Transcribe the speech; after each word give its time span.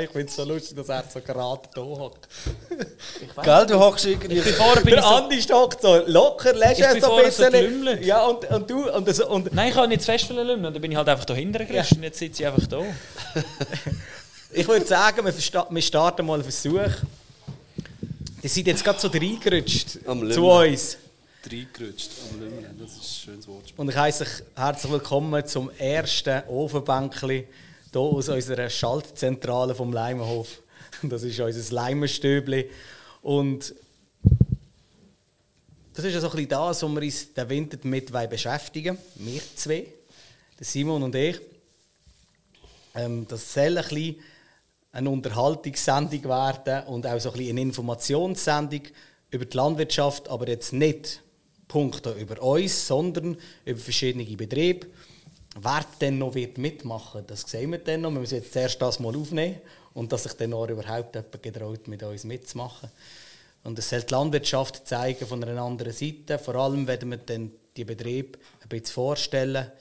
Ich 0.00 0.10
finde 0.10 0.26
es 0.26 0.36
so 0.36 0.44
lustig, 0.44 0.76
dass 0.76 0.88
er 0.88 1.04
so 1.12 1.20
gerade 1.20 1.62
da 1.74 1.80
hockt. 1.80 2.28
Gell, 3.42 3.66
du 3.66 3.78
hockst 3.78 4.06
irgendwie. 4.06 4.40
Vorher 4.40 4.82
bin 4.82 4.90
Der 4.90 4.98
ich 4.98 5.04
so, 5.04 5.10
Andi 5.14 5.42
stockt 5.42 5.82
so 5.82 6.02
locker, 6.06 6.52
lässt 6.54 6.80
Ich 6.80 6.84
er 6.84 7.00
so 7.00 7.14
ein 7.14 7.20
so 7.20 7.24
bisschen. 7.44 7.52
gelümmelt. 7.52 8.04
ja, 8.04 8.24
und, 8.26 8.44
und 8.50 8.70
du. 8.70 8.90
Und, 8.92 9.08
das, 9.08 9.20
und 9.20 9.52
nein, 9.54 9.68
ich 9.68 9.74
kann 9.74 9.88
nicht 9.88 10.02
zu 10.02 10.06
fest 10.06 10.28
lümmeln. 10.30 10.62
Dann 10.62 10.80
bin 10.80 10.90
ich 10.90 10.96
halt 10.96 11.08
einfach 11.08 11.24
da 11.24 11.34
hinten 11.34 11.66
gerutscht 11.66 11.92
und 11.92 12.02
jetzt 12.02 12.18
sitze 12.18 12.42
ich 12.42 12.46
einfach 12.48 12.66
da. 12.66 12.82
ich 14.52 14.66
würde 14.66 14.86
sagen, 14.86 15.24
wir, 15.24 15.34
wir 15.70 15.82
starten 15.82 16.26
mal 16.26 16.34
einen 16.34 16.42
Versuch. 16.42 16.80
Ihr 18.42 18.50
seid 18.50 18.66
jetzt 18.66 18.84
gerade 18.84 19.00
so 19.00 19.08
reingerutscht 19.08 19.98
Am 20.06 20.30
zu 20.30 20.46
uns. 20.46 20.98
Reingerutscht 21.50 22.10
am 22.32 22.40
Lümmeln, 22.40 22.76
das 22.80 22.90
ist 22.92 22.98
ein 22.98 23.24
schönes 23.24 23.48
Wortspiel. 23.48 23.74
Und 23.76 23.88
ich 23.88 23.96
heiße 23.96 24.24
euch 24.24 24.42
herzlich 24.56 24.92
willkommen 24.92 25.46
zum 25.46 25.70
ersten 25.78 26.42
Ofenbänkli 26.48 27.46
hier 27.96 28.18
aus 28.18 28.28
unserer 28.28 28.68
Schaltzentrale 28.68 29.74
vom 29.74 29.92
Leimenhof. 29.92 30.62
Das 31.02 31.22
ist 31.22 31.38
unser 31.40 31.74
Leimenstöbli. 31.74 32.70
Und 33.22 33.74
das 35.94 36.04
ist 36.04 36.14
ja 36.14 36.20
ein 36.30 36.48
das, 36.48 36.82
wo 36.82 36.88
wir 36.88 37.02
uns 37.02 37.32
den 37.32 37.48
Winter 37.48 37.76
damit 37.78 38.30
beschäftigen 38.30 38.98
Wir 39.16 39.40
zwei, 39.54 39.86
Simon 40.60 41.02
und 41.02 41.14
ich. 41.14 41.40
Ähm, 42.94 43.26
das 43.28 43.52
soll 43.52 43.78
ein 43.78 43.84
bisschen 43.84 44.16
eine 44.92 45.10
Unterhaltungssendung 45.10 46.24
werden 46.24 46.86
und 46.86 47.06
auch 47.06 47.18
so 47.18 47.30
ein 47.30 47.36
bisschen 47.36 47.50
eine 47.50 47.60
Informationssendung 47.62 48.82
über 49.30 49.44
die 49.44 49.56
Landwirtschaft, 49.56 50.28
aber 50.28 50.48
jetzt 50.48 50.72
nicht 50.72 51.22
Punkte 51.68 52.12
über 52.12 52.40
uns, 52.42 52.86
sondern 52.86 53.36
über 53.64 53.80
verschiedene 53.80 54.24
Betriebe. 54.24 54.86
Wer 55.58 55.86
denn 56.00 56.18
noch 56.18 56.34
wird 56.34 56.58
mitmachen 56.58 57.24
das 57.26 57.42
sehen 57.42 57.72
wir 57.72 57.78
dann 57.78 58.02
noch. 58.02 58.10
Wir 58.10 58.20
müssen 58.20 58.34
jetzt 58.34 58.52
zuerst 58.52 58.80
das 58.82 59.00
mal 59.00 59.16
aufnehmen 59.16 59.60
und 59.94 60.12
dass 60.12 60.24
sich 60.24 60.34
dann 60.34 60.52
auch 60.52 60.68
überhaupt 60.68 61.14
jemand 61.14 61.42
getraut, 61.42 61.88
mit 61.88 62.02
uns 62.02 62.24
mitzumachen. 62.24 62.90
Und 63.64 63.78
es 63.78 63.88
soll 63.88 64.02
die 64.02 64.12
Landwirtschaft 64.12 64.86
zeigen 64.86 65.26
von 65.26 65.42
einer 65.42 65.62
anderen 65.62 65.92
Seite. 65.92 66.38
Vor 66.38 66.56
allem 66.56 66.86
werden 66.86 67.10
wir 67.10 67.16
dann 67.16 67.50
die 67.76 67.84
Betriebe 67.84 68.38
ein 68.62 68.68
bisschen 68.68 68.94
vorstellen, 68.94 69.72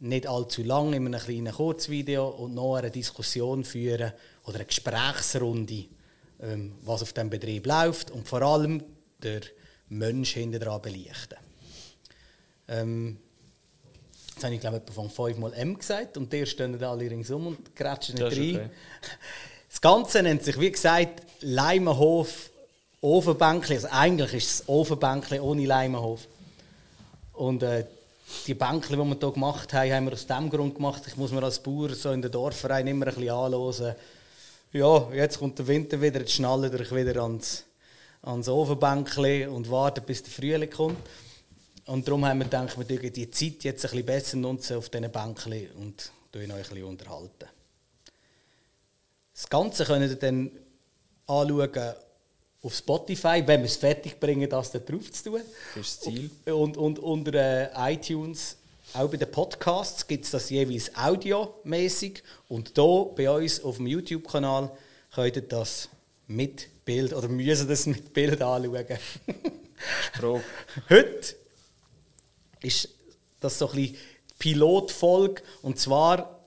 nicht 0.00 0.26
allzu 0.26 0.62
lang 0.62 0.92
in 0.92 1.06
einem 1.06 1.20
kleinen 1.20 1.52
Kurzvideo 1.52 2.28
und 2.28 2.54
noch 2.54 2.76
eine 2.76 2.90
Diskussion 2.90 3.64
führen 3.64 4.12
oder 4.44 4.56
eine 4.56 4.66
Gesprächsrunde, 4.66 5.86
ähm, 6.40 6.74
was 6.82 7.02
auf 7.02 7.14
dem 7.14 7.30
Betrieb 7.30 7.66
läuft 7.66 8.10
und 8.10 8.28
vor 8.28 8.42
allem 8.42 8.82
der 9.22 9.40
Mensch 9.88 10.34
hinter 10.34 10.58
dran 10.58 10.82
belichten. 10.82 11.38
Ähm, 12.68 13.18
jetzt 14.34 14.44
habe 14.44 14.54
ich 14.54 14.60
glaube 14.60 14.82
ich 14.86 14.94
von 14.94 15.10
fünfmal 15.10 15.52
M 15.54 15.78
gesagt 15.78 16.16
und 16.16 16.32
die 16.32 16.44
stehen 16.46 16.82
alle 16.82 17.10
ringsum 17.10 17.46
und 17.48 17.76
grätschen 17.76 18.16
nicht 18.16 18.26
Das 18.26 18.38
rein. 18.38 18.56
okay. 18.56 18.70
Das 19.68 19.80
Ganze 19.80 20.22
nennt 20.22 20.44
sich, 20.44 20.58
wie 20.60 20.70
gesagt, 20.70 21.22
Leimenhof 21.40 22.50
Ofenbänkli. 23.04 23.74
Also 23.74 23.88
eigentlich 23.90 24.32
ist 24.32 24.50
es 24.50 24.68
Ofenbänkli 24.68 25.38
ohne 25.38 25.66
Leimenhof. 25.66 26.26
Und 27.34 27.62
äh, 27.62 27.84
die 28.46 28.54
Bänkli, 28.54 28.96
die 28.96 29.02
wir 29.02 29.16
hier 29.20 29.30
gemacht 29.30 29.72
haben, 29.74 29.92
haben 29.92 30.06
wir 30.06 30.14
aus 30.14 30.26
dem 30.26 30.48
Grund 30.48 30.76
gemacht. 30.76 31.02
Ich 31.06 31.16
muss 31.16 31.30
mir 31.30 31.42
als 31.42 31.58
Bauer 31.58 31.90
so 31.90 32.12
in 32.12 32.22
den 32.22 32.30
Dorfverein 32.30 32.86
immer 32.86 33.06
ein 33.08 33.14
bisschen 33.14 33.30
anhören. 33.30 33.94
Ja, 34.72 35.08
jetzt 35.12 35.38
kommt 35.38 35.58
der 35.58 35.66
Winter 35.66 36.00
wieder, 36.00 36.20
jetzt 36.20 36.32
schnallen 36.32 36.74
ich 36.80 36.94
wieder 36.94 37.22
ans, 37.22 37.64
ans 38.22 38.48
Ofenbänkli 38.48 39.46
und 39.46 39.70
warten, 39.70 40.02
bis 40.06 40.22
der 40.22 40.32
Frühling 40.32 40.70
kommt. 40.70 40.96
Und 41.86 42.08
darum 42.08 42.24
haben 42.24 42.38
wir 42.38 42.44
gedacht, 42.44 42.78
wir 42.78 42.84
dürfen 42.84 43.12
die 43.12 43.30
Zeit 43.30 43.64
jetzt 43.64 43.84
ein 43.84 43.90
bisschen 43.90 44.06
besser 44.06 44.36
nutzen 44.38 44.76
auf 44.76 44.88
diesen 44.88 45.10
Bänkli 45.10 45.68
und 45.76 46.10
euch 46.34 46.50
ein 46.50 46.56
bisschen 46.56 46.84
unterhalten. 46.84 47.46
Das 49.34 49.48
Ganze 49.48 49.84
könnt 49.84 50.08
ihr 50.08 50.16
dann 50.16 50.50
anschauen 51.26 51.94
auf 52.62 52.74
Spotify, 52.74 53.42
wenn 53.44 53.60
wir 53.60 53.66
es 53.66 53.76
fertig 53.76 54.18
bringen, 54.18 54.48
das 54.48 54.72
da 54.72 54.78
drauf 54.78 55.12
zu 55.12 55.24
tun. 55.24 55.40
Das 55.74 55.86
ist 55.86 55.96
das 55.98 56.00
Ziel. 56.00 56.30
Und, 56.46 56.76
und 56.78 56.98
unter 56.98 57.34
äh, 57.34 57.92
iTunes, 57.92 58.56
auch 58.94 59.10
bei 59.10 59.18
den 59.18 59.30
Podcasts, 59.30 60.06
gibt 60.06 60.24
es 60.24 60.30
das 60.30 60.48
jeweils 60.48 60.94
audiomäßig. 60.96 62.22
Und 62.48 62.72
hier 62.74 63.10
bei 63.16 63.30
uns 63.30 63.62
auf 63.62 63.76
dem 63.76 63.86
YouTube-Kanal 63.86 64.70
könnt 65.14 65.36
ihr 65.36 65.42
das 65.42 65.90
mit 66.26 66.68
Bild 66.86 67.12
oder 67.12 67.28
müssen 67.28 67.68
das 67.68 67.84
mit 67.84 68.14
Bild 68.14 68.40
anschauen. 68.40 68.86
Frage. 70.12 70.44
Heute 70.88 71.36
ist 72.64 72.88
das 73.40 73.58
so 73.58 73.68
ein 73.70 73.76
bisschen 73.76 73.96
Pilotfolge. 74.38 75.42
Und 75.62 75.78
zwar 75.78 76.40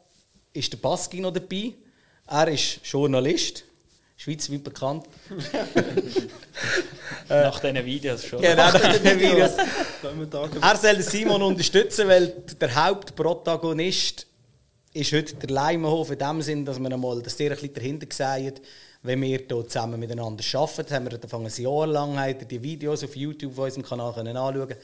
ist 0.53 0.73
der 0.73 0.77
Baski 0.77 1.19
noch 1.19 1.33
dabei. 1.33 1.73
Er 2.27 2.47
ist 2.49 2.81
Journalist, 2.83 3.63
schweizweit 4.17 4.63
bekannt. 4.63 5.05
Nach 7.29 7.59
diesen 7.59 7.85
Videos 7.85 8.25
schon. 8.25 8.41
Genau, 8.41 8.71
nach 8.71 8.97
den 8.97 9.03
Videos. 9.19 9.51
Er 10.61 10.77
soll 10.77 11.01
Simon 11.01 11.41
unterstützen, 11.41 12.07
weil 12.07 12.27
der 12.59 12.73
Hauptprotagonist 12.73 14.25
ist 14.93 15.11
heute 15.11 15.35
der 15.35 15.49
Leimenhof 15.49 16.11
in 16.11 16.19
dem 16.19 16.41
Sinn, 16.41 16.65
dass 16.65 16.79
wir 16.79 16.91
einmal 16.91 17.21
das 17.21 17.37
sehr 17.37 17.51
ein 17.51 17.57
bisschen 17.57 17.73
dahinter 17.73 18.07
sehen, 18.09 18.53
wenn 19.03 19.21
wir 19.21 19.27
hier 19.27 19.67
zusammen 19.67 19.99
miteinander 19.99 20.43
arbeiten. 20.53 20.93
Haben 20.93 21.05
wir 21.05 21.13
angefangen, 21.13 21.45
ein 21.45 21.61
Jahr 21.61 21.87
lang 21.87 22.35
die 22.49 22.63
Videos 22.63 23.03
auf 23.03 23.15
YouTube 23.15 23.57
auf 23.57 23.65
unserem 23.65 23.83
Kanal 23.83 24.13
können 24.13 24.37
anschauen 24.37 24.75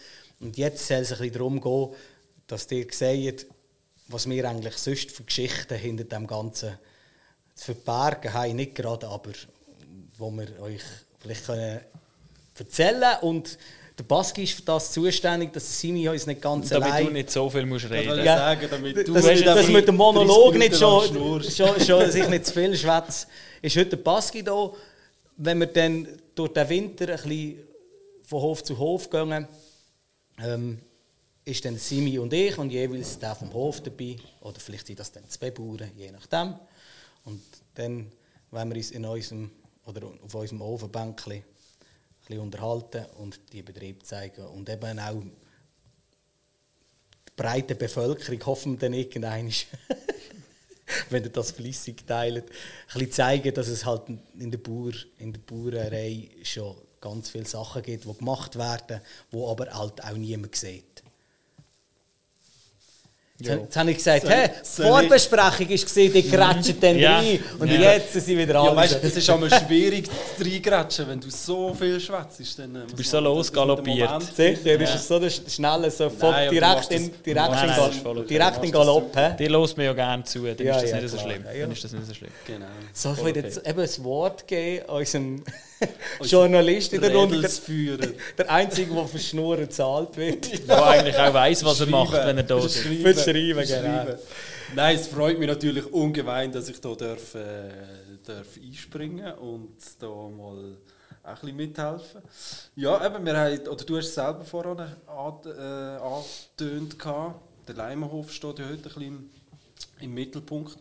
Und 0.44 0.58
jetzt 0.58 0.86
soll 0.88 0.98
es 0.98 1.12
ein 1.12 1.18
bisschen 1.20 1.34
darum 1.34 1.62
gehen, 1.62 1.90
dass 2.48 2.70
ihr 2.72 2.86
seht, 2.92 3.48
was 4.10 4.30
wir 4.30 4.48
eigentlich 4.50 4.78
sonst 4.78 5.12
für 5.12 5.24
Geschichten 5.24 5.76
hinter 5.76 6.04
dem 6.04 6.28
Ganzen 6.28 6.78
zu 7.56 7.74
verbergen 7.74 8.34
haben. 8.34 8.56
Nicht 8.58 8.76
gerade, 8.76 9.08
aber 9.08 9.32
wo 10.18 10.30
wir 10.32 10.60
euch 10.62 10.82
vielleicht 11.20 11.46
können 11.46 11.80
erzählen 12.58 13.18
und 13.22 13.58
der 13.98 14.04
Baski 14.04 14.44
ist 14.44 14.54
für 14.54 14.64
das 14.64 14.92
zuständig, 14.92 15.54
dass 15.54 15.80
Simi 15.80 16.10
uns 16.10 16.26
nicht 16.26 16.42
ganz 16.42 16.70
Damit 16.70 16.90
allein... 16.90 17.06
du 17.06 17.12
nicht 17.14 17.32
so 17.32 17.50
viel 17.50 17.66
musst 17.66 17.90
reden 17.90 18.24
Ja. 18.26 18.38
sagen, 18.38 18.68
damit 18.70 19.08
du 19.08 19.14
dass 19.14 19.26
einfach 19.26 19.68
mit 19.70 19.88
dem 19.88 19.96
Monolog 19.96 20.54
30 20.54 20.60
nicht 20.60 20.80
schon, 20.80 21.44
schon, 21.44 21.80
schon 21.80 22.00
dass 22.00 22.16
ich 22.16 22.28
nicht 22.28 22.46
zu 22.46 22.54
viel 22.54 22.76
schwätze, 22.76 23.28
ist 23.62 23.76
heute 23.76 23.92
der 23.92 23.98
Baski 23.98 24.44
da. 24.44 24.72
Wenn 25.38 25.60
wir 25.60 25.68
dann 25.68 26.08
durch 26.36 26.54
den 26.54 26.70
Winter 26.70 27.10
ein 27.10 27.16
bisschen 27.16 27.60
von 28.24 28.42
Hof 28.42 28.64
zu 28.64 28.78
Hof 28.78 29.10
gehen, 29.10 29.48
ähm, 30.40 30.80
ist 31.46 31.66
dann 31.66 31.78
Simi 31.78 32.18
und 32.20 32.32
ich 32.34 32.58
und 32.58 32.70
jeweils 32.72 33.20
der 33.20 33.36
vom 33.36 33.54
Hof 33.54 33.82
dabei. 33.82 34.16
Oder 34.42 34.60
vielleicht 34.60 34.88
sind 34.88 35.00
das 35.00 35.12
dann 35.12 35.28
zwei 35.30 35.52
Bauern, 35.52 35.92
je 35.96 36.12
nachdem. 36.12 36.56
Und 37.26 37.42
dann 37.76 38.12
wollen 38.52 38.70
wir 38.70 38.78
uns 38.78 38.92
in 38.92 39.06
unserem, 39.06 39.52
oder 39.86 40.08
auf 40.24 40.34
unserem 40.34 40.62
Ofenbänkchen 40.62 41.44
ein 42.30 42.40
unterhalten 42.40 43.06
und 43.18 43.40
die 43.52 43.62
Betrieb 43.62 44.06
zeigen. 44.06 44.46
Und 44.46 44.70
eben 44.70 45.00
auch 45.00 45.22
die 45.22 45.32
breite 47.36 47.76
Bevölkerung, 47.76 48.46
hoffen 48.46 48.74
wir 48.74 48.80
dann 48.80 48.94
irgendwann, 48.94 49.52
wenn 51.10 51.24
ihr 51.24 51.30
das 51.30 51.52
flüssig 51.52 52.06
teilt, 52.08 52.46
ein 52.46 52.54
bisschen 52.94 53.12
zeigen, 53.12 53.54
dass 53.54 53.68
es 53.68 53.86
halt 53.86 54.04
in 54.40 54.52
der, 54.52 54.60
Bauer, 54.60 54.94
in 55.18 55.34
der 55.34 55.42
Bauerei 55.42 56.30
schon 56.44 56.76
ganz 57.04 57.30
viele 57.30 57.46
Sachen 57.46 57.82
gibt, 57.84 58.06
die 58.06 58.14
gemacht 58.18 58.58
werden, 58.58 59.02
die 59.32 59.38
aber 59.46 59.66
halt 59.74 60.04
auch 60.04 60.14
niemand 60.16 60.56
sieht. 60.56 60.84
Jetzt, 63.40 63.50
Ja. 63.50 63.56
jetzt 63.58 63.76
habe 63.76 63.92
ich 63.92 63.98
gesagt, 63.98 64.22
Soll- 64.22 64.32
hey, 64.32 64.50
soll 64.62 64.86
Vorbesprechung 64.86 65.70
war, 65.70 66.10
die 66.22 66.30
grätschen 66.30 66.80
dann 66.80 67.00
Ja. 67.00 67.18
rein 67.18 67.40
und 67.60 67.68
Ja. 67.68 67.94
jetzt 67.94 68.14
sind 68.14 68.26
sie 68.26 68.38
wieder 68.38 68.54
Ja, 68.54 68.62
alle. 68.62 68.76
weißt 68.76 69.00
es 69.04 69.18
ist 69.18 69.30
einmal 69.30 69.50
schwierig 69.50 70.08
zu 70.38 70.44
reingrätschen, 70.46 71.08
wenn 71.10 71.20
du 71.20 71.30
so 71.32 71.74
viel 71.74 72.00
schwätzt. 72.00 72.60
Dann, 72.60 72.76
äh, 72.76 72.86
Du 72.88 72.96
bist 72.96 73.10
so 73.10 73.18
das 73.18 73.24
dem 73.24 73.24
losgaloppiert. 73.36 74.22
Sicher, 74.36 74.80
ist 74.80 74.96
es 74.96 75.08
so 75.08 75.18
der 75.20 75.30
schnelle, 75.32 75.90
so 75.90 76.10
voll 76.12 76.32
Nein, 76.32 76.50
direkt 76.52 76.92
in, 76.92 77.10
das- 77.10 77.22
direkt 77.24 77.52
Nein, 77.52 77.64
in, 77.64 77.70
nein, 77.70 77.76
Gal- 77.80 77.90
das 77.90 78.06
okay. 78.06 78.28
direkt 78.28 78.58
Du 78.58 78.62
in 78.64 78.72
das 78.72 78.80
Galopp. 78.86 79.38
Die 79.40 79.48
lässt 79.48 79.78
mir 79.78 79.84
ja 79.86 79.94
gerne 79.94 80.24
zu, 80.24 80.40
dann 80.44 80.66
Ja, 80.66 80.76
ist 80.76 80.84
das 80.84 80.92
ja, 80.92 81.02
nicht 81.02 81.10
so 81.12 81.18
schlimm. 81.18 81.44
Ja, 81.44 81.52
ja. 81.52 81.62
Dann 81.64 81.72
ist 81.72 81.84
das 81.84 81.92
nicht 81.92 82.08
so 82.08 82.14
schlimm. 82.14 82.32
Genau. 82.46 82.66
So, 82.94 83.14
ich 83.14 83.20
okay. 83.20 83.42
jetzt 83.42 83.68
eben 83.68 83.80
ein 83.82 84.04
Wort 84.04 84.48
geben 84.48 84.86
unserem 84.86 85.44
Journalist 86.22 86.94
in 86.94 87.02
der 87.02 87.14
Runde, 87.14 87.42
der, 87.42 88.10
der 88.38 88.52
Einzige, 88.52 88.94
der 88.94 89.06
für 89.06 89.20
Schnurren 89.20 89.62
bezahlt 89.62 90.16
wird. 90.18 90.68
Der 90.68 90.86
eigentlich 90.86 91.18
auch 91.18 91.34
weiss, 91.34 91.64
was 91.64 91.80
er 91.80 91.88
macht, 91.88 92.14
wenn 92.14 92.38
er 92.38 92.44
da 92.44 92.58
ist. 92.58 92.78
Schreiben. 92.78 93.02
Für 93.02 93.14
Schreiben, 93.14 93.68
genau. 93.68 94.18
Nein, 94.76 94.96
es 94.96 95.08
freut 95.08 95.38
mich 95.38 95.48
natürlich 95.48 95.86
ungemein, 95.92 96.52
dass 96.52 96.70
ich 96.70 96.78
hier 96.82 96.96
darf, 96.96 97.36
äh, 97.36 97.70
darf 98.26 98.48
einspringen 98.62 99.34
und 99.36 99.78
da 100.00 100.08
mal 100.08 100.78
auch 101.24 101.30
ein 101.30 101.36
bisschen 101.36 101.56
mithelfen. 101.56 102.22
Ja, 102.76 103.06
eben, 103.06 103.26
wir 103.26 103.38
haben, 103.38 103.68
oder 103.68 103.86
du 103.86 103.98
hast 103.98 104.08
es 104.08 104.16
selber 104.16 104.44
vorhin 104.44 104.80
äh, 104.80 105.52
angetönt. 105.52 107.00
gehabt. 107.00 107.42
Der 107.68 107.76
Leimenhof 107.76 108.32
steht 108.32 108.60
ja 108.60 108.66
heute 108.66 108.76
ein 108.76 108.82
bisschen 108.82 109.04
im, 109.04 109.30
im 110.02 110.14
Mittelpunkt. 110.14 110.78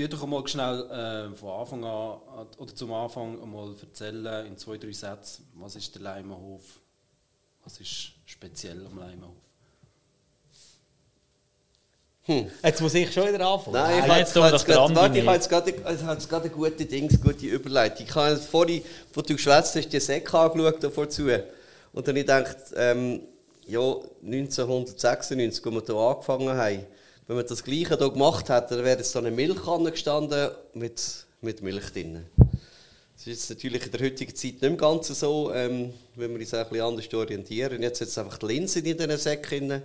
Tu 0.00 0.08
doch 0.08 0.26
mal 0.26 0.46
schnell 0.48 0.80
äh, 0.90 1.36
von 1.36 1.50
Anfang 1.60 1.84
an, 1.84 2.46
oder 2.56 2.74
zum 2.74 2.90
Anfang 2.92 3.42
einmal 3.42 3.74
erzählen, 3.82 4.46
in 4.46 4.56
zwei, 4.56 4.78
drei 4.78 4.92
Sätzen, 4.92 5.46
was 5.54 5.76
ist 5.76 5.94
der 5.94 6.00
Leimenhof? 6.00 6.62
Was 7.64 7.78
ist 7.80 8.12
speziell 8.24 8.86
am 8.86 8.98
Leimenhof? 8.98 9.34
Jetzt 12.62 12.80
muss 12.80 12.94
ich 12.94 13.12
schon 13.12 13.28
wieder 13.28 13.46
anfangen. 13.46 13.74
Nein, 13.74 13.90
ich 13.92 14.00
Nein, 14.00 14.08
habe 14.10 14.20
jetzt 14.20 14.34
jetzt, 14.34 14.34
gerade- 14.66 14.74
doch 14.74 14.86
den 14.86 14.96
warte, 14.96 15.18
ich 15.18 15.26
habe 15.26 15.36
jetzt 15.36 15.48
gerade, 15.50 15.70
ich 15.70 16.00
jetzt 16.00 16.32
eine 16.32 16.48
gute 16.50 16.86
Dings, 16.86 17.20
gute 17.20 17.46
Überleitung. 17.46 18.06
Ich 18.06 18.14
habe 18.14 18.36
vorhin, 18.36 18.82
wo 19.12 19.20
du 19.20 19.34
geschwätzt 19.34 19.76
hast, 19.76 19.88
die 19.88 20.00
Säcke 20.00 20.38
angeschaut 20.38 20.82
davor 20.82 21.10
zu. 21.10 21.24
Und 21.92 22.08
dann 22.08 22.16
habe 22.16 22.20
ich 22.20 22.26
gedacht, 22.26 22.56
ähm, 22.76 23.20
ja, 23.66 23.80
1996, 24.22 25.66
als 25.66 25.74
wir 25.74 25.82
hier 25.84 25.94
angefangen 25.96 26.48
haben, 26.56 26.86
wenn 27.30 27.36
man 27.36 27.46
das 27.46 27.62
Gleiche 27.62 27.96
hier 27.96 28.10
gemacht 28.10 28.48
hätte, 28.48 28.74
dann 28.74 28.84
wäre 28.84 28.98
jetzt 28.98 29.14
da 29.14 29.20
eine 29.20 29.30
Milchkanne 29.30 29.92
gestanden 29.92 30.50
mit, 30.74 31.26
mit 31.40 31.62
Milch 31.62 31.92
drin. 31.92 32.26
Das 33.14 33.24
ist 33.24 33.48
natürlich 33.50 33.86
in 33.86 33.92
der 33.92 34.00
heutigen 34.00 34.34
Zeit 34.34 34.60
nicht 34.60 34.78
ganz 34.78 35.06
so, 35.06 35.54
ähm, 35.54 35.94
wenn 36.16 36.32
wir 36.32 36.40
uns 36.40 36.52
ein 36.52 36.68
bisschen 36.68 36.84
anders 36.84 37.14
orientieren. 37.14 37.82
Jetzt 37.82 38.00
hat 38.00 38.08
es 38.08 38.18
einfach 38.18 38.36
die 38.38 38.46
Linsen 38.46 38.84
in 38.84 38.98
diesen 38.98 39.16
Säcken. 39.16 39.80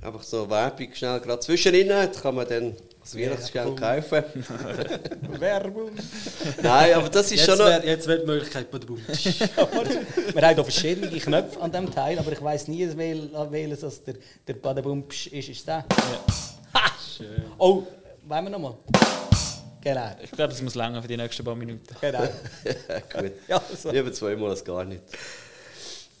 Einfach 0.00 0.22
so 0.22 0.48
Werbung 0.48 0.94
schnell 0.94 1.18
gerade 1.20 1.40
zwischen 1.40 1.74
ihnen, 1.74 1.88
da 1.88 2.06
kann 2.06 2.34
man 2.36 2.48
dann 2.48 2.76
das 3.02 3.16
Weihnachtsgeschenk 3.16 3.80
kaufen. 3.80 4.22
Werbung. 5.40 5.90
Nein, 6.62 6.94
aber 6.94 7.08
das 7.08 7.26
ist 7.32 7.38
Jetzt 7.38 7.46
schon 7.46 7.58
noch... 7.58 7.66
wäre 7.66 7.84
jetzt 7.84 8.06
wär 8.06 8.18
die 8.18 8.26
Möglichkeit 8.26 8.70
bei 8.70 8.78
der. 8.78 8.96
Wir 10.34 10.42
haben 10.42 10.54
hier 10.54 10.64
verschiedene 10.64 11.08
Knöpfe 11.18 11.60
an 11.60 11.72
diesem 11.72 11.90
Teil, 11.92 12.18
aber 12.18 12.30
ich 12.30 12.40
weiß 12.40 12.68
nie, 12.68 12.86
wel- 12.86 13.50
welches 13.50 13.80
das 13.80 14.04
der, 14.04 14.14
der 14.46 14.54
Badabumps 14.54 15.26
ist. 15.26 15.48
Ist 15.48 15.66
der? 15.66 15.84
Schön. 17.16 17.42
Oh, 17.58 17.82
wollen 18.24 18.44
wir 18.44 18.50
nochmal? 18.50 18.74
Genau. 19.80 20.10
Ich 20.22 20.30
glaube, 20.30 20.52
es 20.52 20.62
muss 20.62 20.74
länger 20.76 21.02
für 21.02 21.08
die 21.08 21.16
nächsten 21.16 21.44
paar 21.44 21.56
Minuten. 21.56 21.82
genau. 22.00 22.20
Gut, 23.12 23.32
Ja, 23.48 23.60
so. 23.76 23.90
lieber 23.90 24.12
zweimal 24.12 24.50
als 24.50 24.64
gar 24.64 24.84
nicht. 24.84 25.02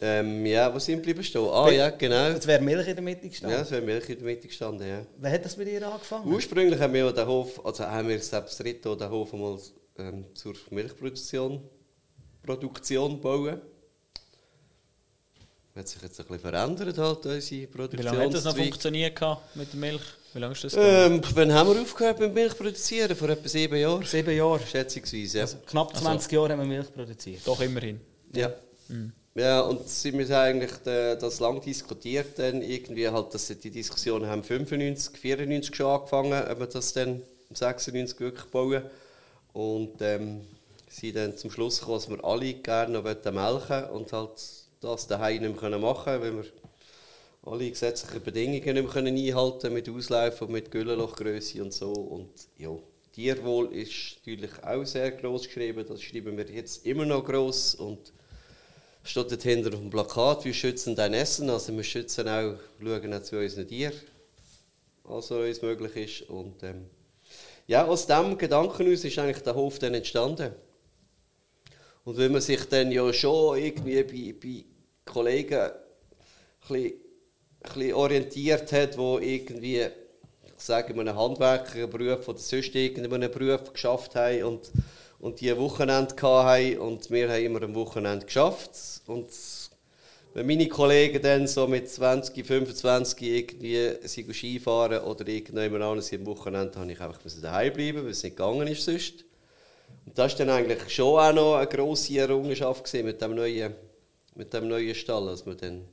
Ähm, 0.00 0.46
ja, 0.46 0.72
wo 0.72 0.78
sind 0.78 0.94
wir 0.94 0.96
geblieben 0.98 1.24
stehen? 1.24 1.48
Ah 1.50 1.70
ja, 1.70 1.90
genau. 1.90 2.28
Jetzt 2.28 2.46
wäre 2.46 2.62
Milch 2.62 2.86
in 2.86 2.94
der 2.94 3.02
Mitte 3.02 3.28
gestanden. 3.28 3.58
Ja, 3.58 3.62
es 3.62 3.70
wäre 3.70 3.82
Milch 3.82 4.08
in 4.08 4.16
der 4.16 4.24
Mitte 4.24 4.46
gestanden, 4.46 4.88
ja. 4.88 5.06
Wer 5.16 5.32
hat 5.32 5.44
das 5.44 5.56
bei 5.56 5.64
dir 5.64 5.86
angefangen? 5.88 6.32
Ursprünglich 6.32 6.78
haben 6.78 6.94
wir 6.94 7.10
den 7.12 7.26
Hof, 7.26 7.64
also 7.66 7.84
haben 7.84 8.08
wir 8.08 8.20
selbst 8.20 8.62
hier 8.62 8.74
den 8.74 9.10
Hof 9.10 9.32
mal 9.32 9.58
ähm, 9.98 10.26
zur 10.34 10.54
Milchproduktion 10.70 11.62
Produktion 12.44 13.20
bauen. 13.20 13.60
Hat 15.74 15.86
sich 15.86 16.02
jetzt 16.02 16.18
ein 16.18 16.26
bisschen 16.26 16.40
verändert 16.40 16.98
halt, 16.98 17.26
unsere 17.26 17.92
Wie 17.92 18.02
lange 18.02 18.24
hat 18.24 18.34
das 18.34 18.44
noch 18.44 18.56
funktioniert 18.56 19.14
gehabt 19.14 19.54
mit 19.54 19.72
der 19.72 19.78
Milch? 19.78 20.02
Wie 20.32 20.38
lange 20.40 20.54
ist 20.54 20.64
das? 20.64 20.74
Ähm, 20.76 21.20
wann 21.34 21.52
haben 21.52 21.74
wir 21.74 21.82
aufgehört 21.82 22.18
mit 22.20 22.34
Milch 22.34 22.56
produzieren? 22.56 23.14
Vor 23.14 23.28
etwa 23.28 23.48
sieben 23.48 23.76
Jahren? 23.76 24.04
Sieben 24.04 24.36
Jahre. 24.36 24.60
Schätzungsweise, 24.66 25.38
ja. 25.38 25.44
Also 25.44 25.58
knapp 25.66 25.96
20 25.96 26.32
Jahre 26.32 26.52
haben 26.52 26.60
wir 26.60 26.66
Milch 26.66 26.92
produziert. 26.92 27.42
Doch 27.44 27.60
immerhin. 27.60 28.00
Ja. 28.32 28.52
Ja, 29.38 29.60
und 29.60 29.88
sind 29.88 30.18
wir 30.18 30.36
eigentlich 30.36 30.72
das 30.82 31.38
lang 31.38 31.60
diskutiert, 31.60 32.40
dann 32.40 32.60
irgendwie 32.60 33.08
halt, 33.08 33.32
dass 33.32 33.46
die 33.46 33.70
Diskussionen 33.70 34.28
haben 34.28 34.42
95, 34.42 35.16
94 35.16 35.76
schon 35.76 35.86
angefangen, 35.86 36.42
ob 36.50 36.58
wir 36.58 36.66
das 36.66 36.92
dann 36.92 37.22
im 37.48 37.54
96 37.54 38.18
wirklich 38.18 38.46
bauen. 38.46 38.82
Und 39.52 40.02
ähm, 40.02 40.40
sind 40.88 41.14
dann 41.14 41.36
zum 41.36 41.52
Schluss 41.52 41.78
gekommen, 41.78 42.00
dass 42.00 42.10
wir 42.10 42.24
alle 42.24 42.52
gerne 42.54 42.94
noch 42.94 43.04
melken 43.04 43.36
wollten 43.36 43.90
und 43.90 44.12
halt 44.12 44.30
das 44.80 45.06
daheim 45.06 45.42
nicht 45.42 45.62
mehr 45.62 45.78
machen 45.78 46.04
können, 46.04 46.22
weil 46.22 46.36
wir 46.42 46.50
alle 47.44 47.70
gesetzlichen 47.70 48.24
Bedingungen 48.24 48.74
nicht 48.74 48.92
mehr 48.92 49.04
einhalten 49.04 49.60
können, 49.60 49.74
mit 49.74 49.88
Auslaufen 49.88 50.48
und 50.48 50.52
mit 50.52 50.72
Güllenlochgröße 50.72 51.62
und 51.62 51.72
so. 51.72 51.92
Und 51.92 52.30
ja, 52.56 52.70
Tierwohl 53.12 53.72
ist 53.72 54.16
natürlich 54.16 54.50
auch 54.64 54.84
sehr 54.84 55.12
groß 55.12 55.44
geschrieben, 55.44 55.84
das 55.88 56.02
schreiben 56.02 56.36
wir 56.36 56.50
jetzt 56.50 56.84
immer 56.84 57.06
noch 57.06 57.24
groß 57.24 57.76
und 57.76 58.12
steht 59.08 59.30
dort 59.30 59.42
hinter 59.42 59.72
auf 59.72 59.80
dem 59.80 59.90
Plakat, 59.90 60.44
wir 60.44 60.52
schützen 60.52 60.94
dein 60.94 61.14
Essen, 61.14 61.48
also 61.48 61.74
wir 61.74 61.82
schützen 61.82 62.28
auch, 62.28 62.56
schauen 62.78 63.14
auch 63.14 63.22
zu 63.22 63.38
unseren 63.38 63.66
Tieren, 63.66 63.94
also 65.04 65.38
uns 65.38 65.62
möglich 65.62 65.96
ist. 65.96 66.28
Und 66.28 66.62
ähm, 66.62 66.86
ja, 67.66 67.86
aus 67.86 68.06
diesem 68.06 68.36
Gedanken 68.36 68.92
aus 68.92 69.04
ist 69.04 69.18
eigentlich 69.18 69.42
der 69.42 69.54
Hof 69.54 69.78
dann 69.78 69.94
entstanden. 69.94 70.52
Und 72.04 72.18
wenn 72.18 72.32
man 72.32 72.42
sich 72.42 72.64
dann 72.66 72.92
ja 72.92 73.10
schon 73.12 73.58
irgendwie 73.58 74.02
bei, 74.02 74.34
bei 74.40 74.64
Kollegen 75.10 75.58
ein 75.58 75.70
bisschen, 76.60 76.84
ein 76.84 77.72
bisschen 77.72 77.94
orientiert 77.94 78.72
hat, 78.72 78.98
wo 78.98 79.18
irgendwie, 79.18 79.86
ich 80.44 80.52
sage 80.64 80.92
mal, 80.92 81.08
einen 81.08 81.18
Handwerkerberuf 81.18 82.28
oder 82.28 82.38
sonst 82.38 82.74
irgendeinen 82.74 83.30
Beruf 83.30 83.72
geschafft 83.72 84.14
haben 84.14 84.44
und, 84.44 84.70
und 85.20 85.40
die 85.40 85.50
ein 85.50 85.58
Wochenende 85.58 86.14
hatten 86.22 86.78
und 86.78 87.10
wir 87.10 87.28
haben 87.28 87.44
immer 87.44 87.62
am 87.62 87.74
Wochenende 87.74 88.26
geschafft. 88.26 88.70
Und 89.06 89.28
wenn 90.34 90.46
meine 90.46 90.68
Kollegen 90.68 91.20
dann 91.20 91.46
so 91.46 91.66
mit 91.66 91.88
20, 91.88 92.46
25 92.46 93.22
irgendwie 93.22 94.06
sind 94.06 94.32
Skifahren 94.32 95.02
oder 95.02 95.26
irgendjemand 95.26 95.82
anderes 95.82 96.12
am 96.12 96.26
Wochenende, 96.26 96.78
habe 96.78 96.92
ich 96.92 97.00
einfach 97.00 97.20
daheim 97.42 97.72
bleiben, 97.72 98.04
weil 98.04 98.10
es 98.10 98.22
nicht 98.22 98.36
gegangen 98.36 98.68
ist 98.68 98.84
sonst. 98.84 99.24
Und 100.06 100.16
das 100.16 100.32
war 100.32 100.46
dann 100.46 100.50
eigentlich 100.50 100.88
schon 100.90 101.18
auch 101.18 101.32
noch 101.32 101.56
eine 101.56 101.66
grosse 101.66 102.18
Errungenschaft 102.18 102.92
mit 102.94 103.20
dem 103.20 103.34
neuen, 103.34 103.74
mit 104.34 104.52
dem 104.52 104.68
neuen 104.68 104.94
Stall, 104.94 105.26
dass 105.26 105.44
man 105.44 105.56
dann 105.56 105.84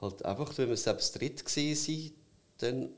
halt 0.00 0.24
einfach, 0.24 0.58
wenn 0.58 0.68
wir 0.68 0.76
selbst 0.76 1.18
dritt 1.18 1.44
waren, 1.44 2.10
dann 2.58 2.88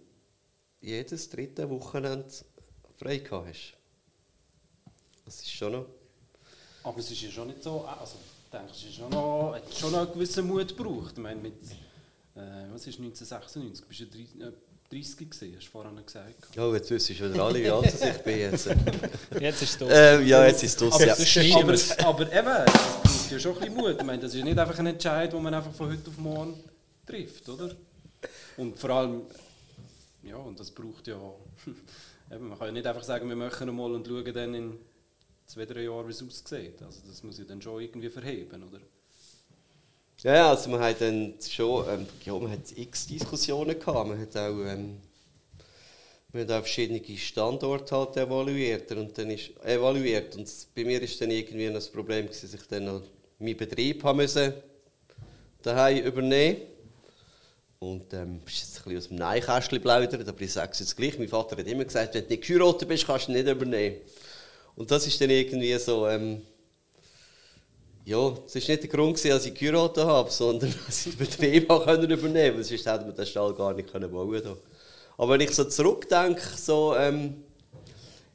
jedes 0.80 1.28
dritte 1.28 1.68
Wochenende 1.68 2.26
frei 2.96 3.22
hast. 3.30 3.83
Das 5.24 5.40
ist 5.40 5.50
schon 5.50 5.72
noch... 5.72 5.86
Aber 6.82 6.98
es 6.98 7.10
ist 7.10 7.22
ja 7.22 7.30
schon 7.30 7.48
nicht 7.48 7.62
so, 7.62 7.82
also 7.82 8.16
ich 8.44 8.50
denke, 8.50 8.72
es 8.72 8.82
ist 8.84 8.94
schon 8.94 9.10
noch, 9.10 9.54
hat 9.54 9.74
schon 9.74 9.92
noch 9.92 10.00
einen 10.00 10.12
gewissen 10.12 10.46
Mut 10.46 10.76
gebraucht. 10.76 11.12
Ich 11.16 11.22
meine, 11.22 11.40
mit, 11.40 11.54
äh, 12.36 12.70
was 12.70 12.86
ist 12.86 12.98
1996, 12.98 13.86
bist 13.86 14.00
du 14.00 14.06
30, 14.06 14.40
äh, 14.40 14.52
30 14.90 15.30
gewesen, 15.30 15.56
hast 15.56 15.66
du 15.66 15.70
vorhin 15.70 16.04
gesagt. 16.04 16.34
Ja, 16.54 16.72
jetzt 16.74 16.90
wissen 16.90 17.16
schon 17.16 17.32
wieder 17.32 17.44
alle, 17.44 17.62
wie 17.62 17.70
alt 17.70 17.86
ich 17.86 18.22
bin 18.22 18.38
jetzt. 18.38 18.66
Jetzt 19.40 19.62
ist 19.62 19.70
es 19.70 19.78
durch. 19.78 19.90
ähm, 19.92 20.26
ja, 20.26 20.46
jetzt 20.46 20.62
ist 20.62 20.80
es 20.80 20.92
Aber, 20.92 21.04
ja. 21.04 21.56
aber, 21.56 21.72
aber 22.06 22.32
eben, 22.32 22.72
es 23.02 23.02
braucht 23.02 23.30
ja 23.30 23.38
schon 23.38 23.52
ein 23.54 23.58
bisschen 23.60 23.74
Mut. 23.74 23.96
Ich 23.98 24.04
meine, 24.04 24.22
das 24.22 24.34
ist 24.34 24.44
nicht 24.44 24.58
einfach 24.58 24.78
ein 24.78 24.86
Entscheid, 24.86 25.32
den 25.32 25.42
man 25.42 25.54
einfach 25.54 25.72
von 25.72 25.90
heute 25.90 26.10
auf 26.10 26.18
morgen 26.18 26.62
trifft, 27.06 27.48
oder? 27.48 27.74
Und 28.56 28.78
vor 28.78 28.90
allem, 28.90 29.22
ja, 30.22 30.36
und 30.36 30.60
das 30.60 30.70
braucht 30.70 31.06
ja, 31.06 31.16
eben, 32.30 32.48
man 32.48 32.58
kann 32.58 32.68
ja 32.68 32.72
nicht 32.72 32.86
einfach 32.86 33.02
sagen, 33.02 33.28
wir 33.28 33.36
machen 33.36 33.68
einmal 33.68 33.92
und 33.92 34.06
schauen 34.06 34.32
dann 34.32 34.54
in 34.54 34.78
zwei, 35.46 35.64
drei 35.64 35.82
Jahren, 35.82 36.06
wie 36.06 36.12
es 36.12 36.22
aussieht. 36.22 36.82
Also 36.82 37.00
das 37.06 37.22
muss 37.22 37.38
ja 37.38 37.44
dann 37.44 37.60
schon 37.60 37.82
irgendwie 37.82 38.10
verheben, 38.10 38.62
oder? 38.62 38.80
Ja, 40.22 40.50
also 40.50 40.70
man 40.70 40.80
hat 40.80 41.00
dann 41.00 41.34
schon, 41.46 41.86
ähm, 41.88 42.06
ja, 42.24 42.38
man 42.38 42.52
hat 42.52 42.76
x 42.76 43.06
Diskussionen 43.06 43.78
gehabt, 43.78 44.08
man 44.08 44.18
hat 44.18 44.34
auch, 44.36 44.58
ähm, 44.64 44.96
man 46.32 46.42
hat 46.42 46.50
auch 46.50 46.60
verschiedene 46.62 47.02
Standorte 47.18 47.94
halt 47.94 48.16
evaluiert 48.16 48.90
und 48.92 49.16
dann 49.18 49.30
ist 49.30 49.50
evaluiert 49.62 50.34
und 50.36 50.48
bei 50.74 50.84
mir 50.84 51.02
ist 51.02 51.20
dann 51.20 51.30
irgendwie 51.30 51.70
das 51.70 51.90
Problem 51.90 52.26
dass 52.26 52.42
ich 52.42 52.66
dann 52.68 52.86
noch 52.86 53.02
meinen 53.38 53.56
Betrieb 53.56 54.02
haben 54.02 54.16
müssen 54.16 54.54
daheim 55.62 56.04
übernehmen 56.04 56.62
und 57.80 58.12
ähm, 58.14 58.40
ist 58.46 58.60
jetzt 58.60 58.78
ein 58.78 58.84
bisschen 58.84 58.98
aus 58.98 59.08
dem 59.08 59.16
Neinkästchen 59.16 59.80
plaudern, 59.80 60.26
aber 60.26 60.40
ich 60.40 60.52
sage 60.52 60.72
es 60.72 60.78
jetzt 60.78 60.96
gleich, 60.96 61.18
mein 61.18 61.28
Vater 61.28 61.56
hat 61.56 61.66
immer 61.66 61.84
gesagt, 61.84 62.14
wenn 62.14 62.22
du 62.22 62.30
nicht 62.30 62.46
geheiratet 62.46 62.88
bist, 62.88 63.06
kannst 63.06 63.28
du 63.28 63.32
nicht 63.32 63.46
übernehmen. 63.46 63.96
Und 64.76 64.90
das 64.90 65.06
ist 65.06 65.20
dann 65.20 65.30
irgendwie 65.30 65.76
so, 65.78 66.08
ähm, 66.08 66.42
ja, 68.04 68.36
es 68.46 68.54
war 68.54 68.60
nicht 68.68 68.68
der 68.68 68.90
Grund, 68.90 69.16
gewesen, 69.16 69.30
dass 69.30 69.46
ich 69.46 69.54
geheiratet 69.54 70.04
habe, 70.04 70.30
sondern 70.30 70.74
dass 70.86 71.06
ich 71.06 71.16
den 71.16 71.26
Betrieb 71.26 71.70
auch 71.70 71.82
übernehmen 71.82 72.20
konnte. 72.20 72.64
Sonst 72.64 72.86
hätten 72.86 73.06
wir 73.06 73.12
den 73.12 73.26
Stall 73.26 73.54
gar 73.54 73.72
nicht 73.72 73.92
bauen 73.92 74.10
können. 74.10 74.56
Aber 75.16 75.32
wenn 75.32 75.40
ich 75.40 75.50
so 75.50 75.64
zurückdenke, 75.64 76.42
so, 76.56 76.94
ähm, 76.96 77.44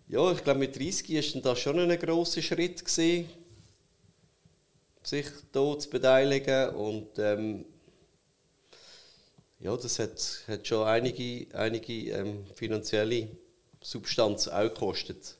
ja, 0.07 0.31
ich 0.31 0.43
glaube 0.43 0.59
mit 0.59 0.75
30 0.75 1.35
war 1.35 1.41
das 1.41 1.59
schon 1.59 1.79
ein 1.79 1.99
grosser 1.99 2.41
Schritt, 2.41 2.83
gewesen, 2.83 3.29
sich 5.03 5.27
hier 5.53 5.79
zu 5.79 5.89
beteiligen. 5.89 6.69
Und 6.75 7.19
ähm, 7.19 7.65
ja, 9.59 9.75
das 9.75 9.99
hat, 9.99 10.19
hat 10.47 10.65
schon 10.65 10.87
einige, 10.87 11.53
einige 11.55 12.11
ähm, 12.11 12.45
finanzielle 12.55 13.27
Substanz 13.81 14.47
auch 14.47 14.63
gekostet, 14.63 15.35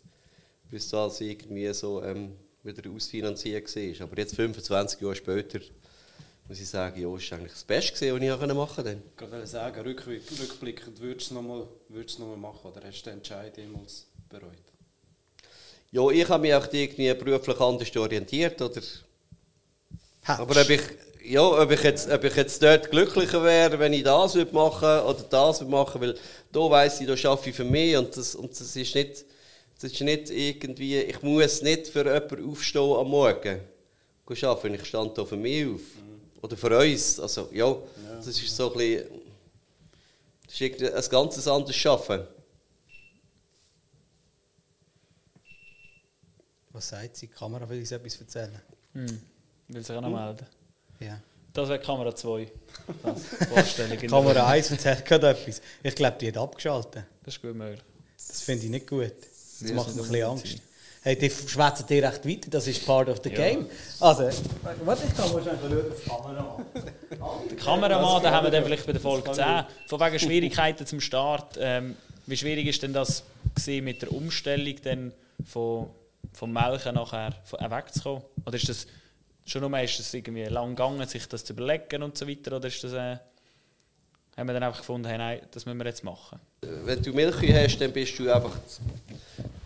bis 0.69 0.89
das 0.89 1.21
irgendwie 1.21 1.73
so 1.73 2.03
ähm, 2.03 2.33
wieder 2.63 2.89
ausfinanziert 2.89 3.75
war. 3.75 4.07
Aber 4.07 4.17
jetzt, 4.17 4.35
25 4.35 5.01
Jahre 5.01 5.15
später, 5.15 5.59
muss 6.47 6.59
ich 6.59 6.67
sagen, 6.67 7.01
ja, 7.01 7.15
ist 7.15 7.31
eigentlich 7.31 7.53
das 7.53 7.63
Beste, 7.63 8.07
gewesen, 8.07 8.39
was 8.39 8.49
ich 8.49 8.55
machen 8.55 8.75
konnte. 8.83 8.97
Ich 9.15 9.31
wollte 9.31 9.47
sagen, 9.47 9.81
rückblick, 9.81 10.23
rückblickend, 10.39 10.99
würdest 10.99 11.29
du 11.29 11.33
es 11.35 12.17
nochmal 12.19 12.31
noch 12.31 12.37
machen 12.37 12.71
oder 12.71 12.81
hast 12.85 13.01
du 13.01 13.09
den 13.09 13.17
Entscheid 13.17 13.55
jemals 13.57 14.07
bereut? 14.29 14.53
Ja, 15.91 16.09
ich 16.09 16.27
habe 16.27 16.41
mich 16.41 16.53
auch 16.53 16.71
irgendwie 16.71 17.13
beruflich 17.13 17.59
anders 17.59 17.95
orientiert. 17.95 18.61
Oder. 18.61 18.81
Aber 20.25 20.61
ob 20.61 20.69
ich, 20.69 20.81
ja, 21.23 21.41
ob, 21.41 21.71
ich 21.71 21.83
jetzt, 21.83 22.09
ob 22.11 22.23
ich 22.23 22.35
jetzt 22.35 22.61
dort 22.61 22.91
glücklicher 22.91 23.43
wäre, 23.43 23.79
wenn 23.79 23.93
ich 23.93 24.03
das 24.03 24.35
würde 24.35 24.53
machen 24.53 25.05
oder 25.05 25.25
das 25.29 25.61
würde 25.61 25.71
machen, 25.71 26.01
weil 26.01 26.15
da 26.51 26.59
weiss 26.69 27.01
ich, 27.01 27.07
da 27.07 27.29
arbeite 27.29 27.49
ich 27.49 27.55
für 27.55 27.63
mich 27.63 27.97
und 27.97 28.15
das, 28.15 28.35
und 28.35 28.51
das 28.51 28.75
ist 28.75 28.95
nicht, 28.95 29.25
das 29.81 29.91
ist 29.93 30.01
nicht 30.01 30.29
irgendwie, 30.29 30.97
ich 30.97 31.21
muss 31.21 31.61
nicht 31.61 31.87
für 31.87 32.05
jemanden 32.05 32.49
aufstehen 32.49 32.81
am 32.93 33.07
Morgen 33.09 33.41
gehen 34.27 34.43
arbeiten, 34.45 34.73
ich 34.75 34.85
stand 34.85 35.17
da 35.17 35.25
für 35.25 35.37
mich 35.37 35.65
auf. 35.65 35.81
Oder 36.41 36.55
für 36.55 36.77
uns, 36.77 37.19
also 37.19 37.49
ja, 37.51 37.75
das 38.17 38.27
ist 38.27 38.55
so 38.55 38.71
ein 38.71 38.77
bisschen, 38.77 39.09
Das 40.45 40.53
ist 40.53 40.61
irgendwie 40.61 40.89
ein 40.93 41.09
ganz 41.09 41.47
anderes 41.47 41.75
Schaffen. 41.75 42.27
Was 46.71 46.89
sagt 46.89 47.17
sie? 47.17 47.27
Die 47.27 47.33
Kamera 47.33 47.67
will 47.67 47.79
uns 47.79 47.91
etwas 47.91 48.19
erzählen. 48.19 48.61
Hm. 48.93 49.21
Will 49.69 49.83
sich 49.83 49.95
auch 49.95 50.01
noch 50.01 50.09
melden. 50.09 50.45
Ja. 50.99 51.19
Das 51.53 51.67
wäre 51.67 51.79
Kamera 51.79 52.15
2. 52.15 52.51
Das 53.03 53.23
Vorstellung. 53.49 53.97
in 53.99 54.09
Kamera 54.09 54.33
der- 54.33 54.47
1 54.47 54.71
erzählt 54.71 55.03
gerade 55.05 55.29
etwas. 55.29 55.61
Ich 55.83 55.95
glaube, 55.95 56.17
die 56.21 56.27
hat 56.27 56.37
abgeschaltet. 56.37 57.03
Das 57.23 57.35
ist 57.35 57.41
gut 57.41 57.55
möglich. 57.55 57.81
Das 58.17 58.41
finde 58.41 58.65
ich 58.65 58.69
nicht 58.71 58.87
gut. 58.87 59.11
Das 59.61 59.71
macht 59.71 59.87
das 59.89 59.95
mir 59.95 60.01
ein 60.01 60.07
bisschen 60.09 60.11
nicht 60.11 60.25
Angst. 60.25 60.61
Hey, 61.01 61.17
die 61.17 61.29
schwätzen 61.29 61.87
dir 61.87 62.03
recht 62.03 62.27
weiter, 62.27 62.49
das 62.49 62.67
ist 62.67 62.85
part 62.85 63.07
of 63.07 63.21
the 63.23 63.29
Ja. 63.29 63.35
game. 63.35 63.65
Also, 64.01 64.23
warte, 64.83 65.03
ich 65.07 65.15
kann 65.15 65.33
wahrscheinlich 65.33 65.61
schauen, 65.61 65.91
auf 65.91 66.01
die 66.03 66.09
Kamera 66.09 66.55
an. 67.21 67.47
Der 67.49 67.57
Kameramann, 67.57 68.21
den 68.21 68.31
haben 68.31 68.43
wir 68.45 68.51
dann 68.51 68.63
vielleicht 68.65 68.85
bei 68.85 68.91
der 68.91 69.01
Folge 69.01 69.31
10. 69.31 69.45
Von 69.87 69.99
wegen 70.01 70.19
Schwierigkeiten 70.19 70.85
zum 70.85 70.99
Start. 70.99 71.57
Ähm, 71.59 71.95
wie 72.25 72.35
schwierig 72.35 72.67
ist 72.67 72.83
denn 72.83 72.91
das 72.91 73.23
gewesen 73.55 73.85
mit 73.85 74.01
der 74.01 74.11
Umstellung 74.11 74.75
dann 74.83 75.13
von, 75.45 75.89
vom 76.33 76.51
Melken 76.51 76.95
nachher 76.95 77.33
von, 77.45 77.59
äh, 77.59 77.71
wegzukommen? 77.71 78.21
Oder 78.45 78.57
ist 78.57 78.67
das 78.67 78.85
schon 79.45 79.61
nur 79.61 79.79
ist 79.81 79.99
das 79.99 80.13
irgendwie 80.13 80.43
lang 80.43 80.75
gegangen, 80.75 81.07
sich 81.07 81.27
das 81.27 81.45
zu 81.45 81.53
überlegen 81.53 82.03
und 82.03 82.17
so 82.17 82.27
weiter? 82.27 82.57
Oder 82.57 82.67
ist 82.67 82.83
das, 82.83 82.91
äh, 82.93 83.17
haben 84.37 84.47
wir 84.47 84.53
dann 84.53 84.63
einfach 84.63 84.79
gefunden, 84.79 85.07
hey, 85.07 85.17
nein, 85.17 85.39
das 85.51 85.65
müssen 85.65 85.77
wir 85.79 85.85
jetzt 85.85 86.03
machen? 86.03 86.39
Wenn 86.61 87.01
du 87.01 87.13
Milchkühe 87.13 87.63
hast, 87.63 87.79
dann 87.79 87.91
bist 87.91 88.19
du 88.19 88.31
einfach 88.31 88.51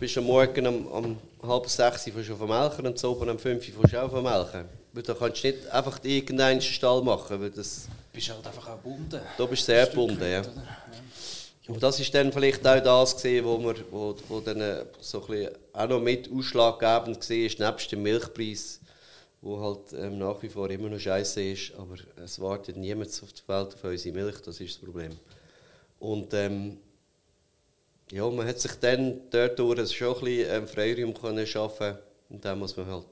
bist 0.04 0.18
am 0.18 0.24
Morgen 0.24 0.66
um, 0.66 0.86
um 0.86 1.16
halb 1.42 1.66
sechs 1.66 2.06
Uhr 2.08 2.22
schon 2.22 2.36
vermelken 2.36 2.86
und 2.86 2.98
so 2.98 3.12
oben 3.12 3.30
um 3.30 3.38
fünf 3.38 3.66
Uhr 3.74 3.88
schon 3.88 4.10
vermelken. 4.10 4.66
Weil 4.92 5.02
da 5.02 5.14
kannst 5.14 5.42
du 5.42 5.48
nicht 5.48 5.66
einfach 5.68 5.98
irgendeinen 6.02 6.60
Stall 6.60 7.02
machen, 7.02 7.40
weil 7.40 7.50
das, 7.50 7.86
Du 7.86 8.16
bist 8.18 8.28
halt 8.28 8.46
einfach 8.46 8.68
auch 8.68 8.82
gebunden. 8.82 9.18
da 9.38 9.46
bist 9.46 9.62
du 9.62 9.66
sehr 9.66 9.86
gebunden. 9.86 10.22
Ja. 10.22 10.40
oder? 10.40 10.52
Und 11.68 11.82
das 11.82 11.98
ist 12.00 12.14
dann 12.14 12.30
vielleicht 12.34 12.66
auch 12.66 12.82
das 12.82 13.14
gesehen, 13.14 13.46
wo, 13.46 13.58
wir, 13.58 13.76
wo, 13.90 14.14
wo 14.28 14.40
dann 14.40 14.60
äh, 14.60 14.84
so 15.00 15.22
ein 15.22 15.26
bisschen 15.26 15.50
auch 15.72 15.88
noch 15.88 16.00
mit 16.00 16.30
ausschlaggebend 16.30 17.30
war, 17.30 17.70
nebst 17.70 17.92
dem 17.92 18.02
Milchpreis, 18.02 18.80
wo 19.40 19.58
halt 19.58 19.98
ähm, 19.98 20.18
nach 20.18 20.42
wie 20.42 20.50
vor 20.50 20.68
immer 20.68 20.90
noch 20.90 21.00
scheiße 21.00 21.42
ist, 21.42 21.72
aber 21.78 21.94
es 22.22 22.38
wartet 22.38 22.76
niemand 22.76 23.08
auf 23.22 23.32
die 23.32 23.48
Welt 23.48 23.74
auf 23.74 23.84
unsere 23.84 24.14
Milch, 24.14 24.42
das 24.42 24.60
ist 24.60 24.76
das 24.76 24.84
Problem. 24.84 25.12
Und 25.98 26.34
ähm, 26.34 26.76
ja, 28.12 28.28
man 28.30 28.46
hat 28.46 28.60
sich 28.60 28.72
dann 28.80 29.20
dort 29.30 29.58
durch 29.58 29.92
schon 29.96 30.14
ein 30.16 30.24
bisschen 30.24 30.50
ähm, 30.50 30.68
Freiraum 30.68 31.14
können 31.14 31.46
schaffen 31.46 31.96
und 32.28 32.44
dann 32.44 32.58
muss 32.58 32.76
man 32.76 32.86
halt 32.86 33.06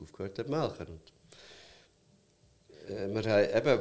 aufgehört 0.00 0.38
haben 0.38 0.50
melken. 0.50 0.86
Und, 2.88 2.90
äh, 2.94 3.08
wir 3.08 3.32
haben 3.32 3.68
eben 3.68 3.80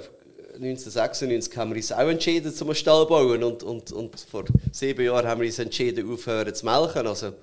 1996 0.56 1.58
haben 1.58 1.72
wir 1.72 1.78
uns 1.78 1.92
auch 1.92 2.08
entschieden, 2.08 2.54
zum 2.54 2.74
Stall 2.76 3.04
zu 3.04 3.10
bauen 3.10 3.44
und, 3.44 3.64
und, 3.64 3.92
und 3.92 4.20
vor 4.20 4.46
sieben 4.72 5.04
Jahren 5.04 5.28
haben 5.28 5.42
wir 5.42 5.48
uns 5.48 5.58
entschieden, 5.60 6.12
aufhören 6.12 6.54
zu 6.54 6.66
melken. 6.66 7.08
Also, 7.08 7.34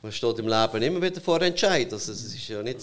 man 0.00 0.10
steht 0.12 0.38
im 0.38 0.48
Leben 0.48 0.82
immer 0.82 1.02
wieder 1.02 1.20
vor 1.20 1.40
Entscheid. 1.42 1.92
Also, 1.92 2.10
es 2.12 2.24
ist 2.24 2.48
ja 2.48 2.62
nicht... 2.62 2.78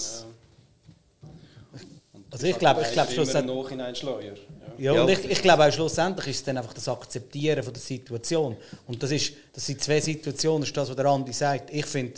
Und 2.14 2.26
Also 2.32 2.46
ich 2.46 2.58
glaube- 2.60 2.82
ich 2.84 2.92
glaube, 2.92 3.12
schlussendlich- 3.12 3.56
Nachhinein 3.64 3.96
Schleuer. 3.96 4.36
Ja. 4.80 4.94
Ja, 4.94 5.04
und 5.04 5.10
ich, 5.10 5.26
ich 5.26 5.42
glaube 5.42 5.66
auch 5.66 5.72
schlussendlich 5.72 6.28
ist 6.28 6.38
es 6.38 6.44
dann 6.44 6.58
einfach 6.58 6.74
das 6.74 6.88
Akzeptieren 6.88 7.62
von 7.64 7.74
der 7.74 7.82
Situation. 7.82 8.56
Und 8.88 9.04
das, 9.04 9.12
ist, 9.12 9.34
das 9.54 9.66
sind 9.66 9.82
zwei 9.82 10.00
Situationen, 10.00 10.62
das 10.62 10.70
ist 10.70 10.78
das, 10.78 10.90
was 10.90 10.96
der 10.96 11.06
Andi 11.06 11.34
sagt. 11.34 11.74
Ich 11.74 11.86
finde, 11.86 12.14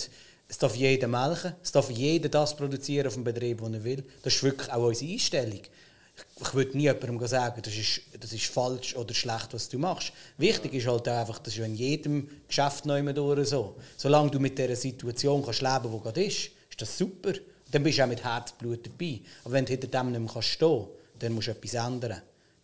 es 0.47 0.57
darf 0.57 0.75
jeder 0.75 1.07
melken, 1.07 1.55
es 1.63 1.71
darf 1.71 1.89
jeder 1.89 2.29
das 2.29 2.55
produzieren 2.55 3.07
auf 3.07 3.13
dem 3.13 3.23
Betrieb, 3.23 3.61
was 3.61 3.71
er 3.71 3.83
will. 3.83 4.03
Das 4.21 4.35
ist 4.35 4.43
wirklich 4.43 4.71
auch 4.71 4.85
unsere 4.85 5.11
Einstellung. 5.11 5.61
Ich, 5.61 6.47
ich 6.47 6.53
würde 6.53 6.77
nie 6.77 6.83
jemandem 6.83 7.25
sagen, 7.25 7.61
das 7.63 7.73
ist, 7.73 8.01
das 8.19 8.33
ist 8.33 8.45
falsch 8.45 8.95
oder 8.95 9.13
schlecht, 9.13 9.53
was 9.53 9.69
du 9.69 9.79
machst. 9.79 10.11
Wichtig 10.37 10.73
ist 10.73 10.87
halt 10.87 11.07
einfach, 11.07 11.39
das 11.39 11.53
ist 11.57 11.65
in 11.65 11.75
jedem 11.75 12.29
Geschäft 12.47 12.85
neu 12.85 13.01
durch 13.13 13.47
so. 13.47 13.75
Solange 13.97 14.29
du 14.29 14.39
mit 14.39 14.57
dieser 14.57 14.75
Situation 14.75 15.43
kannst 15.43 15.61
leben 15.61 15.73
kannst, 15.73 15.93
die 15.93 16.03
gerade 16.03 16.23
ist, 16.25 16.37
ist 16.69 16.81
das 16.81 16.97
super. 16.97 17.31
Dann 17.71 17.83
bist 17.83 17.97
du 17.97 18.03
auch 18.03 18.07
mit 18.07 18.23
Herzblut 18.23 18.85
dabei. 18.85 19.21
Aber 19.45 19.53
wenn 19.53 19.65
du 19.65 19.71
hinter 19.71 19.87
dem 19.87 20.11
nicht 20.11 20.33
mehr 20.33 20.41
stehen 20.41 20.67
kannst, 20.67 20.89
dann 21.19 21.33
musst 21.33 21.47
du 21.47 21.51
etwas 21.51 21.73
ändern. 21.73 22.21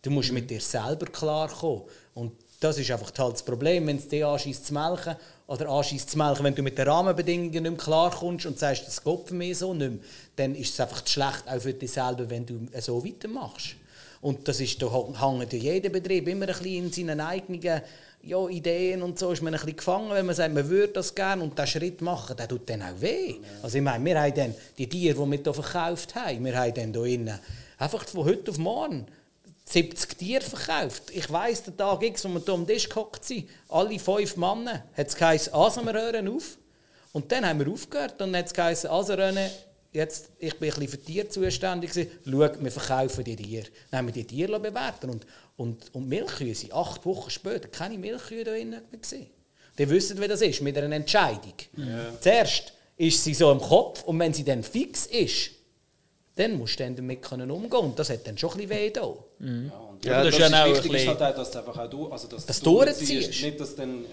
Du 0.08 0.14
musst 0.14 0.32
mit 0.32 0.48
dir 0.48 0.58
selber 0.58 1.04
klarkommen. 1.04 1.82
Und 2.14 2.32
das 2.60 2.78
ist 2.78 2.90
einfach 2.90 3.12
halt 3.18 3.34
das 3.34 3.42
Problem, 3.42 3.86
wenn 3.86 3.98
es 3.98 4.08
dir 4.08 4.26
anschießt 4.26 4.64
zu 4.64 4.72
melken 4.72 5.16
oder 5.46 5.68
anschießt 5.68 6.08
zu 6.08 6.16
melken, 6.16 6.44
wenn 6.44 6.54
du 6.54 6.62
mit 6.62 6.78
den 6.78 6.88
Rahmenbedingungen 6.88 7.50
nicht 7.50 7.62
mehr 7.62 7.72
klarkommst 7.74 8.46
und 8.46 8.58
sagst, 8.58 8.86
das 8.86 9.04
geht 9.04 9.30
mich 9.32 9.58
so 9.58 9.74
nicht 9.74 9.90
mehr, 9.90 10.00
dann 10.36 10.54
ist 10.54 10.72
es 10.72 10.80
einfach 10.80 11.06
schlecht 11.06 11.44
auch 11.46 11.60
für 11.60 11.74
dich 11.74 11.92
selber, 11.92 12.30
wenn 12.30 12.46
du 12.46 12.58
so 12.80 13.04
weitermachst. 13.04 13.76
Und 14.22 14.48
das 14.48 14.62
ist, 14.62 14.80
da 14.80 14.90
hängt 14.90 15.52
ja 15.52 15.58
jeder 15.58 15.90
Betrieb 15.90 16.26
immer 16.26 16.48
ein 16.48 16.54
bisschen 16.54 16.86
in 16.86 16.90
seinen 16.90 17.20
eigenen 17.20 17.82
ja, 18.22 18.48
Ideen 18.48 19.02
und 19.02 19.18
so 19.18 19.30
ist 19.32 19.42
man 19.42 19.52
ein 19.52 19.60
bisschen 19.60 19.76
gefangen, 19.76 20.10
wenn 20.12 20.24
man 20.24 20.34
sagt, 20.34 20.54
man 20.54 20.66
würde 20.70 20.94
das 20.94 21.14
gerne 21.14 21.42
und 21.42 21.52
diesen 21.52 21.66
Schritt 21.66 22.00
machen, 22.00 22.34
der 22.34 22.48
tut 22.48 22.68
dann 22.70 22.80
auch 22.80 22.98
weh. 22.98 23.34
Also 23.62 23.76
ich 23.76 23.84
meine, 23.84 24.02
wir 24.02 24.22
haben 24.22 24.34
dann 24.34 24.54
die 24.78 24.88
Tiere, 24.88 25.22
die 25.22 25.30
wir 25.30 25.38
hier 25.38 25.52
verkauft 25.52 26.14
haben, 26.14 26.42
wir 26.46 26.58
haben 26.58 26.72
dann 26.72 26.94
hier 26.94 27.04
innen 27.04 27.38
einfach 27.76 28.08
von 28.08 28.24
heute 28.24 28.50
auf 28.50 28.58
morgen 28.58 29.06
70 29.68 30.16
Tiere 30.16 30.42
verkauft. 30.42 31.10
Ich 31.12 31.30
weiss, 31.30 31.62
der 31.62 31.76
Tag 31.76 32.02
X, 32.02 32.24
wo 32.24 32.28
wir 32.28 32.40
hier 32.40 32.54
am 32.54 32.66
Tisch 32.66 32.88
gehockt 32.88 33.24
sind, 33.24 33.48
alle 33.68 33.98
fünf 33.98 34.36
Männer, 34.36 34.84
hat 34.96 35.08
es 35.08 35.16
geheißen, 35.16 35.52
also 35.52 35.84
wir 35.84 35.92
hören 35.92 36.28
auf. 36.28 36.56
Und 37.12 37.30
dann 37.30 37.46
haben 37.46 37.60
wir 37.60 37.70
aufgehört 37.70 38.12
und 38.12 38.32
dann 38.32 38.36
hat 38.36 38.46
es 38.46 38.54
geheißen, 38.54 38.88
also 38.88 39.12
René, 39.12 39.50
jetzt, 39.92 40.30
ich 40.38 40.58
bin 40.58 40.70
ein 40.70 40.74
bisschen 40.74 40.88
für 40.88 41.04
Tiere 41.04 41.28
zuständig 41.28 41.90
schau, 41.94 42.38
wir 42.60 42.70
verkaufen 42.70 43.24
die 43.24 43.36
Tiere. 43.36 43.66
Dann 43.90 43.98
haben 43.98 44.06
wir 44.06 44.14
die 44.14 44.24
Tiere 44.24 44.58
bewerten 44.58 45.10
und, 45.10 45.26
und, 45.56 45.94
und 45.94 46.08
Milchkühe 46.08 46.54
sind 46.54 46.72
acht 46.72 47.04
Wochen 47.04 47.30
später 47.30 47.68
keine 47.68 47.98
Milchkühe 47.98 48.44
da 48.44 48.52
drin 48.52 48.70
mehr 48.70 48.82
gewesen. 48.90 49.26
Die 49.76 49.88
wissen, 49.90 50.20
wie 50.20 50.28
das 50.28 50.40
ist, 50.40 50.62
mit 50.62 50.76
einer 50.78 50.94
Entscheidung. 50.94 51.54
Zuerst 52.20 52.72
ist 52.96 53.22
sie 53.22 53.34
so 53.34 53.52
im 53.52 53.60
Kopf 53.60 54.02
und 54.04 54.18
wenn 54.18 54.32
sie 54.32 54.44
dann 54.44 54.62
fix 54.62 55.06
ist, 55.06 55.50
dann 56.34 56.56
musst 56.56 56.78
du 56.80 56.84
dann 56.84 56.96
damit 56.96 57.22
können 57.22 57.50
umgehen 57.50 57.80
und 57.80 57.98
das 57.98 58.10
hat 58.10 58.26
dann 58.26 58.38
schon 58.38 58.52
ein 58.52 58.56
bisschen 58.58 58.70
weh 58.70 58.90
da. 58.90 59.14
Ja, 59.40 59.46
und 59.78 60.04
Ja, 60.04 60.24
das 60.24 60.34
das 60.34 60.34
ist 60.34 60.40
ist 60.46 60.50
ja 60.50 60.64
auch 60.64 60.68
wichtig 60.74 60.90
ein 60.90 60.96
ist 60.96 61.06
halt 61.08 61.22
auch, 61.22 61.36
dass 61.36 61.50
du 61.52 61.58
einfach 61.58 61.78
auch 61.78 61.90
du, 61.90 62.08
also 62.08 62.26
dass 62.28 62.46
Das 62.46 62.60
du 62.60 62.70
durchziehst. 62.74 63.10
durchziehst. 63.12 63.42
Nicht, 63.44 63.60
dass 63.60 63.70
du 63.70 63.76
dann 63.82 64.02
ja, 64.02 64.08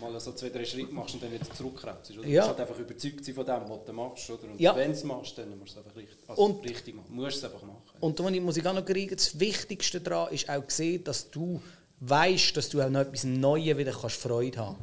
mal 0.00 0.18
so 0.20 0.32
zwei, 0.32 0.48
drei 0.48 0.64
Schritte 0.64 0.94
machst 0.94 1.14
und 1.14 1.22
dann 1.22 1.30
wieder 1.32 1.44
zurückkrebst. 1.50 2.10
Oder? 2.18 2.26
Ja. 2.26 2.42
Du 2.42 2.48
musst 2.48 2.58
halt 2.58 2.68
einfach 2.70 2.78
überzeugt 2.82 3.24
sein 3.24 3.34
von 3.34 3.44
dem, 3.46 3.62
was 3.68 3.84
du 3.84 3.92
machst. 3.92 4.30
Oder? 4.30 4.44
Und 4.50 4.60
Ja. 4.60 4.74
wenn 4.74 4.90
du 4.92 4.96
es 4.96 5.04
machst, 5.04 5.36
dann 5.36 5.58
musst 5.58 5.76
du 5.76 5.80
es 5.80 5.84
einfach 5.86 5.96
richtig, 5.96 6.18
also 6.26 6.42
Und- 6.42 6.64
richtig 6.64 6.94
machen. 6.94 7.06
Du 7.14 7.22
musst 7.22 7.36
es 7.36 7.44
einfach 7.44 7.62
machen. 7.62 7.82
Und 8.00 8.18
da 8.18 8.30
muss 8.30 8.56
ich 8.56 8.66
auch 8.66 8.72
noch 8.74 8.84
kriegen, 8.84 9.14
das 9.14 9.38
Wichtigste 9.38 10.00
daran 10.00 10.32
ist 10.32 10.48
auch 10.48 10.66
gesehen, 10.66 11.04
dass 11.04 11.30
du 11.30 11.60
weißt, 12.00 12.56
dass 12.56 12.68
du 12.70 12.80
auch 12.80 12.88
noch 12.88 13.00
etwas 13.00 13.24
Neues 13.24 13.76
wieder 13.76 13.92
kannst 13.92 14.16
Freude 14.16 14.58
haben. 14.58 14.76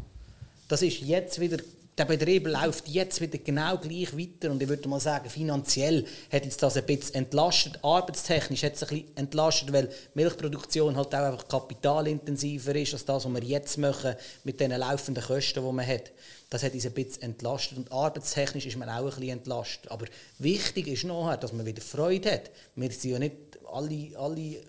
Das 0.67 0.83
ist 0.83 0.99
jetzt 0.99 1.39
wieder 1.39 1.57
der 1.99 2.05
Betrieb 2.05 2.47
läuft 2.47 2.87
jetzt 2.87 3.19
wieder 3.19 3.37
genau 3.37 3.77
gleich 3.77 4.17
weiter 4.17 4.51
und 4.51 4.63
ich 4.63 4.69
würde 4.69 4.87
mal 4.87 5.01
sagen, 5.01 5.29
finanziell 5.29 6.05
hat 6.31 6.45
jetzt 6.45 6.63
das 6.63 6.77
ein 6.77 6.85
bisschen 6.85 7.15
entlastet, 7.15 7.77
arbeitstechnisch 7.83 8.63
hat 8.63 8.75
es 8.75 8.83
ein 8.83 8.89
bisschen 8.89 9.17
entlastet, 9.17 9.73
weil 9.73 9.89
Milchproduktion 10.13 10.95
halt 10.95 11.13
auch 11.13 11.19
einfach 11.19 11.47
kapitalintensiver 11.49 12.73
ist 12.75 12.93
als 12.93 13.03
das, 13.03 13.25
was 13.25 13.33
wir 13.33 13.43
jetzt 13.43 13.77
machen 13.77 14.15
mit 14.45 14.61
den 14.61 14.71
laufenden 14.71 15.21
Kosten, 15.21 15.61
die 15.61 15.71
man 15.73 15.85
hat. 15.85 16.11
Das 16.49 16.63
hat 16.63 16.73
uns 16.73 16.85
ein 16.85 16.93
bisschen 16.93 17.21
entlastet 17.23 17.77
und 17.77 17.91
arbeitstechnisch 17.91 18.65
ist 18.65 18.77
man 18.77 18.89
auch 18.89 18.99
ein 18.99 19.05
bisschen 19.05 19.29
entlastet. 19.29 19.91
Aber 19.91 20.05
wichtig 20.39 20.87
ist 20.87 21.03
noch, 21.03 21.35
dass 21.35 21.51
man 21.51 21.65
wieder 21.65 21.81
Freude 21.81 22.31
hat. 22.31 22.51
Wir 22.75 22.91
sind 22.91 23.11
ja 23.11 23.19
nicht 23.19 23.35
alle, 23.71 24.17
alle 24.17 24.61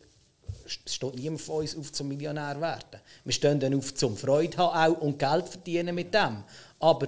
es 0.66 0.94
steht 0.94 1.14
niemand 1.14 1.40
von 1.40 1.56
uns 1.56 1.76
auf 1.76 1.92
zum 1.92 2.08
Millionär 2.08 2.60
werden. 2.60 3.00
Wir 3.24 3.32
stehen 3.32 3.60
dann 3.60 3.74
auf 3.74 3.94
zum 3.94 4.16
Freude 4.16 4.56
haben 4.58 4.94
auch 4.94 5.00
und 5.00 5.18
Geld 5.18 5.48
verdienen 5.48 5.94
mit 5.94 6.14
dem. 6.14 6.44
Aber 6.80 7.06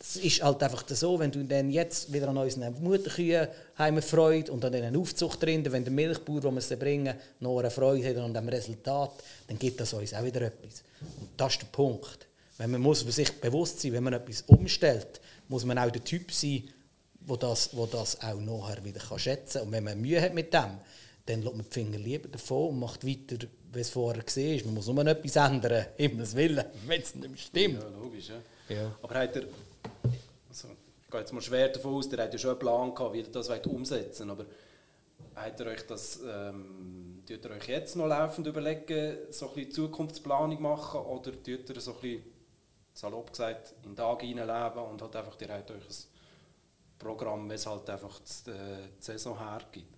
es 0.00 0.16
ist 0.16 0.42
halt 0.42 0.62
einfach 0.62 0.84
so, 0.88 1.18
wenn 1.18 1.30
du 1.30 1.44
dann 1.44 1.70
jetzt 1.70 2.12
wieder 2.12 2.28
an 2.28 2.38
unseren 2.38 2.82
Mutterkühen 2.82 3.48
haben 3.74 3.96
und 3.96 4.64
an 4.64 4.72
diesen 4.72 4.96
Aufzuchtrinden, 4.96 5.72
wenn 5.72 5.84
der 5.84 5.92
Milchbauer, 5.92 6.42
wo 6.42 6.50
wir 6.50 6.60
sie 6.60 6.76
bringen, 6.76 7.14
noch 7.40 7.58
eine 7.58 7.70
Freude 7.70 8.08
hat 8.08 8.16
an 8.16 8.32
dem 8.32 8.48
Resultat, 8.48 9.12
dann 9.46 9.58
gibt 9.58 9.80
das 9.80 9.92
uns 9.92 10.14
auch 10.14 10.24
wieder 10.24 10.42
etwas. 10.42 10.82
Und 11.20 11.28
das 11.36 11.52
ist 11.52 11.62
der 11.62 11.66
Punkt. 11.66 12.26
Wenn 12.56 12.70
man 12.70 12.80
muss 12.80 13.00
sich 13.00 13.32
bewusst 13.40 13.80
sein, 13.80 13.92
wenn 13.92 14.04
man 14.04 14.14
etwas 14.14 14.42
umstellt, 14.42 15.20
muss 15.48 15.64
man 15.64 15.78
auch 15.78 15.90
der 15.90 16.04
Typ 16.04 16.32
sein, 16.32 16.64
wo 17.20 17.36
das, 17.36 17.76
wo 17.76 17.86
das 17.86 18.20
auch 18.22 18.40
nachher 18.40 18.82
wieder 18.84 19.00
kann 19.00 19.18
schätzen 19.18 19.58
kann. 19.58 19.66
Und 19.66 19.72
wenn 19.72 19.84
man 19.84 20.00
Mühe 20.00 20.20
hat 20.20 20.34
mit 20.34 20.52
dem, 20.52 20.78
dann 21.26 21.42
lässt 21.42 21.56
man 21.56 21.64
die 21.64 21.72
Finger 21.72 21.98
lieber 21.98 22.28
davon 22.28 22.70
und 22.70 22.80
macht 22.80 23.06
weiter, 23.06 23.46
wie 23.72 23.80
es 23.80 23.90
vorher 23.90 24.22
war. 24.22 24.64
Man 24.64 24.74
muss 24.74 24.86
nur 24.86 25.04
noch 25.04 25.12
etwas 25.12 25.36
ändern, 25.36 25.86
Himmels 25.96 26.34
Willen, 26.34 26.64
wenn 26.86 27.00
es 27.02 27.14
nicht 27.14 27.40
stimmt. 27.40 27.82
Ja, 27.82 27.88
logisch. 27.88 28.28
Ja. 28.28 28.36
Ja. 28.70 28.96
Aber 29.02 29.14
hat 29.16 29.36
er, 29.36 29.42
also, 30.48 30.68
ich 31.02 31.10
gehe 31.10 31.20
jetzt 31.20 31.32
mal 31.32 31.40
schwer 31.40 31.68
davon 31.68 31.94
aus, 31.94 32.08
der 32.08 32.24
hat 32.24 32.32
ja 32.32 32.38
schon 32.38 32.50
einen 32.50 32.58
Plan 32.58 32.94
gehabt, 32.94 33.12
wie 33.14 33.20
er 33.20 33.28
das 33.28 33.48
umsetzen 33.66 34.30
aber 34.30 34.46
hat 35.34 35.60
er 35.60 35.66
euch 35.68 35.86
das, 35.86 36.20
ähm, 36.22 37.22
tut 37.26 37.44
ihr 37.44 37.50
euch 37.50 37.68
jetzt 37.68 37.96
noch 37.96 38.06
laufend 38.06 38.46
überlegen, 38.46 39.18
so 39.30 39.48
ein 39.48 39.54
bisschen 39.54 39.72
Zukunftsplanung 39.72 40.60
machen 40.60 41.00
oder 41.00 41.32
tut 41.32 41.48
ihr 41.70 41.80
so 41.80 41.94
ein 41.94 42.00
bisschen, 42.00 42.22
salopp 42.92 43.30
gesagt, 43.30 43.74
in 43.82 43.90
den 43.90 43.96
Tag 43.96 44.20
hineinleben 44.20 44.82
und 44.82 45.00
hat 45.02 45.16
einfach, 45.16 45.40
ihr 45.40 45.48
habt 45.48 45.70
euch 45.70 45.76
ein 45.76 46.98
Programm, 46.98 47.48
wie 47.48 47.54
es 47.54 47.66
halt 47.66 47.88
einfach 47.88 48.20
die, 48.20 48.50
äh, 48.50 48.88
die 48.98 49.02
Saison 49.02 49.38
hergibt? 49.38 49.94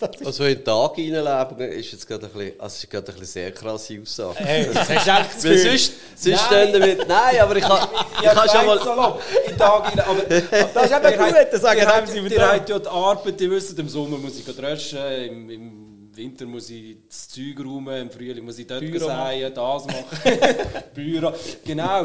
Also 0.00 0.44
in 0.44 0.56
den 0.56 0.64
Tag 0.64 0.96
hineinleben 0.96 1.70
ist 1.70 1.92
jetzt 1.92 2.08
gerade 2.08 2.26
ein 2.26 2.32
bisschen, 2.32 2.60
also 2.60 2.74
ist 2.74 2.90
gerade 2.90 3.06
ein 3.06 3.18
bisschen 3.18 3.26
sehr 3.26 3.52
krasse 3.52 4.00
Aussage. 4.02 4.38
Hey, 4.40 4.66
das 4.72 4.88
hast 4.88 5.06
du 5.06 5.10
echt 5.12 5.34
das 5.34 5.42
Gefühl. 5.42 5.58
sonst, 5.58 5.92
sonst 6.16 6.40
stehen 6.46 6.72
wir 6.72 6.80
mit, 6.80 7.08
nein, 7.08 7.40
aber 7.40 7.56
ich 7.56 7.62
kann, 7.62 7.88
ich 8.22 8.28
kann 8.28 8.48
schon 8.48 8.66
mal, 8.66 8.78
Salopp, 8.82 9.22
in 9.48 9.56
Tag 9.56 9.84
rein, 9.84 10.00
aber 10.00 10.22
Das 10.74 10.90
ist 10.90 10.96
eben 10.96 11.18
gut, 11.18 11.46
das 11.52 11.60
sagen 11.60 11.80
ihr 11.80 11.94
einem 11.94 12.06
sie 12.08 12.24
wieder. 12.24 12.52
habt 12.52 12.68
ja 12.68 12.78
die 12.80 12.88
Arbeit, 12.88 13.40
ihr 13.40 13.50
wisst, 13.52 13.78
im 13.78 13.88
Sommer 13.88 14.18
muss 14.18 14.36
ich 14.36 14.44
dreschen, 14.44 14.98
im, 14.98 15.50
im 15.50 16.10
Winter 16.12 16.46
muss 16.46 16.70
ich 16.70 16.96
das 17.08 17.28
Zeug 17.28 17.60
räumen, 17.64 18.02
im 18.02 18.10
Frühling 18.10 18.44
muss 18.44 18.58
ich 18.58 18.66
dort 18.66 18.80
Büro 18.80 19.06
säen, 19.06 19.54
das 19.54 19.86
machen. 19.86 20.04
Büro, 20.94 21.32
genau. 21.64 22.04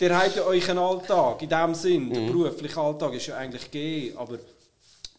ihr 0.00 0.18
habt 0.18 0.36
ja 0.36 0.44
euch 0.44 0.68
einen 0.68 0.78
Alltag, 0.80 1.40
in 1.42 1.48
dem 1.48 1.74
Sinn, 1.74 2.12
der 2.12 2.20
berufliche 2.22 2.80
Alltag 2.80 3.14
ist 3.14 3.28
ja 3.28 3.36
eigentlich 3.36 3.70
gegeben, 3.70 4.18
aber 4.18 4.38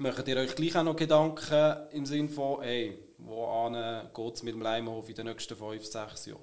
macht 0.01 0.27
ihr 0.27 0.37
euch 0.37 0.55
gleich 0.55 0.75
auch 0.75 0.83
noch 0.83 0.95
Gedanken 0.95 1.75
im 1.91 2.05
Sinn 2.05 2.27
von, 2.27 2.61
hey, 2.61 2.97
wo 3.19 3.69
geht 4.13 4.33
es 4.33 4.43
mit 4.43 4.55
dem 4.55 4.61
Leimhof 4.61 5.07
in 5.07 5.15
den 5.15 5.27
nächsten 5.27 5.55
5, 5.55 5.85
6 5.85 6.25
Jahren? 6.25 6.41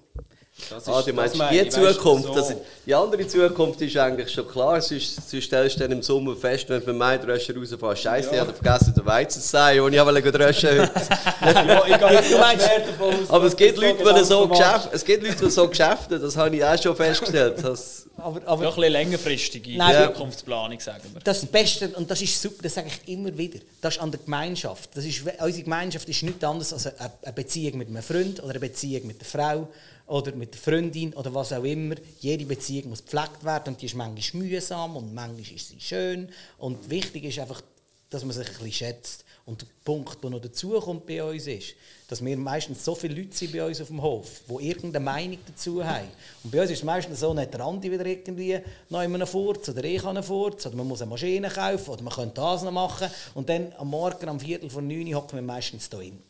Das 0.70 0.88
ah, 0.88 1.02
du 1.02 1.12
meinst 1.12 1.34
das 1.34 1.38
meine 1.38 1.62
die 1.64 1.68
Zukunft, 1.70 2.26
so. 2.26 2.34
das, 2.34 2.54
die 2.84 2.94
andere 2.94 3.26
Zukunft 3.26 3.80
ist 3.80 3.96
eigentlich 3.96 4.30
schon 4.30 4.46
klar, 4.46 4.80
sonst, 4.80 5.30
sonst 5.30 5.44
stellst 5.44 5.76
du 5.76 5.80
dann 5.80 5.92
im 5.92 6.02
Sommer 6.02 6.36
fest, 6.36 6.68
wenn 6.68 6.80
du 6.80 6.86
mit 6.88 6.96
meinem 6.96 7.22
Dröscher 7.24 7.54
rausfährst, 7.56 8.02
scheiße, 8.02 8.30
ich 8.34 8.40
habe 8.40 8.52
vergessen 8.52 8.92
den 8.94 9.06
Weizen 9.06 9.40
zu 9.40 9.48
sagen, 9.48 9.78
den 9.84 9.92
ich 9.94 10.04
wollte 10.04 10.32
dröschen 10.32 10.70
heute. 10.80 10.92
Ja, 11.68 11.86
ich 11.86 11.98
gehe 11.98 12.12
jetzt 12.12 12.38
meinst- 12.38 12.68
aus, 13.00 13.30
Aber 13.30 13.44
es 13.46 13.56
gibt 13.56 13.78
Leute, 13.78 14.04
die 14.18 14.24
so 14.24 14.46
machst. 14.46 14.60
Geschäfte, 14.62 14.88
es 14.92 15.04
gibt 15.04 15.22
Leute, 15.22 15.44
die 15.44 15.50
so 15.50 15.68
Geschäfte, 15.68 16.18
das 16.18 16.36
habe 16.36 16.54
ich 16.56 16.64
auch 16.64 16.82
schon 16.82 16.96
festgestellt. 16.96 17.54
Das, 17.62 18.06
Aber, 18.16 18.40
Ja, 18.40 18.46
aber 18.48 18.62
ein 18.64 18.74
bisschen 18.74 18.92
längerfristige 18.92 19.76
Nein, 19.78 20.12
Zukunftsplanung, 20.12 20.80
sagen 20.80 21.02
wir. 21.14 21.20
das 21.22 21.46
Beste, 21.46 21.88
und 21.96 22.10
das 22.10 22.20
ist 22.20 22.40
super, 22.40 22.62
das 22.62 22.74
sage 22.74 22.88
ich 22.88 23.12
immer 23.12 23.36
wieder, 23.38 23.60
das 23.80 23.94
ist 23.96 24.02
an 24.02 24.10
der 24.10 24.20
Gemeinschaft. 24.20 24.90
Das 24.94 25.04
ist, 25.04 25.22
unsere 25.40 25.62
Gemeinschaft 25.62 26.08
ist 26.08 26.22
nichts 26.24 26.44
anderes 26.44 26.72
als 26.72 26.86
eine, 26.88 27.12
eine 27.22 27.32
Beziehung 27.32 27.78
mit 27.78 27.88
einem 27.88 28.02
Freund 28.02 28.40
oder 28.42 28.50
eine 28.50 28.60
Beziehung 28.60 29.06
mit 29.06 29.20
der 29.20 29.26
Frau 29.26 29.68
oder 30.08 30.34
mit 30.34 30.54
der 30.54 30.60
Freundin 30.60 31.14
oder 31.14 31.32
was 31.34 31.52
auch 31.52 31.64
immer. 31.64 31.94
Jede 32.20 32.46
Beziehung 32.46 32.90
muss 32.90 33.04
gepflegt 33.04 33.44
werden 33.44 33.74
und 33.74 33.82
die 33.82 33.86
ist 33.86 33.94
manchmal 33.94 34.42
mühsam 34.42 34.96
und 34.96 35.14
manchmal 35.14 35.56
ist 35.56 35.68
sie 35.68 35.80
schön. 35.80 36.28
Und 36.58 36.90
wichtig 36.90 37.24
ist 37.24 37.38
einfach, 37.38 37.62
dass 38.10 38.24
man 38.24 38.34
sich 38.34 38.46
ein 38.46 38.52
bisschen 38.54 38.72
schätzt. 38.72 39.24
Und 39.44 39.62
der 39.62 39.66
Punkt, 39.82 40.22
der 40.22 40.28
noch 40.28 40.42
dazukommt 40.42 41.06
bei 41.06 41.24
uns 41.24 41.46
ist, 41.46 41.74
dass 42.06 42.22
wir 42.22 42.36
meistens 42.36 42.84
so 42.84 42.94
viele 42.94 43.14
Leute 43.14 43.34
sind 43.34 43.50
bei 43.50 43.64
uns 43.64 43.80
auf 43.80 43.86
dem 43.86 44.02
Hof, 44.02 44.42
die 44.46 44.68
irgendeine 44.68 45.02
Meinung 45.02 45.38
dazu 45.46 45.82
haben. 45.82 46.08
Und 46.44 46.50
bei 46.50 46.60
uns 46.60 46.70
ist 46.70 46.78
es 46.78 46.84
meistens 46.84 47.20
so, 47.20 47.32
nicht 47.32 47.54
der 47.54 47.60
Andi 47.60 47.90
wieder 47.90 48.04
irgendwie 48.04 48.60
noch 48.90 49.00
in 49.00 49.14
einem 49.14 49.26
Furz 49.26 49.70
oder 49.70 49.82
ich 49.84 50.00
habe 50.00 50.10
einen 50.10 50.22
Furz 50.22 50.66
oder 50.66 50.76
man 50.76 50.86
muss 50.86 51.00
eine 51.00 51.08
Maschine 51.08 51.48
kaufen 51.48 51.90
oder 51.90 52.02
man 52.02 52.12
könnte 52.12 52.34
das 52.34 52.62
noch 52.62 52.72
machen. 52.72 53.08
Und 53.34 53.48
dann 53.48 53.72
am 53.78 53.88
Morgen, 53.88 54.28
am 54.28 54.38
Viertel 54.38 54.68
vor 54.68 54.82
neun 54.82 55.14
hocken 55.14 55.38
wir 55.38 55.42
meistens 55.42 55.88
hier 55.90 56.00
hin. 56.00 56.22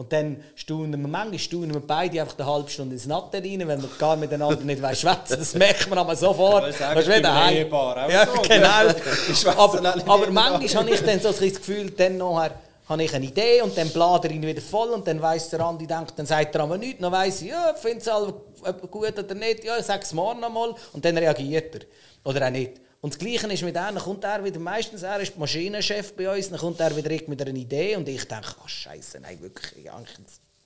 Und 0.00 0.10
dann 0.14 0.42
staunen 0.54 0.98
wir, 0.98 1.08
manchmal 1.08 1.38
staunen 1.38 1.74
wir 1.74 1.80
beide 1.80 2.22
einfach 2.22 2.38
eine 2.38 2.50
halbe 2.50 2.70
Stunde 2.70 2.94
ins 2.94 3.04
Natte 3.04 3.36
rein, 3.36 3.68
wenn 3.68 3.82
wir 3.82 3.88
gar 3.98 4.16
miteinander 4.16 4.64
nicht 4.64 4.80
schwätzen 4.98 5.36
Das 5.38 5.54
merkt 5.54 5.90
man 5.90 5.98
aber 5.98 6.16
sofort. 6.16 6.68
Das 6.68 6.76
ist 6.76 6.80
ich 6.80 7.06
wie 7.06 7.20
bin 7.20 7.26
ein. 7.26 7.54
Ehepaar, 7.54 8.08
Ja, 8.10 8.24
so, 8.24 8.40
genau. 8.48 8.66
Aber, 9.58 9.94
aber 10.10 10.30
manchmal 10.30 10.84
habe 10.84 10.90
ich 10.90 11.02
dann 11.02 11.20
so 11.20 11.28
ein 11.28 11.34
das 11.34 11.54
Gefühl, 11.54 11.90
dann 11.90 12.16
nachher 12.16 12.52
habe 12.88 13.02
ich 13.02 13.14
eine 13.14 13.26
Idee 13.26 13.60
und 13.60 13.76
dann 13.76 13.90
bladere 13.90 14.32
ich 14.32 14.36
ihn 14.36 14.46
wieder 14.46 14.62
voll 14.62 14.88
und 14.88 15.06
dann 15.06 15.20
weiss 15.20 15.50
der 15.50 15.60
Andi, 15.60 15.86
denkt, 15.86 16.14
dann 16.16 16.24
sagt 16.24 16.54
er 16.54 16.62
aber 16.62 16.78
nichts, 16.78 17.02
dann 17.02 17.12
weiss 17.12 17.42
ich, 17.42 17.50
ja, 17.50 17.74
finde 17.74 17.98
es 17.98 18.90
gut 18.90 19.18
oder 19.18 19.34
nicht, 19.34 19.64
ja, 19.64 19.76
ich 19.78 19.84
sage 19.84 20.00
es 20.02 20.14
morgen 20.14 20.42
einmal 20.42 20.74
und 20.94 21.04
dann 21.04 21.18
reagiert 21.18 21.74
er. 21.74 21.80
Oder 22.24 22.46
auch 22.46 22.50
nicht. 22.50 22.72
Und 23.00 23.14
das 23.14 23.18
Gleiche 23.18 23.50
ist 23.50 23.62
mit 23.62 23.76
einem, 23.76 23.98
kommt 23.98 24.24
er 24.24 24.44
wieder, 24.44 24.60
meistens 24.60 25.02
er 25.02 25.20
ist 25.20 25.38
Maschinenchef 25.38 26.12
bei 26.14 26.36
uns, 26.36 26.50
dann 26.50 26.58
kommt 26.58 26.80
er 26.80 26.94
wieder 26.94 27.10
mit 27.28 27.40
einer 27.40 27.56
Idee 27.56 27.96
und 27.96 28.06
ich 28.08 28.24
denke, 28.28 28.54
ach 28.62 28.68
Scheiße, 28.68 29.20
nein, 29.20 29.40
wirklich, 29.40 29.86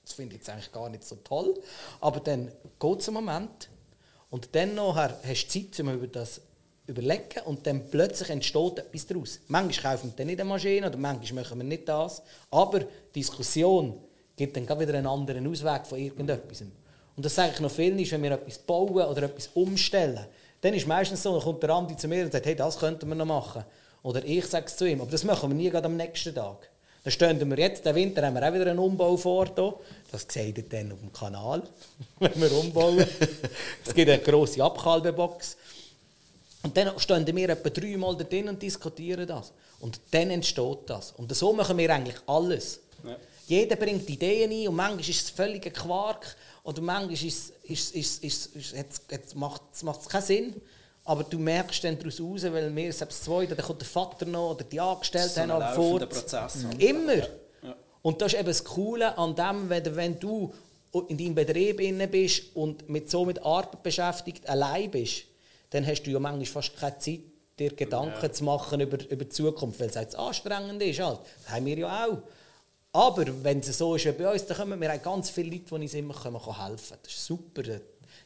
das 0.03 0.13
finde 0.13 0.35
ich 0.35 0.41
jetzt 0.41 0.49
eigentlich 0.49 0.71
gar 0.71 0.89
nicht 0.89 1.03
so 1.03 1.15
toll. 1.15 1.53
Aber 2.01 2.19
dann 2.19 2.51
geht 2.79 2.99
es 2.99 3.07
einen 3.07 3.15
Moment 3.15 3.69
und 4.29 4.49
dann 4.53 4.75
nachher 4.75 5.17
hast 5.25 5.47
du 5.47 5.61
Zeit, 5.61 5.79
um 5.79 5.93
über 5.93 6.07
das 6.07 6.41
überlegen 6.87 7.41
und 7.45 7.65
dann 7.65 7.89
plötzlich 7.89 8.29
entsteht 8.29 8.79
etwas 8.79 9.07
daraus. 9.07 9.39
Manchmal 9.47 9.93
kaufen 9.93 10.09
wir 10.09 10.15
dann 10.15 10.27
nicht 10.27 10.39
eine 10.39 10.49
Maschine 10.49 10.87
oder 10.87 10.97
manchmal 10.97 11.43
machen 11.43 11.57
wir 11.57 11.63
nicht 11.63 11.87
das. 11.87 12.21
Aber 12.51 12.81
Diskussion 13.15 14.03
gibt 14.35 14.55
dann 14.55 14.79
wieder 14.79 14.93
einen 14.93 15.07
anderen 15.07 15.47
Ausweg 15.47 15.87
von 15.87 15.97
irgendetwas. 15.97 16.61
Und 17.15 17.25
das 17.25 17.33
sage 17.33 17.53
ich 17.55 17.59
noch 17.61 17.71
vielen, 17.71 17.97
ist, 17.97 18.11
wenn 18.11 18.23
wir 18.23 18.31
etwas 18.31 18.59
bauen 18.59 19.05
oder 19.05 19.23
etwas 19.23 19.49
umstellen, 19.53 20.25
dann 20.65 20.73
ist 20.73 20.87
meistens 20.87 21.21
so, 21.21 21.33
dann 21.33 21.43
kommt 21.43 21.61
der 21.61 21.69
Andi 21.69 21.95
zu 21.95 22.07
mir 22.07 22.25
und 22.25 22.31
sagt, 22.31 22.45
hey, 22.45 22.55
das 22.55 22.79
könnten 22.79 23.07
wir 23.07 23.15
noch 23.15 23.25
machen. 23.25 23.63
Oder 24.01 24.25
ich 24.25 24.45
sage 24.47 24.65
es 24.65 24.75
zu 24.75 24.85
ihm, 24.89 24.99
aber 24.99 25.11
das 25.11 25.23
machen 25.23 25.49
wir 25.49 25.55
nie 25.55 25.69
gerade 25.69 25.85
am 25.85 25.95
nächsten 25.95 26.33
Tag. 26.33 26.69
Dann 27.03 27.11
stehen 27.11 27.49
wir 27.49 27.59
jetzt, 27.59 27.85
den 27.85 27.93
Winter 27.93 28.25
haben 28.25 28.33
wir 28.33 28.49
auch 28.49 28.51
wieder 28.51 28.65
einen 28.65 28.79
Umbau 28.79 29.15
vor. 29.15 29.45
Hier. 29.55 29.75
Das 30.11 30.25
seht 30.27 30.57
ihr 30.57 30.63
dann 30.63 30.91
auf 30.91 30.99
dem 30.99 31.13
Kanal, 31.13 31.61
wenn 32.19 32.41
wir 32.41 32.51
umbauen. 32.51 33.05
es 33.85 33.93
gibt 33.93 34.09
eine 34.09 34.21
grosse 34.23 34.63
Abkalbebox. 34.63 35.55
Und 36.63 36.75
dann 36.75 36.99
stehen 36.99 37.27
wir 37.27 37.49
etwa 37.49 37.69
dreimal 37.69 38.17
da 38.17 38.23
drin 38.23 38.49
und 38.49 38.59
diskutieren 38.59 39.27
das. 39.27 39.53
Und 39.79 39.99
dann 40.09 40.31
entsteht 40.31 40.79
das. 40.87 41.11
Und 41.11 41.31
so 41.35 41.53
machen 41.53 41.77
wir 41.77 41.93
eigentlich 41.93 42.17
alles. 42.25 42.79
Ja. 43.05 43.17
Jeder 43.47 43.75
bringt 43.75 44.09
Ideen 44.09 44.51
ein 44.51 44.67
und 44.67 44.75
manchmal 44.75 45.01
ist 45.01 45.09
es 45.23 45.29
völliger 45.29 45.69
Quark 45.69 46.35
oder 46.63 46.81
manchmal 46.81 47.13
ist, 47.13 47.23
ist, 47.63 47.95
ist, 47.95 48.23
ist, 48.23 48.55
ist, 48.55 48.73
jetzt, 48.73 49.03
jetzt 49.11 49.35
macht 49.35 49.61
es 49.73 49.83
keinen 50.09 50.21
Sinn. 50.23 50.61
Aber 51.07 51.23
du 51.23 51.37
merkst 51.37 51.83
dann 51.83 51.99
daraus 51.99 52.19
raus, 52.19 52.43
weil 52.45 52.75
wir 52.75 52.91
selbst 52.91 53.23
zwei, 53.25 53.45
dann 53.45 53.57
kommt 53.59 53.79
der 53.81 53.87
Vater 53.87 54.25
noch 54.25 54.51
oder 54.55 54.63
die 54.63 54.79
Angestellten 54.79 55.29
So 55.29 55.41
haben 55.53 55.75
vor. 55.75 55.99
Prozess. 55.99 56.63
halt. 56.65 56.81
Immer. 56.81 57.17
Ja. 57.17 57.75
Und 58.01 58.19
das 58.21 58.33
ist 58.33 58.39
eben 58.39 58.47
das 58.47 58.63
Coole 58.63 59.15
an 59.15 59.35
dem, 59.35 59.69
wenn, 59.69 59.83
du- 59.83 59.95
wenn 59.95 60.19
du 60.19 60.53
in 61.07 61.17
deinem 61.17 61.35
Betrieb 61.35 61.79
inne 61.81 62.07
bist 62.07 62.55
und 62.55 62.89
mit 62.89 63.11
so 63.11 63.23
mit 63.25 63.37
Arbeit 63.43 63.83
beschäftigt 63.83 64.49
allein 64.49 64.89
bist, 64.89 65.25
dann 65.69 65.85
hast 65.85 66.01
du 66.03 66.09
ja 66.09 66.19
manchmal 66.19 66.45
fast 66.45 66.75
keine 66.75 66.97
Zeit, 66.97 67.19
dir 67.59 67.69
Gedanken 67.75 68.33
zu 68.33 68.43
machen 68.43 68.79
über, 68.81 68.97
über 69.09 69.25
die 69.25 69.29
Zukunft, 69.29 69.79
weil 69.79 69.89
es 69.89 69.95
jetzt 69.95 70.15
anstrengend 70.15 70.81
ist. 70.81 70.99
Halt. 70.99 71.19
Das 71.43 71.53
haben 71.53 71.65
wir 71.67 71.77
ja 71.77 72.05
auch. 72.07 72.17
Aber 72.95 73.25
wenn 73.43 73.59
es 73.59 73.77
so 73.77 73.95
ist 73.95 74.05
wie 74.05 74.11
bei 74.13 74.31
uns, 74.31 74.45
dann 74.45 74.57
kommen 74.57 74.79
wir 74.79 74.89
haben 74.89 75.01
ganz 75.01 75.29
viele 75.29 75.49
Leute, 75.51 75.63
die 75.69 75.73
uns 75.73 75.93
immer 75.93 76.13
helfen 76.15 76.33
können. 76.33 76.99
Das 77.03 77.11
ist 77.13 77.25
super. 77.25 77.61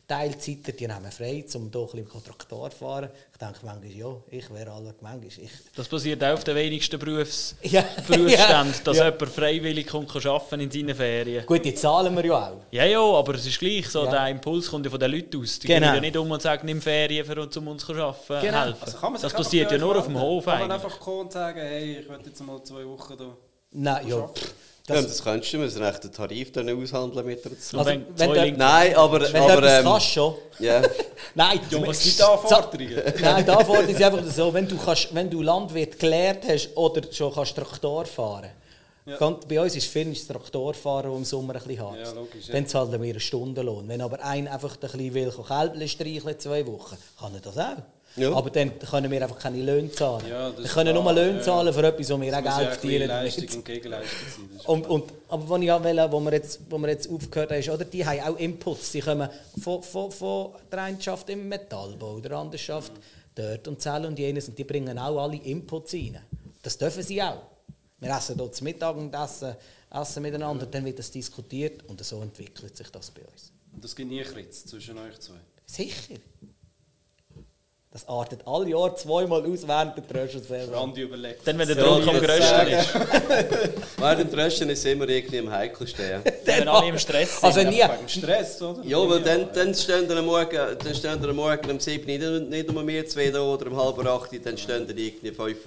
Teilzeitler, 0.08 0.74
die 0.74 0.88
nehmen 0.88 1.12
frei, 1.12 1.46
um 1.54 1.70
hier 1.72 1.82
ein 1.82 2.04
bisschen 2.06 2.24
Traktor 2.24 2.70
zu 2.72 2.78
fahren. 2.78 3.10
Ich 3.32 3.38
denke 3.38 3.60
manchmal, 3.64 3.92
ja, 3.92 4.16
ich 4.32 4.50
wäre 4.52 4.72
alle 4.72 4.96
manchmal. 5.02 5.28
Ich, 5.28 5.50
Das 5.76 5.88
passiert 5.88 6.24
auch 6.24 6.34
auf 6.34 6.44
den 6.44 6.56
wenigsten 6.56 6.98
Berufs 7.00 7.56
Ja. 7.64 7.84
Berufsständen, 8.08 8.74
dass 8.84 8.98
Ja. 8.98 9.06
jemand 9.06 9.30
freiwillig 9.30 9.86
kommt, 9.88 10.10
kann 10.12 10.26
arbeiten 10.28 10.62
in 10.62 10.72
seinen 10.72 10.96
Ferien. 10.96 11.46
Gut, 11.46 11.64
die 11.64 11.76
zahlen 11.76 12.16
wir 12.16 12.26
ja 12.26 12.50
auch. 12.50 12.62
Ja, 12.72 12.86
ja, 12.86 13.00
aber 13.02 13.36
es 13.36 13.46
ist 13.46 13.60
gleich 13.60 13.88
so, 13.88 14.06
Ja. 14.06 14.12
der 14.12 14.28
Impuls 14.30 14.68
kommt 14.70 14.86
ja 14.86 14.90
von 14.92 15.00
den 15.00 15.12
Leuten 15.12 15.42
aus. 15.42 15.60
Die 15.60 15.68
Genau. 15.68 15.80
gehen 15.86 15.96
ja 15.96 16.02
nicht 16.02 16.18
um 16.18 16.32
und 16.32 16.42
sagen, 16.42 16.66
nimm 16.66 16.82
Ferien, 16.82 17.24
für 17.26 17.40
uns, 17.42 17.56
um 17.58 17.68
uns 17.68 17.86
zu 17.86 17.94
arbeiten, 17.94 18.46
Genau. 18.48 18.62
helfen. 18.66 18.84
Also 18.84 19.18
das 19.22 19.34
passiert 19.34 19.72
ja 19.72 19.78
nur 19.78 19.96
auf 19.96 20.06
dem 20.06 20.20
Hof 20.20 20.46
melden? 20.48 20.60
Kann 20.62 20.68
man 20.70 20.72
eigentlich. 20.72 20.86
einfach 20.92 21.00
kommen 21.00 21.20
und 21.22 21.32
sagen, 21.34 21.60
hey, 21.60 22.00
ich 22.00 22.10
will 22.10 22.20
jetzt 22.26 22.42
mal 22.44 22.64
zwei 22.64 22.86
Wochen 22.86 23.16
da. 23.18 23.38
Nein, 23.72 24.08
ja. 24.08 24.16
Arbeiten. 24.18 24.40
ja, 24.88 24.96
Das, 24.96 25.08
das 25.08 25.24
könntest 25.24 25.54
du, 25.54 25.58
wir 25.58 25.66
müssen 25.66 25.84
echt 25.84 26.04
den 26.04 26.12
Tarif 26.12 26.52
dann 26.52 26.70
aushandeln 26.70 27.26
mit 27.26 27.46
der 27.46 27.52
Also, 27.52 27.86
wenn 27.86 28.06
wenn 28.18 28.34
der- 28.34 28.52
Nein, 28.58 28.96
aber, 28.96 29.22
wenn 29.22 29.32
du 29.34 29.40
aber 29.40 29.58
etwas 29.58 29.80
ähm, 29.80 29.86
kannst, 29.86 30.08
schon. 30.08 30.36
ja. 30.60 30.82
Nein, 31.36 31.60
Ja, 31.70 31.88
was 31.88 32.04
gibt 32.04 32.20
da 32.20 32.28
Anforderungen? 32.34 33.04
Nein, 33.22 33.46
die 33.46 33.52
Anforderung 33.52 33.90
ist 33.96 34.02
einfach 34.02 34.24
so, 34.32 34.54
wenn 34.54 34.68
du, 34.68 34.78
kannst, 34.78 35.14
wenn 35.14 35.30
du 35.30 35.42
Landwirt 35.42 36.00
gelernt 36.00 36.44
hast 36.48 36.76
oder 36.76 37.02
schon 37.12 37.32
kannst 37.34 37.56
Traktor 37.56 38.06
fahren 38.06 38.50
Ja. 39.06 39.18
Bei 39.48 39.62
uns 39.62 39.76
ist 39.76 39.88
viel 39.88 40.12
ist 40.12 40.28
Traktorfahren, 40.28 41.10
der 41.12 41.18
im 41.20 41.26
Sommer 41.26 41.54
ein 41.56 41.62
bisschen 41.62 41.80
hart 41.84 41.96
Ja, 41.98 42.02
ist. 42.04 42.16
logisch, 42.16 42.48
ja. 42.48 42.54
Dann 42.54 42.66
zahlen 42.68 42.92
wir 42.92 43.10
einen 43.10 43.20
Stundenlohn. 43.20 43.88
Wenn 43.88 44.02
aber 44.02 44.24
einer 44.24 44.52
einfach 44.52 44.74
ein 44.74 44.80
bisschen 44.80 45.14
will, 45.14 45.32
Kälbchen 45.48 45.88
streicheln, 45.88 46.40
zwei 46.40 46.66
Wochen, 46.66 46.98
kann 47.20 47.34
er 47.36 47.42
das 47.42 47.58
auch. 47.58 47.78
Ja. 48.20 48.34
Aber 48.34 48.50
dann 48.50 48.78
können 48.80 49.12
wir 49.12 49.22
einfach 49.22 49.40
keine 49.40 49.62
Löhne 49.62 49.92
zahlen. 49.92 50.26
Ja, 50.30 50.50
das 50.50 50.64
wir 50.64 50.70
können 50.70 50.92
klar, 50.94 51.04
nur 51.04 51.14
Löhne 51.14 51.42
zahlen 51.42 51.74
für 51.74 51.88
etwas, 51.88 52.10
wo 52.10 52.22
wir 52.22 52.38
auch 52.38 52.44
Geld 52.44 52.74
verdienen. 52.74 53.08
Leistung 53.08 53.58
und 53.58 53.66
Gegenleistung 53.66 54.28
sein. 54.36 54.50
das 54.52 54.62
ist 54.62 54.68
Und, 54.68 54.88
und, 54.88 55.14
aber 55.28 55.50
was 55.50 55.62
ich 55.62 55.72
auch 55.72 55.84
will, 55.84 56.08
wo 56.10 56.20
wir 56.20 56.32
jetzt, 56.34 56.60
wo 56.70 56.78
wir 56.78 56.90
jetzt 56.90 57.10
aufgehört 57.10 57.52
haben, 57.52 57.60
ist, 57.60 57.70
oder, 57.70 57.86
die 57.86 58.06
haben 58.06 58.20
auch 58.22 58.38
Inputs. 58.38 58.92
Die 58.92 59.02
kommen 59.02 59.30
von, 59.62 59.84
von, 59.84 60.12
von 60.12 60.52
der 60.72 60.84
einen 60.84 61.00
im 61.28 61.50
Metallbau, 61.50 62.20
der 62.20 62.32
andere 62.34 62.60
Schaft 62.60 62.92
dort 63.36 63.68
und 63.68 63.82
Zellen 63.82 64.06
und 64.06 64.20
jenes. 64.20 64.48
Und 64.48 64.58
die 64.58 64.64
bringen 64.64 64.98
auch 64.98 65.24
alle 65.24 65.38
Inputs 65.38 65.94
rein. 65.94 66.20
Das 66.62 66.78
dürfen 66.78 67.04
sie 67.04 67.22
auch. 67.22 67.42
Wir 68.00 68.16
essen 68.16 68.38
dort 68.38 68.56
zu 68.56 68.64
Mittag 68.64 68.96
und 68.96 69.14
essen, 69.14 69.56
essen 69.92 70.22
miteinander, 70.22 70.66
dann 70.66 70.86
wird 70.86 71.00
das 71.00 71.12
diskutiert 71.12 71.84
und 71.88 72.04
so 72.04 72.22
entwickelt 72.22 72.76
sich 72.76 72.90
das 72.90 73.12
bei 73.12 73.22
uns. 73.22 73.52
Und 73.74 73.84
es 73.84 73.96
gibt 73.96 74.10
nie 74.10 74.22
Kritz 74.24 74.66
zwischen 74.66 74.98
euch 74.98 75.20
zwei. 75.20 75.36
Sicher. 75.66 76.16
Das 78.00 78.08
artet 78.08 78.40
alle 78.46 78.70
Jahre 78.70 78.96
zweimal 78.96 79.46
aus 79.46 79.68
während 79.68 79.98
der 79.98 80.08
Tröschen 80.08 80.42
selber. 80.42 80.78
Randi 80.78 81.02
überlegt. 81.02 81.46
Dann, 81.46 81.58
wenn 81.58 81.68
der 81.68 81.76
Druck 81.76 82.08
am 82.08 82.18
grössten 82.18 82.68
ist. 82.68 82.94
Während 83.98 84.20
dem 84.22 84.32
Tröschen 84.32 84.70
ist 84.70 84.86
immer 84.86 85.10
irgendwie 85.10 85.40
am 85.40 85.52
heikelsten. 85.52 86.10
ja. 86.10 86.22
Wenn 86.46 86.68
alle 86.70 86.88
im 86.88 86.98
Stress 86.98 87.42
sind. 87.42 87.44
Also 87.44 87.64
nie. 87.64 87.82
Wegen 87.82 88.08
Stress, 88.08 88.62
oder? 88.62 88.82
Ja, 88.86 89.10
weil 89.10 89.20
dann, 89.22 89.50
dann 89.54 89.76
stehen 89.76 90.08
wir 90.08 90.16
am 90.16 90.26
Morgen, 90.26 90.78
dann 90.82 90.96
stehen 90.96 91.22
wir 91.22 91.30
am 91.30 91.36
Morgen 91.36 91.72
um 91.72 91.80
7 91.80 92.10
Uhr 92.10 92.40
nicht, 92.40 92.50
nicht 92.50 92.72
nur 92.72 92.88
wir 92.88 93.06
zwei 93.06 93.32
da 93.32 93.42
oder 93.42 93.68
um 93.68 93.76
halb 93.76 94.00
acht, 94.06 94.46
dann 94.46 94.58
stehen 94.58 94.88
dann 94.88 94.98
irgendwie 94.98 95.32
fünf, 95.32 95.58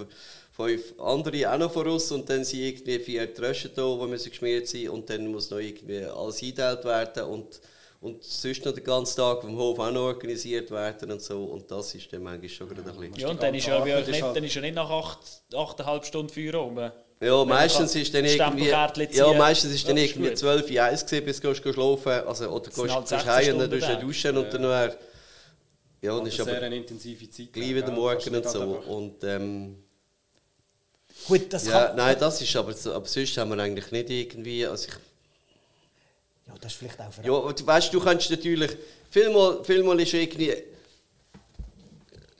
fünf 0.55 0.99
andere 0.99 1.53
auch 1.53 1.57
noch 1.57 1.71
voraus 1.71 2.11
und 2.11 2.27
dann 2.29 2.43
sind 2.43 2.61
irgendwie 2.61 2.97
vier 2.99 3.31
Tröschen 3.31 3.71
da, 3.75 3.95
die 4.01 4.07
müssen 4.07 4.29
geschmiert 4.31 4.67
sein 4.67 4.89
und 4.89 5.07
dann 5.07 5.27
muss 5.27 5.51
noch 5.51 5.59
irgendwie 5.59 6.03
alles 6.03 6.41
eingeteilt 6.41 6.83
werden 6.83 7.23
und, 7.25 7.59
und 8.03 8.21
sonst 8.21 8.65
noch 8.65 8.73
den 8.73 8.83
ganzen 8.83 9.15
Tag 9.15 9.41
vom 9.41 9.57
Hof 9.57 9.79
auch 9.79 9.89
noch 9.89 10.01
organisiert 10.01 10.69
werden 10.71 11.09
und 11.09 11.21
so. 11.21 11.45
Und 11.45 11.71
das 11.71 11.95
ist 11.95 12.11
dann 12.11 12.21
manchmal 12.21 12.49
schon 12.49 12.67
gerade 12.67 12.81
ein 12.91 12.97
bisschen... 12.97 13.15
Ja, 13.15 13.29
und 13.29 13.41
dann 13.41 13.55
ist 13.55 13.65
ja, 13.65 13.79
bei 13.79 13.95
euch 13.95 14.07
nicht, 14.07 14.21
dann 14.21 14.43
ist 14.43 14.53
ja 14.53 14.61
nicht 14.61 14.75
nach 14.75 14.89
acht, 14.89 15.19
achteinhalb 15.55 16.05
Stunden 16.05 16.27
Feuer 16.27 16.55
rum. 16.55 16.91
Ja, 17.21 17.45
meistens 17.45 17.95
ist 17.95 18.13
dann 18.13 18.25
irgendwie, 18.25 18.67
ja, 18.67 19.33
meistens 19.33 19.73
ist 19.73 19.87
dann 19.87 19.95
irgendwie 19.95 20.33
12 20.33 20.69
Uhr 20.69 20.83
1 20.83 21.05
gewesen, 21.05 21.25
bis 21.25 21.39
du 21.39 21.55
schlafen 21.55 22.27
also, 22.27 22.49
oder 22.49 22.69
gehst, 22.69 22.77
halt 22.77 23.07
gehst 23.07 23.25
heim 23.25 23.53
und 23.53 23.59
dann 23.61 23.71
tust 23.71 23.89
du 23.89 23.99
duschen 23.99 24.37
und 24.37 24.53
dann 24.53 24.61
nachher, 24.63 24.97
ja, 26.01 26.11
und 26.11 26.27
ist 26.27 26.41
aber 26.41 26.61
eine 26.61 26.75
intensive 26.75 27.29
Zeit. 27.29 27.53
Gleich 27.53 27.73
wieder 27.73 27.91
morgen 27.91 28.35
und 28.35 28.49
so. 28.49 28.61
und 28.61 29.23
ähm, 29.23 29.77
Gut, 31.25 31.53
das 31.53 31.67
ja, 31.67 31.93
nein, 31.95 32.17
das 32.19 32.41
ist 32.41 32.53
aber, 32.57 32.73
aber 32.93 33.05
sonst 33.05 33.37
haben 33.37 33.55
wir 33.55 33.63
eigentlich 33.63 33.89
nicht 33.91 34.09
irgendwie, 34.09 34.65
also 34.65 34.89
ich, 34.89 34.95
ja, 36.47 36.53
das 36.59 36.73
ist 36.73 36.77
vielleicht 36.77 36.99
auch 36.99 37.23
Ja, 37.23 37.53
du 37.53 37.67
weißt, 37.67 37.93
du 37.93 37.99
kannst 37.99 38.29
natürlich, 38.29 38.71
vielmal, 39.09 39.63
vielmal 39.63 39.99
ist 39.99 40.13
irgendwie, 40.13 40.53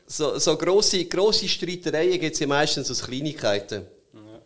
so, 0.06 0.38
so 0.38 0.58
grosse, 0.58 1.06
grosse 1.06 1.48
Streitereien 1.48 2.20
gibt 2.20 2.34
es 2.34 2.40
ja 2.40 2.48
meistens 2.48 2.92
aus 2.92 3.04
Kleinigkeiten. 3.04 3.86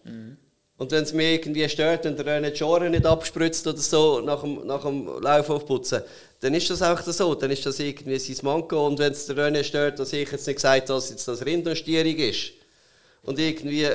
Mhm. 0.03 0.37
Und 0.77 0.91
wenn 0.91 1.03
es 1.03 1.11
mir 1.11 1.33
irgendwie 1.33 1.67
stört 1.67 2.05
und 2.05 2.17
der 2.19 2.25
René 2.25 2.51
die 2.51 2.89
nicht 2.89 3.05
abspritzt 3.05 3.65
oder 3.65 3.77
so 3.79 4.21
nach 4.21 4.41
dem, 4.41 4.65
nach 4.65 4.83
dem 4.83 5.07
Lauf 5.21 5.49
aufputzen, 5.49 6.03
dann 6.39 6.53
ist 6.53 6.69
das 6.69 6.83
auch 6.83 7.01
so. 7.01 7.33
Dann 7.33 7.49
ist 7.49 7.65
das 7.65 7.79
irgendwie 7.79 8.19
sein 8.19 8.37
Manko. 8.43 8.85
Und 8.85 8.99
wenn 8.99 9.11
es 9.11 9.25
der 9.25 9.35
René 9.35 9.63
stört, 9.63 9.97
dass 9.97 10.13
ich 10.13 10.31
jetzt 10.31 10.45
nicht 10.45 10.57
gesagt 10.57 10.89
habe, 10.89 10.99
dass 10.99 11.09
jetzt 11.09 11.27
das 11.27 11.43
Rinderstierung 11.43 12.15
ist 12.15 12.51
und 13.23 13.39
irgendwie 13.39 13.87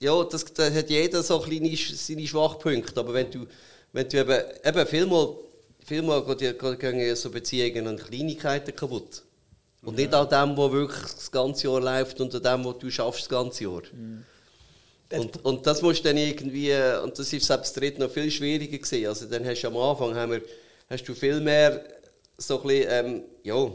ja, 0.00 0.24
das, 0.24 0.44
da 0.44 0.70
hat 0.70 0.90
jeder 0.90 1.22
so 1.22 1.38
kleine, 1.40 1.76
seine 1.76 2.26
Schwachpunkte. 2.26 3.00
Aber 3.00 3.14
wenn 3.14 3.30
du, 3.30 3.46
wenn 3.92 4.08
du 4.08 4.18
eben, 4.18 4.42
eben 4.64 4.86
vielmal, 4.86 5.36
vielmal 5.84 6.36
gehen 6.76 7.16
so 7.16 7.30
Beziehungen 7.30 7.86
an 7.86 7.96
Kleinigkeiten 7.96 8.74
kaputt. 8.74 9.22
Und 9.82 9.96
nicht 9.96 10.12
an 10.12 10.28
dem, 10.28 10.56
was 10.56 10.72
wirklich 10.72 11.14
das 11.14 11.30
ganze 11.30 11.68
Jahr 11.68 11.80
läuft 11.80 12.20
und 12.20 12.34
an 12.34 12.42
dem, 12.42 12.64
was 12.64 12.78
du 12.78 12.90
schaffst 12.90 13.22
das 13.22 13.28
ganze 13.28 13.64
Jahr. 13.64 13.82
Mhm. 13.92 14.24
Und, 15.10 15.44
und 15.44 15.66
das 15.66 15.80
musst 15.80 16.04
dann 16.04 16.16
irgendwie, 16.16 16.74
und 17.02 17.18
das 17.18 17.32
ist 17.32 17.46
selbst 17.46 17.74
dritt 17.76 17.98
noch 17.98 18.10
viel 18.10 18.30
schwieriger 18.30 18.76
gewesen. 18.76 19.06
Also 19.06 19.26
dann 19.26 19.44
hast 19.46 19.62
du 19.62 19.68
am 19.68 19.76
Anfang, 19.76 20.14
haben 20.14 20.32
wir, 20.32 20.42
hast 20.90 21.04
du 21.04 21.14
viel 21.14 21.40
mehr 21.40 21.82
so 22.36 22.60
ein 22.60 22.66
bisschen, 22.66 22.86
ähm, 22.90 23.22
ja, 23.42 23.70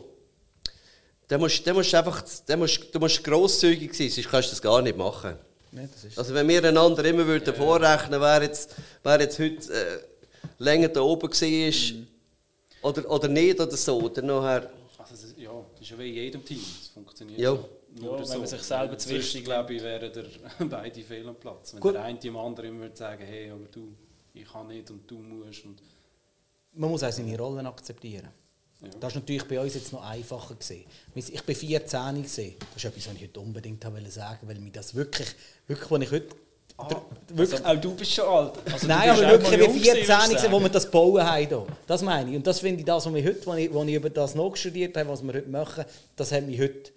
dann 1.27 1.39
musst, 1.39 1.65
dann 1.65 1.75
musst 1.75 1.95
einfach, 1.95 2.23
dann 2.45 2.59
musst, 2.59 2.93
du 2.93 2.99
musst 2.99 3.23
grosszügig 3.23 3.93
sein, 3.95 4.09
sonst 4.09 4.29
kannst 4.29 4.49
du 4.49 4.51
das 4.51 4.61
gar 4.61 4.81
nicht 4.81 4.97
machen. 4.97 5.35
Nee, 5.75 5.89
also 6.15 6.33
wenn 6.35 6.47
wir 6.47 6.63
einander 6.63 7.03
immer 7.03 7.25
würden 7.25 7.47
ja, 7.47 7.53
vorrechnen, 7.53 8.21
wer 8.21 8.43
jetzt, 8.43 8.75
wer 9.01 9.19
jetzt 9.19 9.39
heute 9.39 9.73
äh, 9.73 9.99
länger 10.59 10.89
da 10.89 11.01
oben 11.01 11.31
war 11.31 11.37
mhm. 11.39 12.07
oder, 12.83 13.09
oder 13.09 13.27
nicht 13.27 13.59
oder 13.59 13.75
so, 13.75 13.99
oder 13.99 14.21
nachher... 14.21 14.69
Also 14.99 15.15
das 15.15 15.23
ist, 15.23 15.37
ja, 15.37 15.51
das 15.71 15.81
ist 15.81 15.89
ja 15.89 15.97
wie 15.97 16.09
in 16.09 16.15
jedem 16.15 16.45
Team, 16.45 16.59
das 16.59 16.87
funktioniert 16.89 17.39
ja. 17.39 17.57
Nur 17.95 18.13
ja, 18.13 18.19
wenn 18.19 18.25
so. 18.25 18.37
man 18.37 18.47
sich 18.47 18.61
selber 18.61 18.97
zwischen... 18.99 19.43
Glaube, 19.43 19.73
ich 19.73 19.81
wären 19.81 20.13
der, 20.13 20.25
beide 20.67 21.01
fehl 21.01 21.27
am 21.27 21.35
Platz. 21.35 21.73
Wenn 21.73 21.81
Gut. 21.81 21.95
der 21.95 22.03
eine 22.03 22.19
dem 22.19 22.37
anderen 22.37 22.69
immer 22.69 22.81
würde 22.81 22.95
sagen, 22.95 23.23
hey, 23.25 23.49
aber 23.49 23.65
du, 23.71 23.95
ich 24.33 24.45
kann 24.45 24.67
nicht 24.67 24.91
und 24.91 25.09
du 25.09 25.17
musst. 25.17 25.65
Und 25.65 25.81
man 26.73 26.91
muss 26.91 27.03
auch 27.03 27.11
seine 27.11 27.37
Rollen 27.37 27.65
akzeptieren. 27.65 28.29
Ja. 28.83 28.89
Das 28.99 29.13
war 29.13 29.21
natürlich 29.21 29.47
bei 29.47 29.59
uns 29.59 29.73
jetzt 29.73 29.93
noch 29.93 30.03
einfacher. 30.03 30.55
Gewesen. 30.55 30.83
Ich 31.15 31.47
war 31.47 31.55
14 31.55 31.79
gewesen. 32.15 32.55
Das 32.59 32.77
ist 32.77 32.85
etwas, 32.85 33.07
was 33.07 33.15
ich 33.15 33.23
heute 33.23 33.39
unbedingt 33.39 33.83
sagen 33.83 33.95
wollte, 33.95 34.47
weil 34.47 34.59
mir 34.59 34.71
das 34.71 34.93
wirklich, 34.93 35.29
wirklich, 35.67 35.91
wenn 35.91 36.01
ich 36.01 36.11
heute 36.11 36.35
Ah, 36.75 36.89
wirklich, 37.29 37.63
also, 37.63 37.65
auch 37.65 37.81
du 37.81 37.93
bist 37.93 38.13
schon 38.13 38.25
alt. 38.25 38.53
Also, 38.71 38.87
Nein, 38.87 39.09
aber 39.11 39.29
wirklich 39.29 39.75
wie 39.75 39.79
14 39.79 40.05
gewesen, 40.05 40.51
wo 40.51 40.59
wir 40.59 40.69
das 40.69 40.89
bauen 40.89 41.23
haben. 41.23 41.67
Das 41.85 42.01
meine 42.01 42.31
ich. 42.31 42.35
Und 42.35 42.47
das 42.47 42.59
finde 42.59 42.79
ich 42.79 42.85
das, 42.85 43.05
was 43.05 43.13
wir 43.13 43.23
heute, 43.23 43.45
wo 43.45 43.53
ich, 43.53 43.73
wo 43.73 43.83
ich 43.83 43.93
über 43.93 44.09
das 44.09 44.33
noch 44.33 44.55
studiert 44.55 44.97
habe, 44.97 45.09
was 45.09 45.21
wir 45.21 45.33
heute 45.33 45.49
machen, 45.49 45.85
das 46.15 46.31
hat 46.31 46.47
mich 46.47 46.59
heute, 46.59 46.91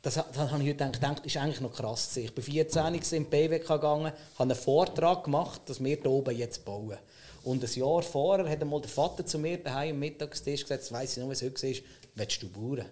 das, 0.00 0.14
das 0.14 0.36
habe 0.50 0.62
ich 0.62 0.70
heute 0.70 0.90
gedacht, 0.90 1.26
ist 1.26 1.36
eigentlich 1.36 1.60
noch 1.60 1.74
krass. 1.74 2.16
Ich 2.16 2.34
bin 2.34 2.42
14 2.42 2.94
in 3.12 3.26
BWK 3.26 3.68
gegangen, 3.68 4.12
habe 4.12 4.14
einen 4.38 4.54
Vortrag 4.54 5.24
gemacht, 5.24 5.60
dass 5.66 5.82
wir 5.82 5.94
hier 5.94 6.10
oben 6.10 6.36
jetzt 6.36 6.64
bauen. 6.64 6.96
Und 7.42 7.64
ein 7.64 7.72
Jahr 7.74 8.02
vorher 8.02 8.48
hat 8.48 8.62
einmal 8.62 8.80
der 8.80 8.90
Vater 8.90 9.26
zu 9.26 9.38
mir 9.38 9.58
daheim 9.58 9.94
am 9.94 9.98
Mittagstisch 10.00 10.62
gesagt, 10.62 10.82
das 10.82 10.92
weiss 10.92 11.16
ich 11.16 11.22
noch, 11.22 11.30
was 11.30 11.42
heute 11.42 11.62
war, 11.62 11.82
willst 12.14 12.42
du 12.42 12.48
bauen? 12.48 12.84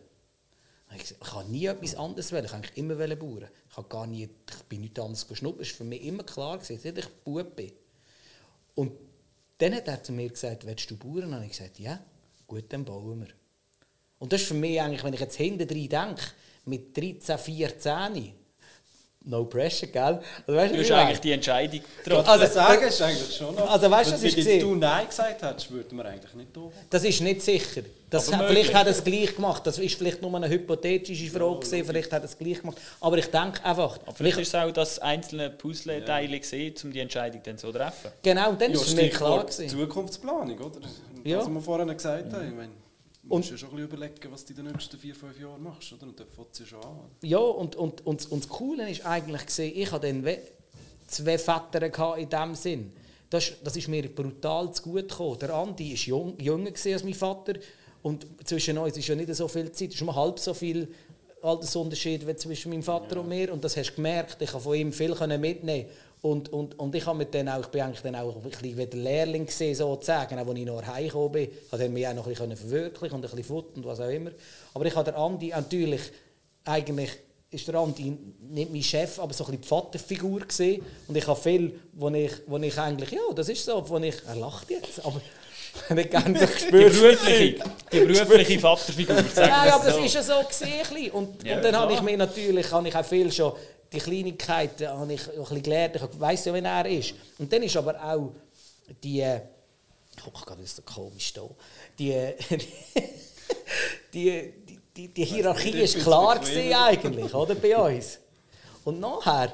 Ich, 0.97 1.15
ich 1.21 1.33
habe 1.33 1.49
nie 1.49 1.67
etwas 1.67 1.95
anderes 1.95 2.33
wollen. 2.33 2.45
Ich 2.45 2.53
wollte 2.53 2.73
immer 2.75 3.17
bauen. 3.17 3.47
Ich, 3.71 3.77
habe 3.77 3.89
gar 3.89 4.07
nie, 4.09 4.25
ich 4.25 4.63
bin 4.65 4.81
nicht 4.81 4.99
anders 4.99 5.29
geschnuppert. 5.29 5.63
Es 5.63 5.73
war 5.73 5.77
für 5.79 5.85
mich 5.85 6.05
immer 6.05 6.25
klar, 6.25 6.59
dass 6.59 6.71
ich 6.71 7.09
Bub 7.25 7.55
bin. 7.55 7.73
Und 8.75 8.93
dann 9.59 9.75
hat 9.75 9.87
er 9.87 10.03
zu 10.03 10.13
mir 10.13 10.29
gesagt, 10.29 10.67
willst 10.67 10.91
du 10.91 10.97
bauen? 10.97 11.33
Und 11.33 11.43
ich 11.45 11.51
gesagt, 11.51 11.79
ja, 11.79 12.01
gut, 12.49 12.65
dann 12.73 12.85
bauen 12.85 13.21
wir. 13.21 13.29
Und 14.19 14.33
das 14.33 14.43
ist 14.43 14.49
für 14.49 14.55
mich 14.55 14.81
eigentlich, 14.81 15.05
wenn 15.05 15.15
ich 15.15 15.21
jetzt 15.21 15.37
hinten 15.37 15.69
drin 15.69 15.89
denke, 15.89 16.23
mit 16.65 16.97
13, 16.97 17.39
14, 17.39 18.35
No 19.23 19.45
pressure, 19.45 19.87
gell? 19.87 20.19
Also, 20.47 20.61
weißt, 20.61 20.75
du 20.75 20.79
hast 20.79 20.91
eigentlich 20.93 21.21
die 21.21 21.33
Entscheidung 21.33 21.81
getroffen. 22.03 22.27
Also, 22.27 22.45
das 22.45 22.55
sagen 22.55 22.89
ist 22.89 23.03
eigentlich 23.03 23.37
schon 23.37 23.55
noch. 23.55 23.71
Also, 23.71 23.91
weißt, 23.91 24.13
du, 24.13 24.23
Wenn 24.23 24.61
du 24.61 24.75
Nein 24.77 25.07
gesagt 25.09 25.43
hättest, 25.43 25.71
würden 25.71 25.99
wir 25.99 26.07
eigentlich 26.07 26.35
nicht 26.35 26.57
da. 26.57 26.61
Das 26.89 27.05
ist 27.05 27.21
nicht 27.21 27.43
sicher. 27.43 27.83
Das 28.09 28.33
hat, 28.33 28.49
vielleicht 28.49 28.75
hat 28.75 28.87
er 28.87 28.93
es 28.93 29.05
gleich 29.05 29.37
gemacht. 29.37 29.67
Das 29.67 29.79
ist 29.79 29.97
vielleicht 29.97 30.23
nur 30.23 30.35
eine 30.35 30.49
hypothetische 30.49 31.31
Frage. 31.31 31.45
Ja, 31.45 31.61
gewesen. 31.61 31.85
Vielleicht 31.85 32.13
hat 32.13 32.23
er 32.23 32.25
es 32.25 32.39
gleich 32.39 32.61
gemacht. 32.61 32.79
Aber 32.99 33.19
ich 33.19 33.27
denke 33.27 33.63
einfach. 33.63 33.99
Aber 34.07 34.15
vielleicht 34.15 34.39
ist 34.39 34.49
es 34.49 34.55
auch 34.55 34.71
das 34.73 34.99
einzelne 34.99 35.51
Puzzleteile, 35.51 36.41
ja. 36.41 36.73
um 36.83 36.91
die 36.91 37.01
Entscheidung 37.01 37.43
dann 37.45 37.59
zu 37.59 37.71
treffen. 37.71 38.11
Genau, 38.23 38.53
dann 38.53 38.73
ja, 38.73 38.81
ist 38.81 38.89
es 38.89 38.95
mir 38.95 39.11
klar. 39.11 39.45
Gewesen. 39.45 39.69
Zukunftsplanung, 39.69 40.59
oder? 40.59 40.81
Das, 40.81 40.91
ja. 41.25 41.39
was 41.39 41.49
wir 41.49 41.61
vorhin 41.61 41.89
gesagt 41.89 42.33
haben. 42.33 42.49
Ich 42.49 42.55
meine, 42.55 42.73
Du 43.31 43.37
musst 43.37 43.51
ja 43.53 43.57
schon 43.57 43.69
ein 43.71 43.77
bisschen 43.77 43.89
überlegen, 43.93 44.33
was 44.33 44.45
du 44.45 44.53
in 44.55 44.65
den 44.65 44.73
nächsten 44.73 44.99
vier, 44.99 45.15
fünf 45.15 45.41
Jahren 45.41 45.63
machst, 45.63 45.93
oder? 45.93 46.03
Und 46.03 46.19
dann 46.19 46.27
fängt 46.29 46.49
es 46.53 46.59
ja 46.59 46.67
schon 46.67 46.83
an. 46.83 46.99
Ja, 47.23 47.39
und, 47.39 47.77
und, 47.77 48.05
und, 48.05 48.33
und 48.33 48.43
das 48.43 48.51
Coole 48.51 48.91
ist 48.91 49.07
eigentlich, 49.07 49.47
gesehen, 49.47 49.73
ich 49.77 49.93
hatte 49.93 50.13
dann 50.13 50.27
zwei 51.07 51.39
Väter 51.39 52.17
in 52.17 52.29
diesem 52.29 52.55
Sinn. 52.57 52.93
Das, 53.31 53.53
das 53.63 53.77
ist 53.77 53.87
mir 53.87 54.09
brutal 54.13 54.73
zu 54.73 54.83
gut 54.83 55.09
gekommen. 55.09 55.39
Der 55.39 55.55
Andi 55.55 55.91
war 55.91 55.97
jung, 55.97 56.41
jünger 56.41 56.71
als 56.71 57.05
mein 57.05 57.15
Vater 57.15 57.55
und 58.03 58.27
zwischen 58.45 58.77
uns 58.79 58.97
ist 58.97 59.07
ja 59.07 59.15
nicht 59.15 59.33
so 59.33 59.47
viel 59.47 59.71
Zeit, 59.71 59.91
es 59.91 59.95
ist 59.95 60.01
nur 60.01 60.17
halb 60.17 60.41
so 60.41 60.53
viel 60.53 60.89
Altersunterschied 61.41 62.27
wie 62.27 62.35
zwischen 62.35 62.71
meinem 62.71 62.83
Vater 62.83 63.15
ja. 63.15 63.21
und 63.21 63.29
mir 63.29 63.53
und 63.53 63.63
das 63.63 63.77
hast 63.77 63.91
du 63.91 63.95
gemerkt, 63.95 64.43
ich 64.43 64.51
konnte 64.51 64.65
von 64.65 64.75
ihm 64.75 64.93
viel 64.93 65.15
mitnehmen 65.39 65.87
und, 66.23 66.53
und, 66.53 66.79
und 66.79 66.95
ich, 66.95 67.13
mit 67.15 67.35
dann 67.35 67.49
auch, 67.49 67.61
ich 67.61 67.69
bin 67.69 67.81
dann 68.03 68.17
auch 68.17 68.37
ein 68.37 68.43
bisschen 68.43 68.77
wie 68.77 68.87
der 68.87 69.01
Lehrling 69.01 69.47
gesehen, 69.47 69.75
sozusagen, 69.75 70.39
auch 70.39 70.47
als 70.47 70.59
ich 70.59 70.67
noch 70.67 70.87
heimgekommen 70.87 71.33
bin. 71.33 71.49
Ich 71.51 71.71
konnte 71.71 71.89
mich 71.89 72.07
auch 72.07 72.15
noch 72.15 72.27
ein 72.27 72.31
bisschen 72.31 72.57
verwirklichen 72.57 73.17
und 73.17 73.25
ein 73.25 73.31
bisschen 73.31 73.45
futtern 73.45 73.77
und 73.77 73.87
was 73.87 74.01
auch 74.01 74.09
immer. 74.09 74.31
Aber 74.75 74.85
ich 74.85 74.95
habe 74.95 75.11
der 75.11 75.19
Andi 75.19 75.49
natürlich, 75.49 76.03
eigentlich 76.65 77.11
ist 77.51 77.67
der 77.67 77.77
Andi 77.77 78.17
nicht 78.51 78.71
mein 78.71 78.83
Chef, 78.83 79.19
aber 79.19 79.33
so 79.33 79.45
ein 79.45 79.53
bisschen 79.53 79.63
die 79.63 79.69
Vaterfigur 79.69 80.41
gesehen. 80.41 80.83
Und 81.09 81.17
ich 81.17 81.27
habe 81.27 81.41
viel, 81.41 81.81
wo 81.95 82.09
ich, 82.11 82.33
wo 82.47 82.59
ich 82.59 82.79
eigentlich, 82.79 83.13
ja, 83.13 83.23
das 83.35 83.49
ist 83.49 83.65
so, 83.65 83.89
wo 83.89 83.97
ich, 83.99 84.17
er 84.27 84.37
lacht 84.37 84.71
jetzt, 84.71 85.05
aber 85.05 85.21
nicht 85.95 86.11
ganz 86.11 86.41
gespürt. 86.41 86.95
Die 86.95 86.99
berufliche, 87.01 87.65
die 87.93 88.01
berufliche 88.05 88.61
Vaterfigur, 88.61 89.17
Nein, 89.37 89.71
aber 89.71 89.85
das 89.85 89.95
so. 89.95 90.05
ist 90.05 90.15
ja 90.15 90.23
so 90.23 90.43
gesehen. 90.47 91.11
Und, 91.13 91.45
ja, 91.45 91.57
und 91.57 91.65
dann 91.65 91.77
habe 91.77 91.93
ich 91.93 92.03
mir 92.03 92.17
natürlich, 92.17 92.67
ich 92.67 92.97
auch 92.97 93.05
viel 93.05 93.31
schon 93.33 93.53
die 93.93 93.99
Kleinigkeiten 93.99 94.89
habe 94.89 95.13
ich 95.13 95.29
ein 95.29 95.39
bisschen 95.39 95.63
gelernt. 95.63 95.97
Ich 95.97 96.21
weiss 96.21 96.45
ja, 96.45 96.55
wer 96.55 96.65
er 96.65 96.87
ist. 96.87 97.15
Und 97.39 97.53
dann 97.53 97.63
ist 97.63 97.77
aber 97.77 98.03
auch 98.03 98.33
die. 99.03 99.25
Oh 100.27 100.31
Gott, 100.33 100.59
das 100.59 100.67
ist 100.67 100.77
so 100.77 100.83
komisch 100.83 101.33
hier. 101.97 102.35
Die, 104.13 104.53
die, 104.67 104.79
die, 104.97 105.09
die 105.09 105.25
Hierarchie 105.25 105.71
ist 105.83 106.01
klar 106.01 106.39
gewesen 106.39 106.75
eigentlich, 106.75 107.33
oder, 107.33 107.55
bei 107.55 107.77
uns. 107.77 108.19
Und 108.85 108.99
nachher 108.99 109.53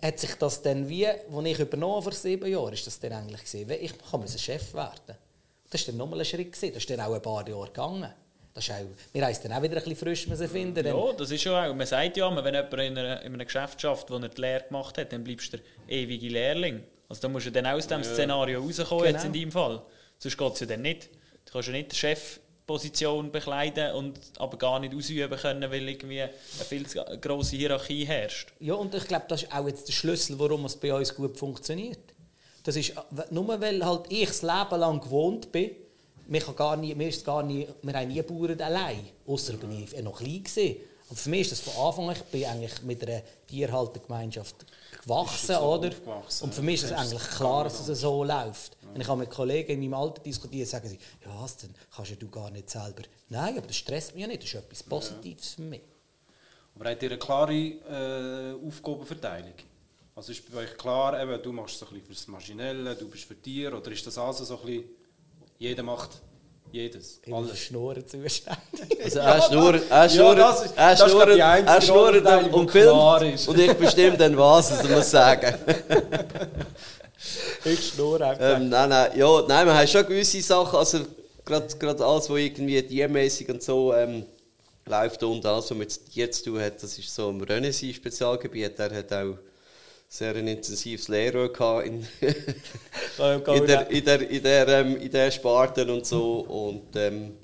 hat 0.00 0.18
sich 0.18 0.34
das 0.34 0.62
dann 0.62 0.88
wie, 0.88 1.06
als 1.06 1.22
ich 1.44 1.58
übernommen 1.58 2.02
vor 2.02 2.12
sieben 2.12 2.50
Jahren, 2.50 2.72
ist 2.72 2.86
das 2.86 3.00
dann 3.00 3.12
eigentlich 3.12 3.42
gesehen, 3.42 3.70
ich 3.70 3.92
kann 4.10 4.22
ein 4.22 4.28
Chef 4.28 4.74
werden. 4.74 5.16
Das 5.70 5.82
war 5.82 5.92
dann 5.92 5.98
nochmal 5.98 6.20
ein 6.20 6.24
Schritt. 6.24 6.52
Gewesen. 6.52 6.72
Das 6.72 6.82
ist 6.82 6.90
dann 6.90 7.00
auch 7.00 7.12
ein 7.12 7.22
paar 7.22 7.46
Jahre 7.48 7.66
gegangen. 7.66 8.10
Das 8.54 8.64
ist 8.64 8.70
auch, 8.72 8.86
wir 9.12 9.26
haben 9.26 9.36
dann 9.42 9.52
auch 9.52 9.62
wieder 9.62 9.76
ein 9.76 9.82
bisschen 9.82 9.96
frisch 9.96 10.26
müssen 10.26 10.48
finden. 10.48 10.84
Ja, 10.84 11.12
das 11.12 11.30
ist 11.30 11.42
schon 11.42 11.52
auch. 11.52 11.74
Man 11.74 11.86
sagt 11.86 12.16
ja 12.16 12.26
immer, 12.26 12.42
wenn 12.42 12.54
jemand 12.54 12.72
in, 12.74 12.98
einer, 12.98 13.22
in 13.22 13.34
einem 13.34 13.46
Geschäft 13.46 13.80
schafft, 13.80 14.10
wo 14.10 14.16
er 14.16 14.28
die 14.28 14.40
Lehre 14.40 14.64
gemacht 14.64 14.98
hat, 14.98 15.12
dann 15.12 15.22
bleibst 15.22 15.52
du 15.52 15.58
der 15.58 15.66
ewige 15.88 16.28
Lehrling. 16.28 16.82
Also 17.08 17.22
da 17.22 17.28
musst 17.28 17.46
du 17.46 17.52
dann 17.52 17.66
aus 17.66 17.86
diesem 17.86 18.02
ja. 18.02 18.08
Szenario 18.08 18.60
rauskommen, 18.60 19.04
genau. 19.04 19.16
jetzt 19.16 19.24
in 19.26 19.32
deinem 19.32 19.52
Fall. 19.52 19.82
Sonst 20.18 20.36
geht 20.36 20.52
es 20.54 20.60
ja 20.60 20.66
dann 20.66 20.82
nicht. 20.82 21.10
Du 21.44 21.52
kannst 21.52 21.68
ja 21.68 21.72
nicht 21.72 21.92
die 21.92 21.96
Chefposition 22.68 23.32
bekleiden 23.32 23.94
und 23.94 24.20
aber 24.38 24.58
gar 24.58 24.78
nicht 24.78 24.94
ausüben 24.94 25.36
können, 25.38 25.70
weil 25.70 25.88
irgendwie 25.88 26.20
eine 26.20 26.32
viel 26.68 26.86
zu 26.86 27.02
grosse 27.20 27.56
Hierarchie 27.56 28.04
herrscht. 28.04 28.52
Ja, 28.60 28.74
und 28.74 28.94
ich 28.94 29.06
glaube, 29.08 29.24
das 29.28 29.42
ist 29.42 29.52
auch 29.52 29.66
jetzt 29.66 29.88
der 29.88 29.92
Schlüssel, 29.92 30.38
warum 30.38 30.66
es 30.66 30.76
bei 30.76 30.92
uns 30.92 31.14
gut 31.14 31.36
funktioniert. 31.36 31.98
Das 32.64 32.76
ist 32.76 32.92
nur, 33.30 33.60
weil 33.60 33.84
halt 33.84 34.06
ich 34.10 34.28
das 34.28 34.42
Leben 34.42 34.80
lang 34.80 35.00
gewohnt 35.00 35.50
bin, 35.50 35.70
wir, 36.26 36.40
gar 36.40 36.76
nie, 36.76 36.92
ist 36.92 37.24
gar 37.24 37.42
nie, 37.42 37.66
wir 37.80 37.94
haben 37.94 38.08
nie 38.08 38.20
Bauern 38.20 38.60
allein. 38.60 39.00
Außer 39.26 39.54
bin 39.54 39.82
ich 39.82 40.02
noch 40.02 40.18
klein 40.18 40.44
gewesen. 40.44 40.76
Und 41.08 41.18
für 41.18 41.30
mich 41.30 41.40
ist 41.42 41.52
das 41.52 41.60
von 41.60 41.86
Anfang 41.86 42.08
an, 42.10 42.16
ich 42.16 42.22
bin 42.24 42.44
eigentlich 42.44 42.82
mit 42.82 43.02
einer 43.02 43.22
Tierhaltergemeinschaft 43.46 44.66
gewachsen, 45.02 45.54
so 45.54 45.60
oder? 45.60 45.90
Und 46.42 46.54
für 46.54 46.62
mich 46.62 46.82
ist 46.82 46.90
es 46.90 46.92
eigentlich 46.92 47.30
klar, 47.30 47.64
dass 47.64 47.88
es 47.88 48.00
so 48.00 48.22
läuft. 48.24 48.76
Ja. 48.82 48.88
Wenn 48.92 49.00
ich 49.00 49.08
mit 49.08 49.30
Kollegen 49.30 49.72
in 49.72 49.80
meinem 49.80 49.94
Alter 49.94 50.22
diskutiere, 50.22 50.66
sagen 50.66 50.88
sie, 50.88 50.98
ja, 51.24 51.30
was 51.40 51.56
denn, 51.56 51.74
kannst 51.94 52.20
du 52.20 52.28
gar 52.28 52.50
nicht 52.50 52.68
selber. 52.68 53.02
Nein, 53.30 53.56
aber 53.56 53.66
das 53.66 53.76
stresst 53.76 54.14
mich 54.14 54.22
ja 54.22 54.28
nicht, 54.28 54.42
das 54.42 54.50
ist 54.50 54.54
etwas 54.56 54.82
Positives 54.82 55.56
ja. 55.56 55.56
für 55.56 55.62
mich. 55.62 55.80
Aber 56.74 56.90
habt 56.90 57.02
ihr 57.02 57.10
eine 57.10 57.18
klare 57.18 57.54
äh, 57.54 58.66
Aufgabenverteilung? 58.66 59.54
Also 60.14 60.32
ist 60.32 60.50
bei 60.52 60.58
euch 60.58 60.76
klar, 60.76 61.20
eben, 61.22 61.42
du 61.42 61.52
machst 61.52 61.78
so 61.78 61.86
ein 61.86 61.92
bisschen 61.92 62.06
fürs 62.06 62.26
Maschinelle, 62.28 62.94
du 62.96 63.08
bist 63.08 63.24
für 63.24 63.40
Tier, 63.40 63.72
oder 63.72 63.90
ist 63.90 64.06
das 64.06 64.18
also 64.18 64.44
so 64.44 64.58
ein 64.58 64.66
bisschen, 64.66 64.84
jeder 65.58 65.82
macht 65.82 66.20
jedes. 66.72 67.20
Alles. 67.30 67.58
Schnurren 67.58 68.06
zuständig. 68.06 68.44
Also 69.04 69.18
er 69.20 69.42
schnurrt, 69.42 69.82
er 69.90 70.08
schnurrt, 70.08 70.38
ja, 70.38 70.46
er 70.84 70.96
schnurrt, 70.96 71.36
er 71.66 71.80
schnurrt 71.82 72.52
und 72.52 72.70
filmt 72.70 73.48
und 73.48 73.58
ich 73.58 73.72
bestimme 73.74 74.16
dann 74.16 74.36
was, 74.36 74.72
also 74.72 74.88
muss 74.88 75.10
sagen. 75.10 75.54
ich 77.64 77.88
schnurre 77.88 78.26
einfach. 78.26 78.56
Ähm, 78.56 78.68
nein, 78.68 78.88
nein, 78.88 79.10
ja, 79.16 79.42
nein, 79.46 79.66
wir 79.66 79.78
haben 79.78 79.88
schon 79.88 80.06
gewisse 80.06 80.40
Sachen, 80.42 80.78
also 80.78 81.00
gerade 81.44 82.04
alles, 82.04 82.30
was 82.30 82.38
irgendwie 82.38 82.82
tiermäßig 82.82 83.48
und 83.48 83.62
so 83.62 83.94
ähm, 83.94 84.24
läuft 84.86 85.22
und 85.22 85.44
alles, 85.46 85.70
was 85.70 85.76
mit 85.76 86.10
Tier 86.12 86.30
zu 86.30 86.44
tun 86.44 86.60
hat, 86.60 86.82
das 86.82 86.98
ist 86.98 87.14
so 87.14 87.30
im 87.30 87.40
Renaissance-Spezialgebiet, 87.40 88.78
der 88.78 88.94
hat 88.94 89.12
auch 89.12 89.38
sehr 90.08 90.34
ein 90.34 90.48
intensives 90.48 91.08
Lehrjahr 91.08 91.84
in, 91.84 92.06
in, 92.20 93.66
der, 93.66 93.90
in, 93.90 94.04
der, 94.04 94.30
in, 94.30 94.42
der, 94.42 94.68
ähm, 94.68 94.96
in 94.96 95.10
der 95.10 95.30
Sparte 95.30 95.92
und 95.92 96.06
so. 96.06 96.40
Und, 96.40 96.96
ähm, 96.96 97.36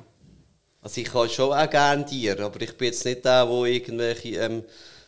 also 0.81 1.01
ich 1.01 1.13
habe 1.13 1.29
schon 1.29 1.53
auch 1.53 1.71
gerne 1.71 2.07
Tiere, 2.07 2.45
aber 2.45 2.61
ich 2.63 2.77
bin 2.77 2.87
jetzt 2.87 3.05
nicht 3.05 3.25
der, 3.25 3.45
der 3.45 3.65
irgendwelche 3.65 4.37
ähm, 4.37 4.65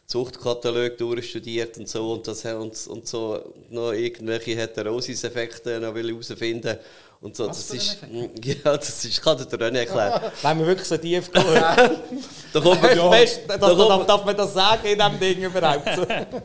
Zuchtkataloge 0.07 0.91
durchstudiert 0.93 1.79
und 1.79 1.89
so 1.89 2.13
und, 2.13 2.29
das, 2.29 2.45
und, 2.45 2.87
und 2.87 3.09
so 3.09 3.55
noch 3.71 3.93
irgendwelche 3.93 4.55
Heterosis-Effekte 4.55 5.81
herausfinden 5.81 5.95
will 5.95 6.77
und 7.21 7.35
so, 7.35 7.47
das 7.47 7.71
ist, 7.71 7.99
ja, 8.45 8.77
das 8.77 9.05
ist, 9.05 9.23
kann 9.23 9.37
der 9.39 9.47
René 9.59 9.79
erklären. 9.79 10.21
Wenn 10.43 10.59
wir 10.59 10.67
wirklich 10.67 10.89
so 10.89 10.97
tief 10.97 11.33
gehen. 11.33 11.45
da 11.45 12.61
kommt 12.61 12.83
man, 12.83 12.97
ja. 12.97 13.09
Best, 13.09 13.41
da 13.49 13.57
darf, 13.57 14.07
darf 14.07 14.25
man 14.25 14.37
das 14.37 14.53
sagen 14.53 14.87
in 14.87 14.99
diesem 14.99 15.21
Ding 15.21 15.43
überhaupt? 15.43 15.87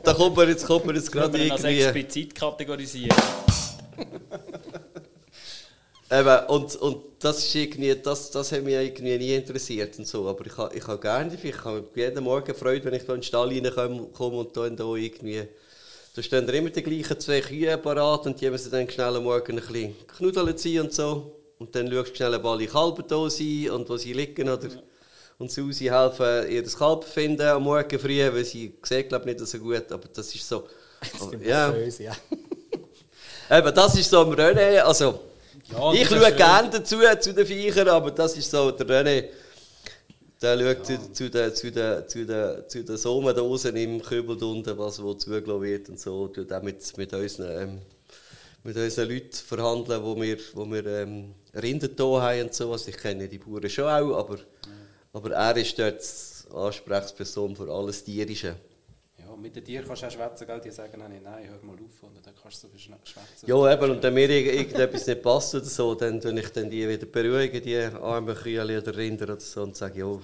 da 0.03 0.13
kommt 0.13 0.35
man 0.35 0.47
jetzt, 0.47 0.65
kommt 0.65 0.85
man 0.85 0.95
jetzt 0.95 1.11
gerade 1.11 1.37
irgendwie... 1.37 1.51
als 1.51 1.63
explizit 1.63 2.35
kategorisieren. 2.35 3.17
Eben, 6.09 6.45
und, 6.47 6.75
und 6.75 6.97
das 7.19 7.37
ist 7.39 7.55
irgendwie, 7.55 7.95
das, 7.95 8.31
das 8.31 8.51
hat 8.51 8.63
mich 8.63 8.73
irgendwie 8.73 9.17
nie 9.17 9.35
interessiert 9.35 9.97
und 9.97 10.07
so. 10.07 10.27
Aber 10.27 10.45
ich 10.45 10.57
habe 10.57 10.75
ich 10.75 10.85
ha 10.85 10.95
gerne 10.95 11.37
ich 11.41 11.63
habe 11.63 11.85
jeden 11.95 12.23
Morgen 12.23 12.53
Freude, 12.53 12.83
wenn 12.85 12.95
ich 12.95 13.05
da 13.05 13.13
in 13.13 13.19
den 13.19 13.23
Stall 13.23 13.49
reinkomme 13.49 14.37
und 14.37 14.57
dann 14.57 14.75
da 14.75 14.83
irgendwie 14.93 15.47
da 16.13 16.21
stehen 16.21 16.47
immer 16.49 16.69
die 16.69 16.83
gleichen 16.83 17.19
zwei 17.19 17.39
Kühe 17.39 17.77
parat 17.77 18.25
und 18.25 18.39
die 18.41 18.49
müssen 18.49 18.71
dann 18.71 18.89
schnell 18.89 19.15
am 19.15 19.23
Morgen 19.23 19.57
ein 19.57 19.65
bisschen 19.65 19.95
knuddeln 20.07 20.57
ziehen 20.57 20.81
und 20.81 20.93
so. 20.93 21.37
Und 21.57 21.73
dann 21.75 21.91
schaust 21.91 22.11
du 22.11 22.15
schnell, 22.15 22.35
ob 22.35 22.45
alle 22.45 22.67
Kalben 22.67 23.05
da 23.07 23.29
sind 23.29 23.69
und 23.69 23.87
wo 23.87 23.95
sie 23.95 24.13
liegen. 24.13 24.49
Oder 24.49 24.69
und 25.37 25.51
Susi 25.51 25.85
helfen, 25.85 26.51
ihr 26.51 26.63
das 26.63 26.77
Kalb 26.77 27.03
finden 27.03 27.47
am 27.47 27.63
Morgen 27.63 27.97
früh, 27.97 28.19
weil 28.31 28.45
sie 28.45 28.73
sieht, 28.83 29.09
glaube 29.09 29.25
nicht 29.25 29.39
so 29.39 29.57
gut, 29.57 29.91
aber 29.91 30.07
das 30.13 30.33
ist 30.33 30.47
so... 30.47 30.67
Das 31.01 31.33
ist 31.33 31.43
ja. 31.43 31.71
Böse, 31.71 32.03
ja. 32.03 32.15
Eben, 33.57 33.73
das 33.73 33.95
ist 33.97 34.09
so 34.09 34.21
am 34.21 34.31
René, 34.33 34.79
also... 34.79 35.19
Ja, 35.71 35.93
ich 35.93 36.07
schaue 36.07 36.31
gerne 36.33 36.69
dazu, 36.69 36.97
zu 37.19 37.33
den 37.33 37.45
Viechern, 37.45 37.87
aber 37.87 38.11
das 38.11 38.37
ist 38.37 38.51
so 38.51 38.69
der 38.69 38.85
René 38.85 39.29
der 40.41 40.57
schaut 40.57 40.89
ja. 40.89 40.99
zu, 40.99 41.11
zu, 41.13 41.29
den, 41.29 41.55
zu, 41.55 41.71
den, 41.71 42.07
zu, 42.07 42.25
den, 42.25 42.69
zu 42.69 42.83
den 42.83 42.97
Sommerdosen 42.97 43.75
im 43.75 44.01
Kübel 44.01 44.41
unten, 44.43 44.77
was 44.77 45.01
wo 45.01 45.13
zugelassen 45.13 45.61
wird 45.61 45.89
und 45.89 45.99
so. 45.99 46.31
Und 46.35 46.51
auch 46.51 46.61
mit, 46.63 46.97
mit, 46.97 47.13
unseren, 47.13 47.61
ähm, 47.61 47.81
mit 48.63 48.75
unseren 48.75 49.09
Leuten 49.09 49.33
verhandeln, 49.33 50.03
wo 50.03 50.19
wir, 50.19 50.37
wo 50.53 50.65
wir 50.65 50.85
ähm, 50.85 51.35
Rinder 51.53 51.89
da 51.89 52.21
haben 52.21 52.43
und 52.43 52.53
so. 52.53 52.71
Also 52.71 52.89
ich 52.89 52.97
kenne 52.97 53.27
die 53.27 53.37
Bauern 53.37 53.69
schon 53.69 53.85
auch, 53.85 54.17
aber, 54.17 54.37
ja. 54.37 54.43
aber 55.13 55.31
er 55.31 55.57
ist 55.57 55.77
dort 55.77 56.01
die 56.01 56.55
Ansprechperson 56.55 57.55
für 57.55 57.71
alles 57.71 58.03
Tierische. 58.03 58.55
Ja, 59.41 59.47
mit 59.47 59.55
den 59.55 59.65
Tieren 59.65 59.85
kannst 59.87 60.03
du 60.03 60.07
auch 60.07 60.11
schwätzen, 60.11 60.45
gell? 60.45 60.61
die 60.61 60.71
sagen 60.71 60.99
nein, 60.99 61.19
nein, 61.23 61.49
hör 61.49 61.59
mal 61.63 61.73
auf 61.75 62.03
und 62.03 62.25
dann 62.25 62.33
kannst 62.41 62.63
du 62.63 62.67
so 62.67 62.73
viel 62.73 62.79
schwätzen. 62.79 63.47
Ja, 63.47 63.73
eben, 63.73 63.91
und 63.91 64.03
wenn 64.03 64.13
mir 64.13 64.29
irgendetwas 64.29 65.07
nicht 65.07 65.21
passt 65.21 65.55
oder 65.55 65.65
so, 65.65 65.95
dann 65.95 66.21
tue 66.21 66.39
ich 66.39 66.49
dann 66.49 66.69
die 66.69 66.87
wieder 66.87 67.05
beruhigen, 67.07 67.61
die 67.61 67.77
armen 67.77 68.35
Kühe 68.35 68.63
oder 68.63 68.95
Rinder 68.95 69.25
oder 69.25 69.39
so 69.39 69.63
und 69.63 69.75
sage, 69.75 69.99
ja, 69.99 70.19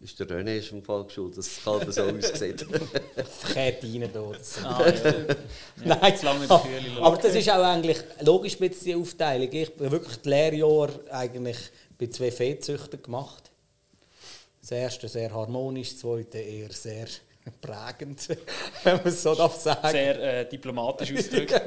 ist 0.00 0.18
der 0.20 0.26
René 0.26 0.58
ist 0.58 0.72
im 0.72 0.82
Fall 0.82 1.04
geschuld, 1.04 1.36
dass 1.38 1.46
das 1.46 1.64
Kalb 1.64 1.92
so 1.92 2.02
aussieht. 2.02 2.66
Verkehrt 3.40 3.82
rein 3.82 4.10
da. 4.12 4.32
Ah, 4.64 4.86
ja. 5.04 5.14
Nein, 5.84 6.12
das 6.12 6.22
lange 6.22 6.50
aber, 6.50 6.66
aber 7.00 7.16
das 7.16 7.34
ist 7.34 7.48
auch 7.48 7.64
eigentlich 7.64 7.98
logisch 8.20 8.58
mit 8.60 8.84
der 8.84 8.98
Aufteilung. 8.98 9.48
Ich 9.50 9.70
habe 9.70 9.90
wirklich 9.90 10.16
das 10.16 10.24
Lehrjahr 10.24 10.90
eigentlich 11.10 11.58
bei 11.98 12.06
zwei 12.08 12.30
Viehzüchtern 12.30 13.02
gemacht. 13.02 13.50
Das 14.60 14.72
erste 14.72 15.08
sehr 15.08 15.32
harmonisch, 15.32 15.90
das 15.90 16.00
zweite 16.00 16.38
eher 16.38 16.72
sehr 16.72 17.06
prägend, 17.60 18.28
wenn 18.84 18.96
man 18.96 19.06
es 19.06 19.22
so 19.22 19.34
darf 19.34 19.54
sagen. 19.56 19.90
Sehr 19.90 20.40
äh, 20.40 20.48
diplomatisch 20.48 21.12
ausdrücken. 21.18 21.60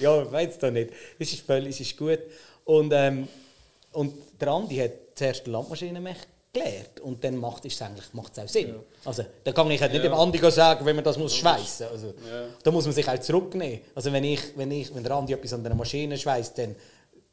ja, 0.00 0.22
ich 0.22 0.32
weiß 0.32 0.56
es 0.60 0.72
nicht. 0.72 0.90
Es 1.18 1.32
ist 1.32 1.46
völlig 1.46 1.80
ist 1.80 1.96
gut. 1.96 2.20
Und, 2.64 2.92
ähm, 2.92 3.28
und 3.92 4.14
der 4.40 4.48
Andi 4.48 4.76
hat 4.76 4.92
zuerst 5.14 5.46
die 5.46 5.50
Landmaschine 5.50 6.00
gelernt. 6.52 7.00
Und 7.00 7.22
dann 7.22 7.36
macht 7.36 7.64
es 7.64 7.80
eigentlich 7.82 8.12
macht's 8.12 8.38
auch 8.38 8.48
Sinn. 8.48 8.68
Ja. 8.68 8.74
Also, 9.04 9.24
da 9.44 9.52
kann 9.52 9.70
ich 9.70 9.80
halt 9.80 9.92
nicht 9.92 10.04
ja. 10.04 10.10
dem 10.10 10.18
Andi 10.18 10.38
sagen, 10.50 10.84
wenn 10.84 10.96
man 10.96 11.04
das 11.04 11.18
muss 11.18 11.34
schweißen. 11.34 11.86
Also, 11.88 12.06
ja. 12.06 12.46
Da 12.62 12.70
muss 12.70 12.84
man 12.84 12.94
sich 12.94 13.08
auch 13.08 13.18
zurücknehmen. 13.18 13.80
Also 13.94 14.12
wenn 14.12 14.24
ich, 14.24 14.40
wenn 14.56 14.70
ich, 14.70 14.94
wenn 14.94 15.02
der 15.02 15.12
Andi 15.12 15.32
etwas 15.32 15.52
an 15.52 15.64
einer 15.64 15.74
Maschine 15.74 16.16
schweißt, 16.16 16.58
dann, 16.58 16.74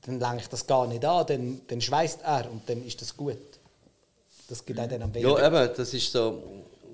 dann 0.05 0.19
lenke 0.19 0.43
ich 0.43 0.49
das 0.49 0.67
gar 0.67 0.87
nicht 0.87 1.03
an, 1.05 1.25
dann, 1.25 1.61
dann 1.67 1.81
schweißt 1.81 2.21
er 2.23 2.51
und 2.51 2.67
dann 2.67 2.85
ist 2.85 3.01
das 3.01 3.15
gut. 3.15 3.37
Das 4.49 4.65
geht 4.65 4.79
auch 4.79 4.87
dann 4.87 5.01
am 5.01 5.11
besten. 5.11 5.29
Ja, 5.29 5.47
eben, 5.47 5.73
das 5.75 5.93
ist 5.93 6.11
so. 6.11 6.43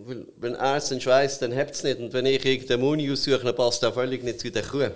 Wenn 0.06 0.56
er 0.56 0.78
es 0.78 0.90
dann 0.90 1.02
schweißt, 1.02 1.42
dann 1.42 1.52
hebt 1.52 1.76
es 1.76 1.84
nicht. 1.84 2.00
Und 2.00 2.14
wenn 2.14 2.26
ich 2.26 2.44
irgendeine 2.46 2.82
Muni 2.82 3.12
aussuche, 3.12 3.44
dann 3.44 3.56
passt 3.56 3.84
er 3.84 3.92
völlig 3.92 4.24
nicht 4.24 4.40
zu 4.40 4.50
der 4.50 4.64
Kuh. 4.64 4.90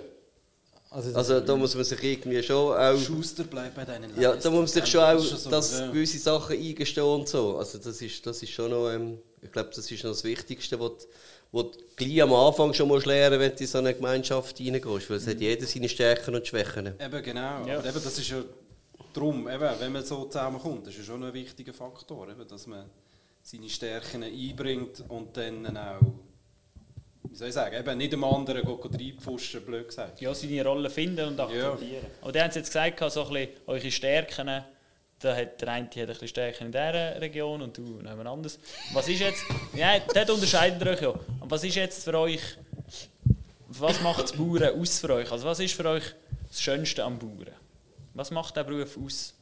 Also, 0.90 1.12
also 1.14 1.40
da 1.40 1.56
muss 1.56 1.74
man 1.74 1.84
sich 1.84 2.02
irgendwie 2.02 2.42
schon 2.42 2.72
auch... 2.72 2.96
Schuster 2.96 3.42
bleibt 3.44 3.74
bei 3.74 3.84
deinen 3.84 4.10
Leisten. 4.10 4.20
Ja, 4.22 4.36
da 4.36 4.50
muss 4.50 4.60
man 4.60 4.82
sich 4.82 4.86
schon 4.86 5.00
auch 5.00 5.18
so, 5.18 5.50
dass 5.50 5.80
ja. 5.80 5.88
gewisse 5.88 6.18
Sachen 6.18 6.56
eingestehen 6.56 7.06
und 7.06 7.28
so. 7.28 7.58
Also 7.58 7.78
das 7.78 8.00
ist, 8.00 8.24
das 8.24 8.42
ist 8.42 8.52
schon 8.52 8.70
noch... 8.70 8.90
Ähm, 8.90 9.18
ich 9.42 9.50
glaube, 9.50 9.70
das 9.74 9.90
ist 9.90 10.04
noch 10.04 10.12
das 10.12 10.24
Wichtigste, 10.24 10.78
was 10.80 10.92
du 11.52 11.70
gleich 11.96 12.22
am 12.22 12.32
Anfang 12.32 12.72
schon 12.72 12.88
musst 12.88 13.06
lernen 13.06 13.40
wenn 13.40 13.50
du 13.50 13.58
in 13.58 13.66
so 13.66 13.78
eine 13.78 13.92
Gemeinschaft 13.92 14.58
reingehst. 14.60 15.10
Weil 15.10 15.16
es 15.16 15.26
mhm. 15.26 15.30
hat 15.30 15.40
jeder 15.40 15.66
seine 15.66 15.88
Stärken 15.88 16.34
und 16.34 16.46
Schwächen. 16.46 16.94
Eben, 16.98 17.22
genau. 17.22 17.66
Ja. 17.66 17.80
eben, 17.80 17.92
das 17.92 18.18
ist 18.18 18.28
ja 18.28 18.42
darum, 19.12 19.48
eben, 19.48 19.70
wenn 19.80 19.92
man 19.92 20.04
so 20.04 20.24
zusammenkommt, 20.26 20.86
das 20.86 20.94
ist 20.94 21.06
schon 21.06 21.24
ein 21.24 21.34
wichtiger 21.34 21.74
Faktor, 21.74 22.28
eben, 22.28 22.46
dass 22.46 22.66
man 22.68 22.84
seine 23.44 23.68
Stärken 23.68 24.24
einbringt 24.24 25.04
und 25.08 25.36
dann 25.36 25.76
auch 25.76 26.00
wie 27.30 27.38
soll 27.38 27.48
ich 27.48 27.54
sagen, 27.54 27.74
eben 27.76 27.98
nicht 27.98 28.12
dem 28.12 28.22
anderen 28.22 28.64
reinpfuschen, 28.64 29.64
blöd 29.64 29.88
gesagt. 29.88 30.20
Ja, 30.20 30.32
seine 30.32 30.64
Rolle 30.64 30.88
finden 30.88 31.26
und 31.26 31.40
akzeptieren. 31.40 31.94
Ja. 31.94 32.08
Aber 32.22 32.30
die 32.30 32.40
haben 32.40 32.52
jetzt 32.54 32.66
gesagt, 32.66 33.12
so 33.12 33.24
ein 33.24 33.32
bisschen 33.32 33.48
eure 33.66 33.90
Stärken, 33.90 34.64
da 35.18 35.36
hat 35.36 35.60
der 35.60 35.68
eine 35.68 35.86
hat 35.86 35.96
ein 35.96 36.06
bisschen 36.06 36.28
Stärken 36.28 36.66
in 36.66 36.72
dieser 36.72 37.20
Region 37.20 37.62
und 37.62 37.76
du 37.76 37.82
noch 37.82 38.10
jemand 38.10 38.28
anderes. 38.28 38.60
Was 38.92 39.08
ist 39.08 39.18
jetzt, 39.18 39.42
ja, 39.74 39.98
dort 39.98 40.30
unterscheidet 40.30 40.80
ihr 40.80 40.92
euch 40.92 41.00
ja. 41.00 41.08
Und 41.08 41.50
was 41.50 41.64
ist 41.64 41.74
jetzt 41.74 42.04
für 42.04 42.16
euch, 42.16 42.40
was 43.66 44.00
macht 44.00 44.22
das 44.22 44.32
Bauern 44.32 44.80
aus 44.80 45.00
für 45.00 45.14
euch? 45.14 45.32
Also 45.32 45.44
was 45.46 45.58
ist 45.58 45.74
für 45.74 45.88
euch 45.88 46.04
das 46.46 46.60
Schönste 46.62 47.02
am 47.02 47.18
Bauern? 47.18 47.50
Was 48.12 48.30
macht 48.30 48.56
der 48.56 48.62
Beruf 48.62 48.96
aus? 48.96 49.34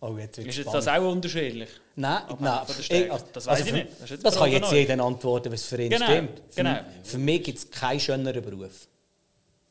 Oh, 0.00 0.16
jetzt 0.16 0.38
ist 0.38 0.56
jetzt 0.56 0.72
das 0.72 0.88
auch 0.88 1.12
unterschiedlich? 1.12 1.68
Nein, 1.96 2.22
nein. 2.38 2.60
Ich, 2.88 3.12
also, 3.12 3.24
das 3.32 3.46
weiß 3.46 3.58
also 3.58 3.66
ich 3.66 3.72
nicht. 3.72 3.88
Das, 4.00 4.20
das 4.20 4.36
kann 4.36 4.50
jetzt 4.50 4.72
jeder 4.72 5.04
antworten, 5.04 5.52
was 5.52 5.64
für 5.64 5.82
ihn 5.82 5.90
genau, 5.90 6.06
stimmt. 6.06 6.42
Für, 6.48 6.62
genau. 6.62 6.80
für 7.02 7.18
mich 7.18 7.42
gibt 7.42 7.58
es 7.58 7.70
keinen 7.70 8.00
schöneren 8.00 8.42
Beruf. 8.42 8.88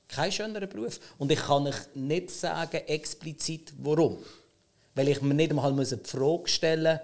Keinen 0.08 0.32
schöneren 0.32 0.70
Beruf. 0.70 1.00
Und 1.18 1.32
ich 1.32 1.40
kann 1.40 1.66
euch 1.66 1.76
nicht 1.96 2.30
sagen, 2.30 2.78
explizit 2.86 3.74
warum. 3.80 4.20
Weil 4.94 5.08
ich 5.08 5.22
mir 5.22 5.34
nicht 5.34 5.50
einmal 5.50 5.86
die 5.86 5.98
Frage 6.04 6.48
stellen 6.48 7.00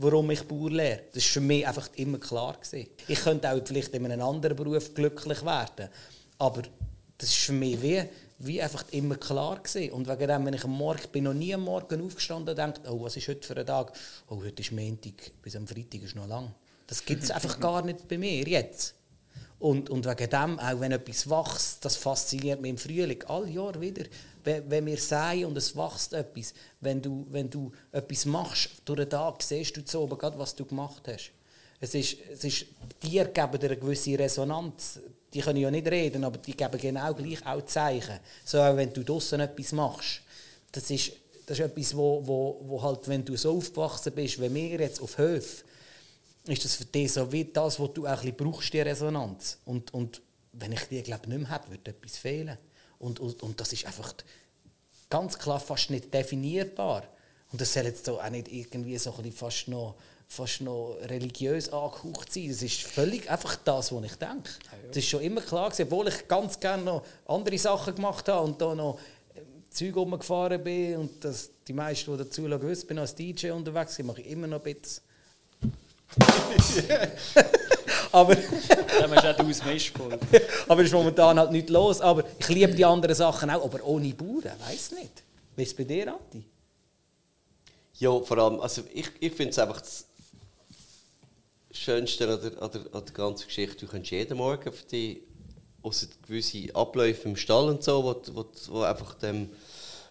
warum 0.00 0.30
ich 0.30 0.42
Bauer 0.42 0.70
lehre. 0.70 1.02
Das 1.12 1.24
war 1.24 1.32
für 1.32 1.40
mich 1.40 1.66
einfach 1.66 1.90
immer 1.96 2.18
klar. 2.18 2.54
Gewesen. 2.54 2.88
Ich 3.06 3.20
könnte 3.20 3.50
auch 3.50 3.60
vielleicht 3.64 3.94
in 3.94 4.04
einem 4.06 4.22
anderen 4.22 4.56
Beruf 4.56 4.94
glücklich 4.94 5.44
werden. 5.44 5.88
Aber 6.38 6.62
das 7.18 7.28
ist 7.28 7.38
für 7.38 7.52
mich 7.52 7.80
wie 7.82 8.02
wie 8.40 8.60
einfach 8.60 8.84
immer 8.90 9.16
klar 9.16 9.60
gewesen. 9.62 9.92
Und 9.92 10.08
wegen 10.08 10.28
dem, 10.28 10.46
wenn 10.46 10.54
ich 10.54 10.64
am 10.64 10.70
Morgen, 10.70 11.00
ich 11.02 11.10
bin 11.10 11.24
noch 11.24 11.34
nie 11.34 11.54
am 11.54 11.62
Morgen 11.62 12.04
aufgestanden 12.04 12.50
und 12.50 12.58
denke, 12.58 12.90
oh, 12.90 13.02
was 13.02 13.16
ist 13.16 13.28
heute 13.28 13.46
für 13.46 13.56
ein 13.56 13.66
Tag? 13.66 13.92
Oh, 14.28 14.42
heute 14.42 14.62
ist 14.62 14.72
Montag, 14.72 15.32
bis 15.42 15.56
am 15.56 15.66
Freitag 15.66 16.02
ist 16.02 16.16
noch 16.16 16.26
lang. 16.26 16.52
Das 16.86 17.04
gibt 17.04 17.22
es 17.22 17.30
einfach 17.30 17.60
gar 17.60 17.82
nicht 17.82 18.08
bei 18.08 18.18
mir 18.18 18.42
jetzt. 18.48 18.94
Und, 19.58 19.90
und 19.90 20.06
wegen 20.06 20.30
dem, 20.30 20.58
auch 20.58 20.80
wenn 20.80 20.92
etwas 20.92 21.28
wächst, 21.28 21.84
das 21.84 21.96
fasziniert 21.96 22.62
mich 22.62 22.70
im 22.70 22.78
Frühling, 22.78 23.22
alle 23.24 23.50
Jahre 23.50 23.78
wieder. 23.78 24.04
Wenn, 24.42 24.70
wenn 24.70 24.86
wir 24.86 24.96
säen 24.96 25.44
und 25.44 25.56
es 25.58 25.76
wächst 25.76 26.14
etwas, 26.14 26.54
wenn 26.80 27.02
du, 27.02 27.26
wenn 27.28 27.50
du 27.50 27.70
etwas 27.92 28.24
machst 28.24 28.70
durch 28.86 29.00
den 29.00 29.10
Tag, 29.10 29.42
siehst 29.42 29.76
du 29.76 29.84
zu 29.84 30.00
oben 30.00 30.16
gerade, 30.16 30.38
was 30.38 30.54
du 30.54 30.64
gemacht 30.64 31.02
hast. 31.06 31.32
Es 31.78 31.94
ist, 31.94 32.16
es 32.32 32.44
ist, 32.44 32.66
Tiere 33.00 33.28
geben 33.28 33.58
dir 33.58 33.66
eine 33.66 33.76
gewisse 33.76 34.18
Resonanz. 34.18 35.00
Die 35.32 35.40
können 35.40 35.60
ja 35.60 35.70
nicht 35.70 35.86
reden, 35.86 36.24
aber 36.24 36.38
die 36.38 36.56
geben 36.56 36.78
genau 36.78 37.14
gleich 37.14 37.44
auch 37.46 37.64
Zeichen. 37.64 38.18
So 38.44 38.60
auch 38.60 38.76
wenn 38.76 38.92
du 38.92 39.04
draußen 39.04 39.40
etwas 39.40 39.72
machst. 39.72 40.22
Das 40.72 40.90
ist, 40.90 41.12
das 41.46 41.58
ist 41.58 41.64
etwas, 41.64 41.96
wo, 41.96 42.26
wo, 42.26 42.60
wo 42.64 42.82
halt, 42.82 43.06
wenn 43.08 43.24
du 43.24 43.36
so 43.36 43.56
aufgewachsen 43.56 44.12
bist, 44.12 44.40
wie 44.40 44.52
wir 44.52 44.80
jetzt 44.80 45.00
auf 45.00 45.18
Höfen, 45.18 45.64
ist 46.46 46.64
das 46.64 46.76
für 46.76 46.84
dich 46.84 47.12
so 47.12 47.30
wie 47.30 47.44
das, 47.44 47.78
was 47.78 47.92
du 47.92 48.06
auch 48.06 48.10
ein 48.10 48.16
bisschen 48.16 48.36
brauchst, 48.36 48.72
die 48.72 48.80
Resonanz. 48.80 49.58
Und, 49.64 49.92
und 49.94 50.20
wenn 50.52 50.72
ich 50.72 50.82
die, 50.84 51.02
glaube 51.02 51.28
nicht 51.28 51.38
mehr 51.38 51.50
hätte, 51.50 51.70
würde 51.70 51.90
etwas 51.90 52.16
fehlen. 52.16 52.56
Und, 52.98 53.20
und, 53.20 53.42
und 53.42 53.60
das 53.60 53.72
ist 53.72 53.86
einfach 53.86 54.14
ganz 55.08 55.38
klar 55.38 55.60
fast 55.60 55.90
nicht 55.90 56.12
definierbar. 56.12 57.04
Und 57.52 57.60
das 57.60 57.72
soll 57.72 57.84
jetzt 57.84 58.08
auch 58.08 58.28
nicht 58.30 58.48
irgendwie 58.48 58.96
so 58.98 59.14
ein 59.16 59.32
fast 59.32 59.68
noch, 59.68 59.96
fast 60.30 60.60
noch 60.60 60.96
religiös 61.08 61.72
angehaucht 61.72 62.32
sein. 62.32 62.48
Das 62.48 62.62
ist 62.62 62.82
völlig 62.82 63.28
einfach 63.28 63.56
das, 63.64 63.92
was 63.92 64.04
ich 64.04 64.14
denke. 64.14 64.50
Das 64.86 64.98
ist 64.98 65.08
schon 65.08 65.22
immer 65.22 65.40
klar 65.40 65.70
gewesen, 65.70 65.88
obwohl 65.90 66.06
ich 66.06 66.28
ganz 66.28 66.58
gerne 66.60 66.84
noch 66.84 67.02
andere 67.26 67.58
Sachen 67.58 67.96
gemacht 67.96 68.28
habe 68.28 68.44
und 68.44 68.60
da 68.60 68.72
noch 68.72 69.00
ähm, 69.34 69.42
Zeug 69.70 69.96
rumgefahren 69.96 70.62
bin 70.62 70.98
und 70.98 71.24
das, 71.24 71.50
die 71.66 71.72
meisten, 71.72 72.12
die 72.12 72.18
dazu 72.22 72.44
wissen, 72.44 72.86
bin 72.86 73.00
als 73.00 73.12
DJ 73.16 73.50
unterwegs, 73.50 73.98
mache 74.04 74.20
ich 74.20 74.30
immer 74.30 74.46
noch 74.46 74.64
ein 74.64 74.74
bisschen 74.74 75.02
aber 78.12 78.34
Dann 78.34 79.14
hast 79.14 79.38
du 79.38 79.44
aus 79.44 79.64
Mischpult. 79.64 80.18
aber 80.68 80.80
es 80.80 80.86
ist 80.86 80.92
momentan 80.92 81.38
halt 81.38 81.52
nichts 81.52 81.70
los. 81.70 82.00
Aber 82.00 82.24
ich 82.38 82.48
liebe 82.48 82.74
die 82.74 82.84
anderen 82.84 83.14
Sachen 83.14 83.48
auch, 83.50 83.64
aber 83.64 83.84
ohne 83.84 84.12
Bauern, 84.14 84.58
weiß 84.68 84.92
nicht. 84.92 85.22
Wie 85.54 85.62
ist 85.62 85.70
es 85.70 85.76
bei 85.76 85.84
dir, 85.84 86.12
Andi? 86.12 86.44
Ja, 87.98 88.18
vor 88.20 88.38
allem, 88.38 88.60
also 88.60 88.82
ich, 88.92 89.08
ich 89.20 89.32
finde 89.32 89.50
es 89.50 89.58
einfach 89.58 89.80
das 89.80 90.06
Schönste 91.72 92.28
an 92.28 92.40
der, 92.40 92.62
an, 92.62 92.70
der, 92.70 92.80
an 92.94 93.04
der 93.04 93.14
ganzen 93.14 93.46
Geschichte. 93.46 93.86
Du 93.86 93.92
kannst 93.92 94.10
jeden 94.10 94.36
Morgen 94.36 94.72
für 94.72 94.86
die, 94.86 95.22
außer 95.82 96.08
gewisse 96.26 96.74
Abläufe 96.74 97.28
im 97.28 97.36
Stall 97.36 97.68
und 97.68 97.82
so, 97.82 98.04
wo, 98.04 98.34
wo, 98.34 98.46
wo 98.68 98.82
einfach 98.82 99.14
dem, 99.14 99.50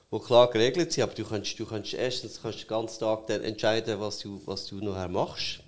wo 0.09 0.19
klar 0.19 0.49
geregelt 0.49 0.91
sind, 0.91 1.03
aber 1.03 1.13
du 1.13 1.25
kannst, 1.25 1.59
du 1.59 1.65
kannst 1.65 1.93
erstens 1.93 2.41
kannst 2.41 2.61
den 2.61 2.67
ganzen 2.67 2.99
Tag 3.01 3.27
dann 3.27 3.43
entscheiden, 3.43 3.99
was 3.99 4.19
du, 4.19 4.41
was 4.45 4.67
du 4.67 4.77
nachher 4.77 5.09
machst. 5.09 5.61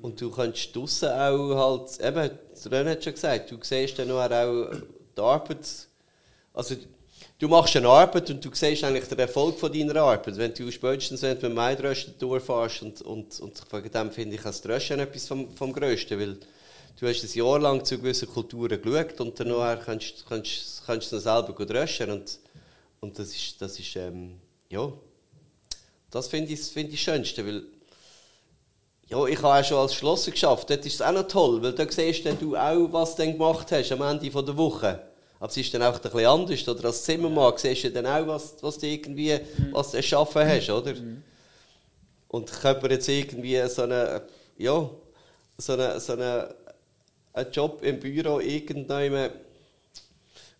Und 0.00 0.20
du 0.20 0.30
kannst 0.30 0.74
draussen 0.74 1.08
auch 1.08 1.54
halt, 1.54 2.00
eben, 2.00 2.38
René 2.72 2.90
hat 2.92 3.04
schon 3.04 3.12
gesagt, 3.14 3.50
du 3.50 3.58
siehst 3.60 3.98
dann 3.98 4.08
nachher 4.08 4.48
auch 4.48 4.70
die 5.16 5.20
Arbeit, 5.20 5.66
also 6.54 6.76
du 7.38 7.48
machst 7.48 7.76
eine 7.76 7.88
Arbeit 7.88 8.30
und 8.30 8.44
du 8.44 8.50
siehst 8.52 8.84
eigentlich 8.84 9.08
den 9.08 9.18
Erfolg 9.18 9.58
von 9.58 9.72
deiner 9.72 9.96
Arbeit. 9.96 10.36
Wenn 10.36 10.52
du 10.52 10.70
spätestens 10.70 11.22
wenn 11.22 11.30
du 11.30 11.34
mit 11.34 11.42
dem 11.44 11.54
Maidrösten 11.54 12.14
durchfährst 12.18 12.82
und, 12.82 13.02
und, 13.02 13.40
und 13.40 13.72
wegen 13.72 13.90
dem 13.90 14.10
finde 14.10 14.36
ich 14.36 14.42
das 14.42 14.66
Rösten 14.66 15.00
etwas 15.00 15.28
vom, 15.28 15.50
vom 15.54 15.72
Größten, 15.72 16.18
weil 16.18 16.38
du 16.98 17.06
hast 17.06 17.22
ein 17.22 17.38
Jahr 17.38 17.58
lang 17.60 17.84
zu 17.84 17.98
gewissen 17.98 18.28
Kulturen 18.28 18.82
geschaut 18.82 19.20
und 19.20 19.38
dann 19.38 19.48
nachher 19.48 19.76
kannst, 19.76 20.26
kannst, 20.28 20.82
kannst 20.84 21.12
du 21.12 21.16
es 21.16 21.22
selber 21.22 21.54
gut 21.54 21.70
rösten 21.70 22.10
und, 22.10 22.38
und 23.00 23.18
das 23.18 23.28
ist, 23.28 23.62
das 23.62 23.78
ist 23.78 23.94
ähm, 23.96 24.40
ja, 24.68 24.92
das 26.10 26.28
finde 26.28 26.52
ich, 26.52 26.60
find 26.60 26.92
ich 26.92 27.04
das 27.04 27.14
Schönste, 27.14 27.46
weil 27.46 27.62
ja, 29.06 29.24
ich 29.26 29.40
habe 29.40 29.60
auch 29.60 29.64
schon 29.64 29.78
als 29.78 29.94
Schlosser 29.94 30.32
geschafft. 30.32 30.68
Dort 30.68 30.84
ist 30.84 30.96
es 30.96 31.02
auch 31.02 31.12
noch 31.12 31.26
toll, 31.26 31.62
weil 31.62 31.72
da 31.72 31.90
siehst 31.90 32.26
du 32.40 32.56
auch, 32.56 32.92
was 32.92 33.16
du 33.16 33.24
gemacht 33.24 33.72
hast 33.72 33.92
am 33.92 34.02
Ende 34.02 34.28
der 34.28 34.56
Woche. 34.56 35.07
Aber 35.40 35.50
es 35.50 35.56
ist 35.56 35.72
dann 35.72 35.82
auch 35.82 35.94
ein 35.94 36.00
bisschen 36.02 36.26
anders. 36.26 36.68
Oder 36.68 36.84
als 36.86 37.04
Zimmermann 37.04 37.52
siehst 37.56 37.84
du 37.84 37.90
dann 37.90 38.06
auch, 38.06 38.26
was, 38.26 38.56
was 38.60 38.78
du 38.78 38.86
irgendwie 38.86 39.38
was 39.72 39.92
du 39.92 39.98
erschaffen 39.98 40.46
hast, 40.46 40.70
oder? 40.70 40.94
Und 42.28 42.50
ich 42.50 42.60
könnte 42.60 42.86
mir 42.86 42.94
jetzt 42.94 43.08
irgendwie 43.08 43.68
so 43.68 43.82
eine, 43.82 44.22
ja, 44.58 44.90
so 45.56 45.72
eine, 45.72 46.00
so 46.00 46.12
eine, 46.12 46.54
einen 47.32 47.52
Job 47.52 47.82
im 47.82 48.00
Büro 48.00 48.40
irgendwann 48.40 49.30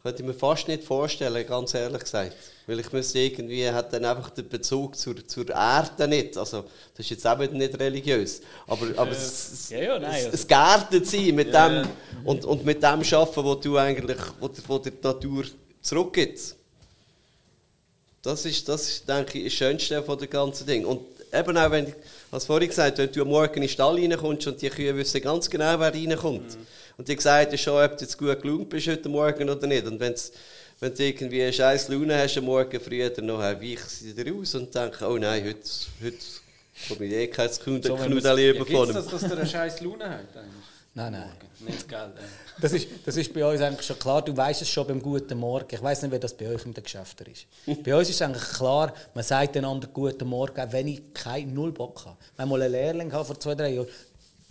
könnte 0.09 0.23
ich 0.23 0.27
mir 0.27 0.35
fast 0.35 0.69
nicht 0.69 0.85
vorstellen, 0.85 1.47
ganz 1.47 1.75
ehrlich 1.75 2.01
gesagt. 2.01 2.33
Weil 2.67 2.81
ich 2.81 2.93
müsste 2.93 3.19
irgendwie, 3.19 3.71
hat 3.71 3.93
dann 3.93 4.05
einfach 4.05 4.31
den 4.31 4.49
Bezug 4.49 4.97
zur, 4.97 5.27
zur 5.27 5.49
Erde 5.51 6.09
nicht. 6.09 6.37
Also, 6.37 6.65
das 6.95 7.05
ist 7.07 7.11
jetzt 7.11 7.27
auch 7.27 7.39
wieder 7.39 7.53
nicht 7.53 7.79
religiös. 7.79 8.41
Aber, 8.67 8.87
aber 8.97 9.11
es, 9.11 9.71
Ja, 9.71 9.79
ja, 9.81 9.99
nein, 9.99 10.11
also- 10.13 10.29
es 10.33 10.47
geerdet 10.47 11.07
sein 11.07 11.35
mit 11.35 11.53
Ja, 11.53 11.69
dem. 11.83 11.89
Und, 12.25 12.45
und 12.45 12.65
mit 12.65 12.83
dem 12.83 12.89
arbeiten, 12.89 13.45
wo 13.45 13.55
du 13.55 13.77
eigentlich, 13.77 14.19
wo, 14.41 14.51
wo 14.67 14.79
die 14.79 14.93
Natur 15.03 15.45
zurückgibt. 15.83 16.57
Das 18.23 18.45
ist, 18.45 18.69
das 18.69 18.89
ist, 18.89 19.09
denke 19.09 19.39
ich, 19.39 19.45
das 19.45 19.53
Schönste 19.55 20.03
von 20.03 20.19
dem 20.19 20.29
ganzen 20.31 20.67
Ding. 20.67 20.85
Und 20.85 21.01
eben 21.33 21.57
auch, 21.57 21.71
wenn, 21.71 21.87
ich 21.89 21.95
als 22.31 22.45
vorhin 22.47 22.69
gesagt, 22.69 22.99
wenn 22.99 23.11
du 23.13 23.23
am 23.23 23.29
Morgen 23.29 23.55
in 23.55 23.61
den 23.63 23.69
Stall 23.69 23.95
reinkommst 23.95 24.47
und 24.47 24.61
die 24.61 24.69
Kühe 24.69 24.95
wissen 24.97 25.21
ganz 25.21 25.49
genau, 25.49 25.79
wer 25.79 25.93
reinkommt. 25.95 26.59
Und 26.99 27.07
die 27.07 27.15
gesagt 27.15 27.53
hast 27.53 27.61
schon, 27.61 27.83
ob 27.83 27.97
du 27.97 28.05
jetzt 28.05 28.19
gut 28.19 28.43
gelaunt 28.43 28.69
bist 28.69 28.89
heute 28.89 29.09
Morgen 29.09 29.49
oder 29.49 29.67
nicht. 29.69 29.87
Und 29.87 30.01
wenn's, 30.01 30.33
wenn 30.81 30.93
du 30.93 31.05
irgendwie 31.05 31.43
eine 31.43 31.53
scheiß 31.53 31.89
Laune 31.89 32.19
hast 32.19 32.37
am 32.39 32.45
Morgen 32.45 32.81
früh, 32.81 33.09
dann 33.09 33.27
nachher 33.27 33.63
weichen 33.63 33.89
sie 33.89 34.13
dir 34.13 34.33
raus 34.33 34.55
und 34.57 34.75
denken, 34.75 35.05
oh 35.05 35.17
nein, 35.17 35.45
heute, 35.45 35.61
heute 36.03 36.17
komme 36.89 37.05
ich 37.07 37.13
eh 37.13 37.27
kein 37.29 37.51
Knudel 37.51 37.99
wenn 37.99 38.13
über 38.13 38.67
von 38.67 38.93
das, 38.93 39.07
ihm. 39.07 39.11
dass 39.13 39.21
der 39.21 39.39
eine 39.39 39.47
scheiß 39.47 39.81
Laune 39.81 40.11
hat? 40.11 40.37
Eigentlich? 40.37 40.65
Nein, 40.95 41.13
nein. 41.13 41.31
Nicht, 41.61 41.89
gell? 41.89 42.11
Das 42.61 42.73
ist, 42.73 42.89
das 43.05 43.17
ist 43.17 43.33
bei 43.33 43.47
uns 43.47 43.61
eigentlich 43.61 43.87
schon 43.87 43.99
klar. 44.01 44.25
Du 44.25 44.37
weißt 44.37 44.63
es 44.63 44.69
schon 44.69 44.85
beim 44.89 45.01
Guten 45.01 45.39
Morgen. 45.39 45.69
Ich 45.71 45.81
weiß 45.81 46.03
nicht, 46.03 46.13
wie 46.13 46.19
das 46.19 46.37
bei 46.37 46.49
euch 46.49 46.67
in 46.67 46.75
den 46.75 46.83
Geschäften 46.83 47.27
ist. 47.31 47.47
bei 47.85 47.95
uns 47.95 48.09
ist 48.09 48.17
es 48.17 48.23
eigentlich 48.23 48.49
klar, 48.55 48.93
man 49.15 49.23
sagt 49.23 49.57
einander 49.57 49.87
Guten 49.87 50.27
Morgen, 50.27 50.61
auch 50.61 50.73
wenn 50.73 50.89
ich 50.89 51.15
keinen 51.15 51.55
Null 51.55 51.71
Bock 51.71 52.05
habe. 52.05 52.17
Haben 52.37 52.49
mal 52.49 52.61
einen 52.61 52.73
Lehrling 52.73 53.09
gehabt 53.09 53.29
vor 53.29 53.39
zwei, 53.39 53.55
drei 53.55 53.75
Jahren. 53.75 53.89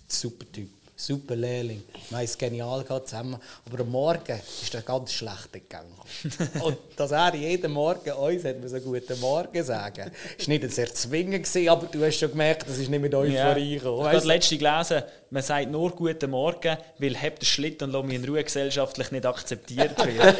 Super 0.07 0.49
Typ. 0.49 0.69
Super 0.99 1.35
Lehrling. 1.35 1.83
Wir 2.09 2.17
haben 2.17 2.25
es 2.25 2.35
genial 2.35 2.83
gehabt 2.83 3.07
zusammen. 3.07 3.37
Aber 3.67 3.81
am 3.81 3.91
Morgen 3.91 4.41
ist 4.63 4.73
er 4.73 4.81
ganz 4.81 5.13
schlecht 5.13 5.53
gegangen. 5.53 5.93
Und 6.63 6.77
dass 6.95 7.11
er 7.11 7.35
jeden 7.35 7.71
Morgen 7.71 8.11
uns 8.13 8.43
hat 8.43 8.59
müssen 8.59 8.83
Guten 8.83 9.19
Morgen 9.19 9.63
sagen 9.63 10.11
ist 10.37 10.47
nicht 10.47 10.71
sehr 10.71 10.91
zwingend 10.91 11.47
aber 11.69 11.85
du 11.85 12.03
hast 12.03 12.17
schon 12.17 12.31
gemerkt, 12.31 12.67
das 12.67 12.79
ist 12.79 12.89
nicht 12.89 12.99
mit 12.99 13.13
Euphorie 13.13 13.73
Ja. 13.75 13.77
gekommen. 13.77 13.99
Ich 14.01 14.07
habe 14.07 14.21
du? 14.21 14.27
letzte 14.27 14.57
gelesen, 14.57 15.03
man 15.29 15.43
sagt 15.43 15.69
nur 15.71 15.91
Guten 15.91 16.31
Morgen, 16.31 16.77
weil 16.99 17.15
«Habt 17.21 17.41
den 17.41 17.45
Schlitt 17.45 17.81
und 17.83 17.91
lass 17.91 18.05
mich 18.05 18.15
in 18.15 18.25
Ruhe» 18.25 18.43
gesellschaftlich 18.43 19.11
nicht 19.11 19.25
akzeptiert 19.25 19.97
wird. 20.05 20.17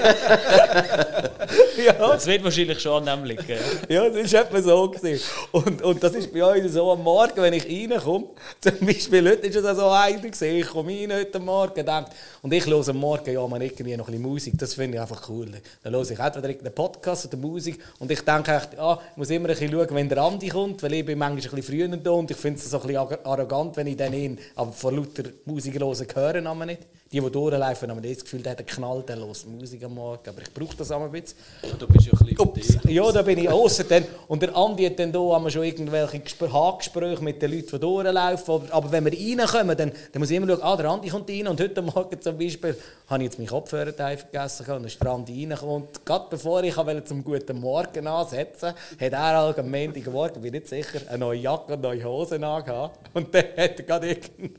ja. 1.86 1.94
Das 1.94 2.26
wird 2.26 2.44
wahrscheinlich 2.44 2.80
schon 2.80 3.08
an 3.08 3.20
dem 3.20 3.26
liegen. 3.26 3.58
Ja, 3.90 4.10
das 4.10 4.34
war 4.34 4.42
etwa 4.42 4.62
so. 4.62 4.90
Gewesen. 4.90 5.24
Und, 5.52 5.82
und 5.82 6.04
das 6.04 6.14
ist 6.14 6.32
bei 6.34 6.44
uns 6.44 6.74
so 6.74 6.92
am 6.92 7.04
Morgen, 7.04 7.42
wenn 7.42 7.54
ich 7.54 7.66
reinkomme. 7.66 8.28
Zum 8.62 8.86
Beispiel 8.86 9.30
heute 9.30 9.64
war 9.64 9.72
es 9.72 9.78
so 9.78 9.88
einer. 9.90 10.18
gewesen. 10.20 10.56
Ich 10.58 10.68
komme 10.68 10.92
rein 10.94 11.14
heute 11.14 11.40
Morgen 11.40 11.86
denke, 11.86 12.10
und 12.42 12.54
ich 12.54 12.66
höre 12.66 12.88
am 12.88 12.98
Morgen 12.98 13.32
ja, 13.34 13.46
man 13.48 13.62
irgendwie 13.62 13.96
noch 13.98 14.08
ein 14.08 14.12
bisschen 14.14 14.30
Musik. 14.32 14.54
Das 14.58 14.74
finde 14.74 14.98
ich 14.98 15.02
einfach 15.02 15.28
cool. 15.30 15.48
Dann 15.84 15.94
höre 15.94 16.02
ich 16.04 16.20
entweder 16.20 16.50
irgendeinen 16.50 16.76
Podcast 16.76 17.26
oder 17.28 17.38
Musik. 17.38 17.80
Und 18.00 18.12
ich 18.12 18.22
denke 18.22 18.56
echt, 18.56 18.78
ah, 18.80 19.00
ich 19.12 19.18
muss 19.18 19.30
immer 19.30 19.50
ein 19.50 19.56
bisschen 19.56 19.72
schauen, 19.72 19.88
wenn 19.92 20.10
der 20.10 20.20
Andi 20.20 20.50
kommt, 20.50 20.82
weil 20.84 20.94
ich 20.94 21.06
bin 21.06 21.18
manchmal 21.18 21.42
ein 21.44 21.62
bisschen 21.62 21.64
früher 21.64 21.88
da 21.98 22.12
und 22.12 22.32
ich 22.32 22.38
finde 22.38 22.60
es 22.60 22.70
so 22.70 22.78
ein 22.80 22.88
bisschen 22.88 23.02
arro- 23.02 23.24
arrogant, 23.26 23.78
wenn 23.78 23.88
ich 23.88 23.98
dann 23.98 24.14
ihn, 24.14 24.40
aber 24.56 24.72
vor 24.78 24.92
lauter 24.92 25.24
Musik 25.46 25.80
hören, 26.16 26.48
nicht. 26.66 26.82
Die, 27.12 27.22
die 27.22 27.32
durchlaufen, 27.32 27.90
haben 27.90 28.02
das 28.02 28.24
Gefühl, 28.24 28.42
der 28.42 28.52
hat 28.52 28.60
einen 28.60 28.68
Knall, 28.68 29.02
der 29.08 29.18
hört 29.18 29.46
Musik 29.48 29.84
am 29.84 29.96
Morgen. 29.96 30.28
Aber 30.28 30.42
ich 30.42 30.54
brauche 30.54 30.76
das 30.76 30.92
auch 30.92 31.02
ein 31.02 31.12
bisschen. 31.12 31.38
Du 31.80 31.88
bist 31.88 32.08
ja 32.08 32.12
ein 32.12 32.26
bisschen 32.26 32.40
Ups. 32.40 32.78
Ja, 32.84 33.12
da 33.12 33.22
bin 33.22 33.38
ich 33.38 33.50
außer 33.50 33.86
dann. 33.86 34.04
Und 34.28 34.42
der 34.42 34.56
Andi 34.56 34.86
hat 34.86 35.00
dann 35.00 35.12
da 35.14 35.20
haben 35.20 35.46
wir 35.46 35.52
schon 35.52 35.64
irgendwelche 35.64 36.20
Gespr 36.20 36.52
Haargespräche 36.52 37.24
mit 37.24 37.42
den 37.42 37.52
Leuten, 37.52 37.72
die 37.72 37.80
durchlaufen. 37.80 38.72
Aber, 38.72 38.92
wenn 38.92 39.06
wir 39.06 39.14
reinkommen, 39.14 39.78
dann, 39.78 39.92
dann 40.12 40.20
muss 40.20 40.30
ich 40.30 40.36
immer 40.36 40.48
schauen, 40.48 40.62
ah, 40.64 40.76
der 40.76 40.90
Andi 40.90 41.08
kommt 41.08 41.30
rein. 41.30 41.48
Und 41.48 41.62
heute 41.62 41.82
Morgen 41.82 42.22
zum 42.22 42.38
Beispiel 42.38 42.76
habe 43.08 43.24
ich 43.24 43.30
jetzt 43.30 43.40
meinen 43.40 43.48
Kopfhörer 43.48 43.94
vergessen. 43.94 44.64
Und 44.64 44.70
dann 44.70 44.86
ist 44.86 45.02
der 45.02 45.12
Andi 45.12 45.44
reingekommen. 45.44 45.76
Und 45.76 46.06
gerade 46.06 46.26
bevor 46.30 46.62
ich 46.64 46.76
wollte 46.76 47.06
zum 47.06 47.24
guten 47.24 47.60
Morgen 47.62 48.06
ansetzen 48.06 48.74
hat 49.00 49.14
er 49.14 49.38
halt 49.38 49.60
am 49.60 49.72
Montagmorgen, 49.72 50.42
bin 50.42 50.52
nicht 50.52 50.68
sicher, 50.68 51.00
eine 51.08 51.20
neue 51.20 51.40
Jacke 51.40 51.74
und 51.74 51.82
neue 51.82 52.04
Hosen 52.04 52.44
angehabt. 52.44 53.00
Und 53.14 53.34
dann 53.34 53.46
hat 53.58 53.80
er 53.80 53.84
gerade 53.84 54.10
irgendwie, 54.10 54.52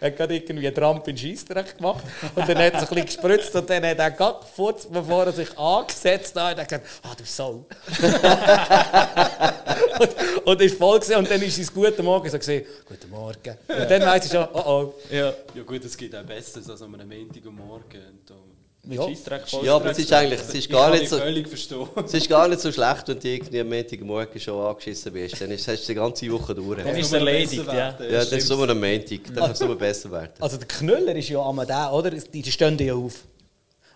hat 0.00 0.16
gerade 0.16 0.34
irgendwie 0.34 0.66
einen 0.66 0.74
Tramp 0.74 1.06
in 1.08 1.16
Scheissdreck 1.58 1.78
gemacht. 1.78 2.04
Und 2.34 2.48
dann 2.48 2.58
hat 2.58 2.80
sich 2.80 2.90
ein 2.90 2.94
bisschen 2.94 3.06
gespritzt. 3.06 3.54
Und 3.54 3.70
dann 3.70 3.84
hat 3.84 3.98
er 3.98 4.10
gerade 4.10 4.38
kurz 4.54 4.86
bevor 4.86 5.26
er 5.26 5.32
sich 5.32 5.58
angesetzt 5.58 6.34
hat, 6.36 6.58
hat 6.58 6.58
er 6.58 6.64
gesagt, 6.64 6.86
ah, 7.02 7.14
du 7.16 7.24
Sau. 7.24 7.64
und, 10.00 10.46
und 10.46 10.60
ist 10.62 10.78
voll 10.78 11.00
gewesen. 11.00 11.16
Und 11.16 11.30
dann 11.30 11.42
ist 11.42 11.56
sein 11.56 11.68
guten 11.74 12.04
Morgen 12.04 12.30
so 12.30 12.38
gesehen, 12.38 12.64
guten 12.86 13.10
Morgen. 13.10 13.56
Und 13.68 13.90
dann 13.90 14.02
weiss 14.02 14.26
ich 14.26 14.32
schon, 14.32 14.46
oh 14.52 14.62
oh. 14.66 14.94
Ja. 15.10 15.32
Ja 15.54 15.62
gut, 15.64 15.84
es 15.84 15.96
gibt 15.96 16.14
auch 16.14 16.22
Besseres 16.22 16.68
als 16.70 16.82
am 16.82 16.92
Morgen. 16.92 17.10
Und 17.10 17.36
da- 18.26 18.34
Ja. 18.86 19.06
Ja, 19.62 19.76
aber 19.76 19.90
es 19.90 19.98
ist 19.98 20.12
eigentlich 20.12 20.40
es 20.40 20.54
ist 20.54 20.70
gar 20.70 20.90
nicht 20.90 21.08
so... 21.08 21.18
völlig 21.18 21.46
verstehen. 21.46 21.86
Es 22.04 22.14
ist 22.14 22.28
gar 22.28 22.48
nicht 22.48 22.60
so 22.60 22.72
schlecht, 22.72 23.08
wenn 23.08 23.20
du 23.20 23.28
irgendwie 23.28 23.60
am 23.60 23.68
Montagmorgen 23.68 24.40
schon 24.40 24.66
angeschissen 24.66 25.12
bist. 25.12 25.40
Dann 25.40 25.50
ist, 25.50 25.68
hast 25.68 25.82
du 25.82 25.86
die 25.88 25.94
ganze 25.94 26.30
Woche 26.32 26.54
durch. 26.54 26.82
Dann 26.82 26.96
ist 26.96 27.06
es 27.06 27.12
erledigt, 27.12 27.66
ja. 27.66 27.74
Ja, 27.74 27.92
das 27.92 28.32
ist 28.32 28.48
nur 28.48 28.68
am 28.68 28.80
Montag. 28.80 29.24
Dann 29.26 29.34
kann 29.34 29.50
es 29.50 29.60
nur 29.60 29.76
besser 29.76 30.10
werden. 30.10 30.32
Also 30.38 30.56
der 30.56 30.68
Knüller 30.68 31.14
ist 31.14 31.28
ja 31.28 31.46
einmal 31.46 31.66
der, 31.66 31.92
oder? 31.92 32.10
Die 32.10 32.42
die 32.42 32.52
stehen 32.52 32.78
ja 32.78 32.94
auf. 32.94 33.24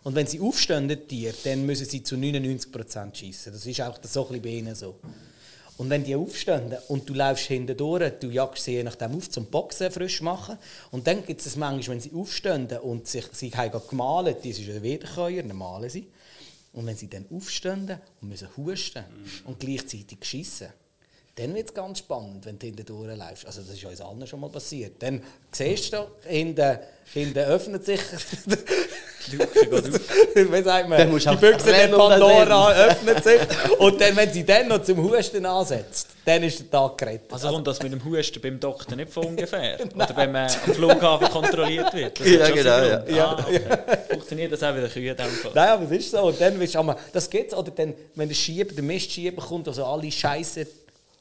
Und 0.02 0.14
wenn 0.14 0.26
sie 0.26 0.40
aufstehen, 0.40 0.88
die 0.88 0.96
Tiere, 0.96 1.34
dann 1.44 1.64
müssen 1.64 1.86
sie 1.86 2.02
zu 2.02 2.16
99% 2.16 3.14
schießen. 3.14 3.52
Das 3.52 3.64
ist 3.64 3.80
auch 3.80 3.96
so 4.02 4.26
ein 4.26 4.32
bisschen 4.32 4.42
bei 4.42 4.48
ihnen 4.48 4.74
so. 4.74 4.96
Und 5.78 5.90
wenn 5.90 6.04
die 6.04 6.14
aufstehen 6.14 6.74
und 6.88 7.08
du 7.08 7.14
läufst 7.14 7.46
hinten 7.46 7.76
durch, 7.76 8.12
du 8.20 8.28
jagst 8.28 8.64
sie 8.64 8.72
je 8.72 8.82
nachdem 8.82 9.16
auf 9.16 9.30
zum 9.30 9.46
Boxen 9.46 9.90
frisch 9.90 10.20
machen. 10.20 10.58
Und 10.90 11.06
dann 11.06 11.24
gibt 11.24 11.44
es 11.44 11.56
manchmal, 11.56 11.96
wenn 11.96 12.00
sie 12.00 12.12
aufstehen 12.14 12.68
und 12.82 13.06
sich, 13.06 13.24
sie 13.32 13.50
haben 13.50 13.80
gemalt, 13.88 14.38
das 14.38 14.58
ist 14.58 14.68
ein 14.68 14.82
Wiederkäuer, 14.82 15.42
dann 15.42 15.56
malen. 15.56 16.06
Und 16.74 16.86
wenn 16.86 16.96
sie 16.96 17.08
dann 17.08 17.26
aufstehen 17.30 17.98
und 18.20 18.28
müssen 18.28 18.48
husten 18.56 19.04
und 19.44 19.60
gleichzeitig 19.60 20.18
schiessen, 20.22 20.68
dann 21.34 21.54
wird 21.54 21.68
es 21.68 21.74
ganz 21.74 22.00
spannend, 22.00 22.44
wenn 22.44 22.58
du 22.58 22.66
hinten 22.66 22.84
durchläufst. 22.84 23.46
Also 23.46 23.62
das 23.62 23.70
ist 23.70 23.84
uns 23.84 24.00
allen 24.02 24.26
schon 24.26 24.40
mal 24.40 24.50
passiert. 24.50 25.02
Dann 25.02 25.22
siehst 25.50 25.92
du, 25.92 26.06
hinten, 26.26 26.78
hinten 27.12 27.38
öffnet 27.38 27.84
sich... 27.84 28.00
Wie 30.34 30.62
sagt 30.62 30.88
man? 30.88 30.98
Die 30.98 31.36
Büchse 31.36 31.70
der 31.70 31.88
Pandora 31.88 32.72
öffnet 32.72 33.22
sich. 33.22 33.40
Und 33.78 34.00
dann, 34.00 34.16
wenn 34.16 34.32
sie 34.32 34.44
dann 34.44 34.66
noch 34.66 34.82
zum 34.82 34.98
Husten 34.98 35.46
ansetzt, 35.46 36.08
dann 36.24 36.42
ist 36.42 36.58
der 36.58 36.70
Tag 36.70 36.98
gerettet. 36.98 37.32
Also 37.32 37.48
kommt 37.48 37.66
das 37.68 37.80
mit 37.82 37.92
dem 37.92 38.04
Husten 38.04 38.40
beim 38.42 38.58
Doktor 38.58 38.96
nicht 38.96 39.12
von 39.12 39.26
ungefähr? 39.26 39.78
Oder 39.94 40.16
wenn 40.16 40.32
man 40.32 40.50
am 40.50 40.74
Flughafen 40.74 41.28
kontrolliert 41.28 41.94
wird? 41.94 42.18
Das 42.18 42.28
ja, 42.28 42.50
genau. 42.50 42.78
Ja. 42.78 43.04
Ja, 43.08 43.38
okay. 43.38 43.60
Funktioniert 44.10 44.52
das 44.52 44.62
auch 44.64 44.74
wieder 44.74 44.88
Kühe 44.88 45.12
in 45.12 45.16
dem 45.16 45.26
Fall? 45.26 45.52
Nein, 45.54 45.68
aber 45.68 45.84
es 45.84 45.90
ist 45.92 46.10
so. 46.10 46.22
Und 46.22 46.40
dann 46.40 46.58
willst 46.58 46.74
du 46.74 46.80
einmal, 46.80 46.96
das 47.12 47.30
geht's. 47.30 47.54
Oder 47.54 47.70
dann, 47.70 47.94
wenn 48.16 48.28
der 48.28 48.34
Schieber, 48.34 48.74
der 48.74 48.82
Mistschieber 48.82 49.40
kommt, 49.40 49.68
also 49.68 49.84
alle 49.84 50.10
Scheiße 50.10 50.66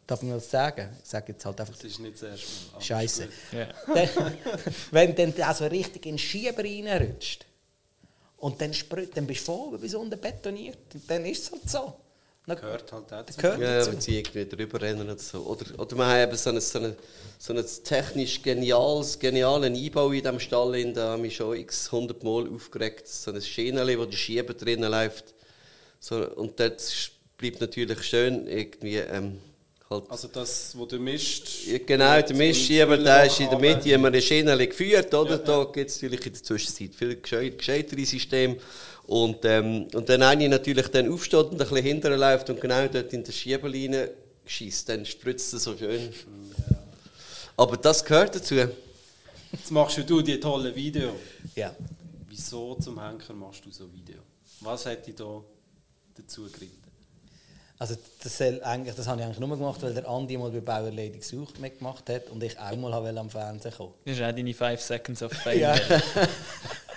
Darf 0.07 0.21
man 0.23 0.33
das 0.33 0.49
sagen? 0.49 0.89
Ich 1.03 1.09
sage 1.09 1.31
jetzt 1.31 1.45
halt 1.45 1.59
einfach. 1.61 1.73
Das 1.73 1.83
ist 1.83 1.99
nicht 1.99 2.17
sehr 2.17 2.35
schlimm. 2.35 2.81
Scheiße. 2.81 3.27
Ja. 3.53 3.67
Dann, 3.87 4.09
wenn 4.91 5.15
dann 5.15 5.33
also 5.43 5.65
richtig 5.67 6.05
in 6.05 6.13
den 6.13 6.17
Schieber 6.19 6.63
reinrutscht 6.63 7.45
und 8.37 8.59
dann 8.59 8.73
sprüht, 8.73 9.15
dann 9.15 9.25
bist 9.27 9.47
du 9.47 9.53
voll 9.53 9.77
bis 9.77 9.93
unten 9.93 10.19
betoniert. 10.19 10.79
Dann 11.07 11.25
ist 11.25 11.43
es 11.43 11.51
halt 11.51 11.69
so. 11.69 11.93
Dann 12.47 12.57
Gehört 12.57 12.91
halt 12.91 13.13
auch 13.13 13.23
das 13.25 13.35
dazu. 13.37 13.41
gehört 13.41 13.61
Ja, 13.61 13.77
dazu. 13.77 13.91
wenn 13.93 14.01
sie 14.01 14.17
irgendwie 14.17 14.45
drüber 14.45 14.81
rennen 14.81 15.01
oder 15.01 15.17
so. 15.17 15.41
Oder, 15.43 15.79
oder 15.79 15.95
wir 15.95 16.05
haben 16.05 16.27
eben 16.29 16.37
so 16.37 16.49
einen 16.49 16.59
so 16.59 16.79
eine, 16.79 16.95
so 17.37 17.53
eine 17.53 17.63
technisch 17.65 18.41
geniales, 18.41 19.17
genialen 19.19 19.75
Einbau 19.75 20.11
in 20.11 20.23
diesem 20.23 20.39
Stall. 20.39 20.75
in 20.75 20.93
Da 20.93 21.09
haben 21.11 21.23
wir 21.23 21.31
schon 21.31 21.55
x 21.55 21.85
100 21.93 22.23
Mal 22.23 22.49
aufgeregt. 22.53 23.07
So 23.07 23.31
ein 23.31 23.41
Schienenli, 23.41 23.97
wo 23.97 24.05
der 24.05 24.17
Schieber 24.17 24.55
drinnen 24.55 24.89
läuft. 24.91 25.35
So, 25.99 26.27
und 26.35 26.59
dort 26.59 26.81
bleibt 27.37 27.61
natürlich 27.61 28.01
schön 28.03 28.47
irgendwie... 28.47 28.97
Ähm, 28.97 29.39
halt 29.91 30.09
Also 30.09 30.27
das, 30.29 30.75
wo 30.77 30.85
du 30.85 30.97
mischt. 30.99 31.65
Ja, 31.67 31.77
Genau, 31.85 32.21
der 32.21 32.35
Mistschieber, 32.35 32.97
der 32.97 33.25
ist 33.25 33.39
in 33.39 33.49
der 33.49 33.59
Mitte 33.59 33.89
immer 33.91 34.07
eine 34.07 34.21
Schiene 34.21 34.67
geführt, 34.67 35.13
oder? 35.13 35.37
Da 35.37 35.63
gibt 35.65 35.89
es 35.89 36.01
natürlich 36.01 36.25
in 36.25 36.33
der 36.33 36.43
Zwischenzeit 36.43 36.95
viel 36.95 37.15
gescheit- 37.21 37.57
gescheitere 37.57 38.05
Systeme. 38.05 38.57
Und, 39.07 39.43
ähm, 39.45 39.87
und 39.93 40.07
wenn 40.07 40.23
einer 40.23 40.47
natürlich 40.47 40.87
dann 40.87 41.11
aufsteht 41.11 41.39
und 41.47 41.51
ein 41.53 41.57
bisschen 41.57 41.77
hinterher 41.83 42.17
läuft 42.17 42.49
und 42.49 42.61
genau 42.61 42.87
dort 42.87 43.11
in 43.13 43.23
der 43.23 43.31
Schieberlinie 43.31 44.11
schießt, 44.45 44.89
dann 44.89 45.05
spritzt 45.05 45.53
er 45.53 45.59
so 45.59 45.77
schön. 45.77 46.09
Aber 47.57 47.77
das 47.77 48.03
gehört 48.03 48.35
dazu. 48.35 48.55
Jetzt 48.55 49.69
machst 49.71 49.97
ja 49.97 50.03
du 50.03 50.21
die 50.21 50.39
tollen 50.39 50.73
Videos. 50.73 51.13
Ja. 51.55 51.75
Wieso 52.29 52.75
zum 52.75 53.03
Henker 53.03 53.33
machst 53.33 53.65
du 53.65 53.71
so 53.71 53.91
Video? 53.91 54.21
Was 54.61 54.85
hat 54.85 55.05
dich 55.05 55.15
da 55.15 55.43
dazu 56.15 56.43
geritten? 56.43 56.80
Also 57.81 57.95
das, 58.21 58.37
soll 58.37 58.61
eigentlich, 58.63 58.93
das 58.93 59.07
habe 59.07 59.21
ich 59.21 59.25
eigentlich 59.25 59.39
nur 59.39 59.57
gemacht, 59.57 59.81
weil 59.81 59.91
der 59.91 60.07
Andi 60.07 60.37
mal 60.37 60.51
bei 60.51 60.59
Bauer 60.59 60.91
Lady 60.91 61.17
gesucht 61.17 61.59
mitgemacht 61.59 62.07
hat 62.11 62.29
und 62.29 62.43
ich 62.43 62.55
auch 62.59 62.75
mal 62.75 63.17
am 63.17 63.27
Fernsehen 63.27 63.73
kommen. 63.73 63.95
Das 64.05 64.17
ist 64.17 64.21
auch 64.21 64.31
deine 64.31 64.53
5 64.53 64.79
Seconds 64.79 65.23
of 65.23 65.31
Fame. 65.43 65.59
Ja. 65.61 65.75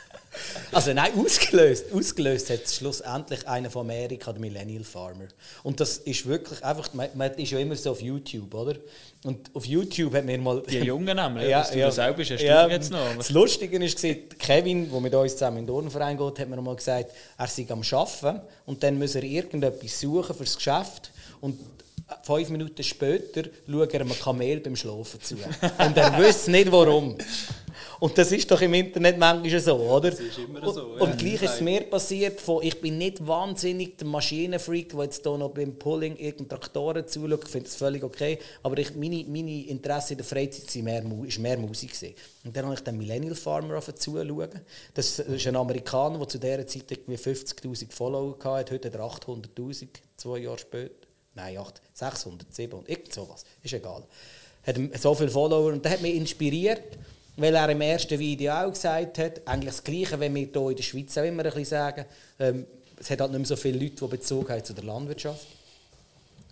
Also 0.75 0.93
nein, 0.93 1.13
ausgelöst, 1.17 1.87
ausgelöst 1.93 2.51
hat 2.51 2.65
es 2.65 2.77
schlussendlich 2.77 3.47
einer 3.47 3.71
von 3.71 3.83
Amerika, 3.83 4.33
der 4.33 4.41
Millennial 4.41 4.85
Farmer. 4.85 5.29
Und 5.63 5.81
das 5.81 5.99
ist 5.99 6.27
wirklich 6.27 6.63
einfach, 6.65 6.93
man, 6.95 7.09
man 7.15 7.33
ist 7.35 7.51
ja 7.53 7.59
immer 7.59 7.77
so 7.77 7.93
auf 7.93 8.03
YouTube, 8.03 8.53
oder? 8.55 8.75
Und 9.25 9.55
auf 9.55 9.65
YouTube 9.65 10.15
hat 10.15 10.25
mir 10.25 10.39
mal... 10.39 10.63
Die 10.69 10.79
Jungen 10.79 11.17
nämlich, 11.17 11.51
dass 11.51 11.71
du 11.71 11.79
das 11.79 11.99
auch 11.99 12.15
bist, 12.15 12.33
hast 12.33 12.43
ja, 12.43 12.67
jetzt 12.69 12.91
noch. 12.91 13.17
Das 13.17 13.31
Lustige 13.31 13.81
war, 13.81 14.15
Kevin, 14.39 14.91
der 14.91 15.01
mit 15.01 15.15
uns 15.15 15.33
zusammen 15.33 15.59
in 15.59 15.67
den 15.67 15.69
Turnverein 15.69 16.17
geht, 16.17 16.39
hat 16.39 16.49
mir 16.49 16.61
mal 16.61 16.77
gesagt, 16.77 17.11
er 17.39 17.47
sei 17.47 17.67
am 17.69 17.83
Arbeiten 17.83 18.41
und 18.67 18.83
dann 18.83 18.99
muss 18.99 19.15
er 19.15 19.23
irgendetwas 19.23 20.01
suchen 20.01 20.35
fürs 20.35 20.57
Geschäft 20.57 21.11
und 21.41 21.59
fünf 22.23 22.49
Minuten 22.51 22.83
später 22.83 23.45
schaut 23.71 23.95
er 23.95 24.01
einem 24.01 24.19
Kamel 24.19 24.61
beim 24.61 24.77
Schlafen 24.77 25.21
zu. 25.23 25.37
Und 25.37 25.97
er 25.97 26.19
wüsste 26.19 26.51
nicht, 26.51 26.71
warum. 26.71 27.17
Und 28.01 28.17
das 28.19 28.33
ist 28.33 28.51
doch 28.51 28.61
im 28.61 28.75
Internet 28.75 29.19
manchmal 29.19 29.61
so, 29.61 29.77
oder? 29.77 30.11
Das 30.11 30.21
ist 30.21 30.39
immer 30.39 30.73
so, 30.73 30.83
Und, 30.83 30.97
ja. 30.99 31.05
und 31.05 31.19
gleich 31.19 31.43
ist 31.43 31.55
es 31.55 31.61
mir 31.61 31.83
passiert, 31.83 32.41
von, 32.41 32.63
ich 32.63 32.81
bin 32.81 32.99
nicht 32.99 33.27
wahnsinnig 33.27 33.99
der 33.99 34.07
Maschinenfreak, 34.07 34.91
der 34.91 35.05
jetzt 35.05 35.23
hier 35.23 35.39
noch 35.39 35.51
beim 35.51 35.79
Pulling 35.79 36.17
irgendeinen 36.17 36.49
Traktoren 36.49 37.07
zuschaut. 37.07 37.45
Ich 37.45 37.51
finde 37.51 37.69
das 37.69 37.77
völlig 37.77 38.03
okay. 38.03 38.39
Aber 38.63 38.79
ich, 38.79 38.95
meine, 38.95 39.25
meine 39.29 39.67
Interesse 39.67 40.15
in 40.15 40.19
der 40.19 40.27
Freizeit 40.27 40.71
sind 40.71 40.85
mehr, 40.85 41.03
ist 41.27 41.39
mehr 41.39 41.59
Musik. 41.59 41.93
Gewesen. 41.93 42.15
Und 42.45 42.57
dann 42.57 42.65
habe 42.67 42.75
ich 42.75 42.81
den 42.81 42.97
Millennial 42.97 43.35
Farmer 43.35 43.79
auf 43.79 43.95
zuschauen. 43.95 44.51
Das 44.95 45.19
ist 45.19 45.47
ein 45.47 45.57
Amerikaner, 45.57 46.19
der 46.19 46.29
zu 46.29 46.39
dieser 46.39 46.67
Zeit 46.67 46.91
irgendwie 46.91 47.17
50'000 47.17 47.93
Follower 47.93 48.37
hatte. 48.43 48.75
Heute 48.75 48.89
hat 48.89 48.95
er 48.95 49.01
800'000, 49.01 49.89
zwei 50.17 50.39
Jahre 50.39 50.59
später. 50.59 51.09
Nein, 51.35 51.59
8, 51.59 51.81
600, 51.93 52.55
700, 52.55 52.89
irgend 52.89 53.13
sowas. 53.13 53.45
Ist 53.63 53.75
egal. 53.75 54.05
Hat 54.65 54.77
so 55.01 55.15
viele 55.15 55.31
Follower 55.31 55.73
und 55.73 55.85
das 55.85 55.95
hat 55.95 56.03
mich 56.03 56.15
inspiriert, 56.15 56.97
weil 57.37 57.55
er 57.55 57.69
im 57.69 57.81
ersten 57.81 58.19
Video 58.19 58.53
auch 58.53 58.71
gesagt 58.71 59.19
hat, 59.19 59.47
eigentlich 59.47 59.75
das 59.75 59.85
Gleiche, 59.85 60.19
wenn 60.21 60.35
wir 60.35 60.49
hier 60.53 60.71
in 60.71 60.77
der 60.77 60.83
Schweiz 60.83 61.19
auch 61.19 61.25
immer 61.25 61.45
ein 61.45 61.51
bisschen 61.51 61.65
sagen, 61.65 62.05
ähm, 62.39 62.67
es 62.99 63.11
hat 63.11 63.21
halt 63.21 63.33
nicht 63.33 63.41
mehr 63.41 63.47
so 63.47 63.57
viele 63.57 63.79
Leute, 63.79 63.97
die 63.97 64.07
Bezug 64.07 64.51
haben 64.51 64.65
zu 64.65 64.73
der 64.73 64.85
Landwirtschaft. 64.85 65.47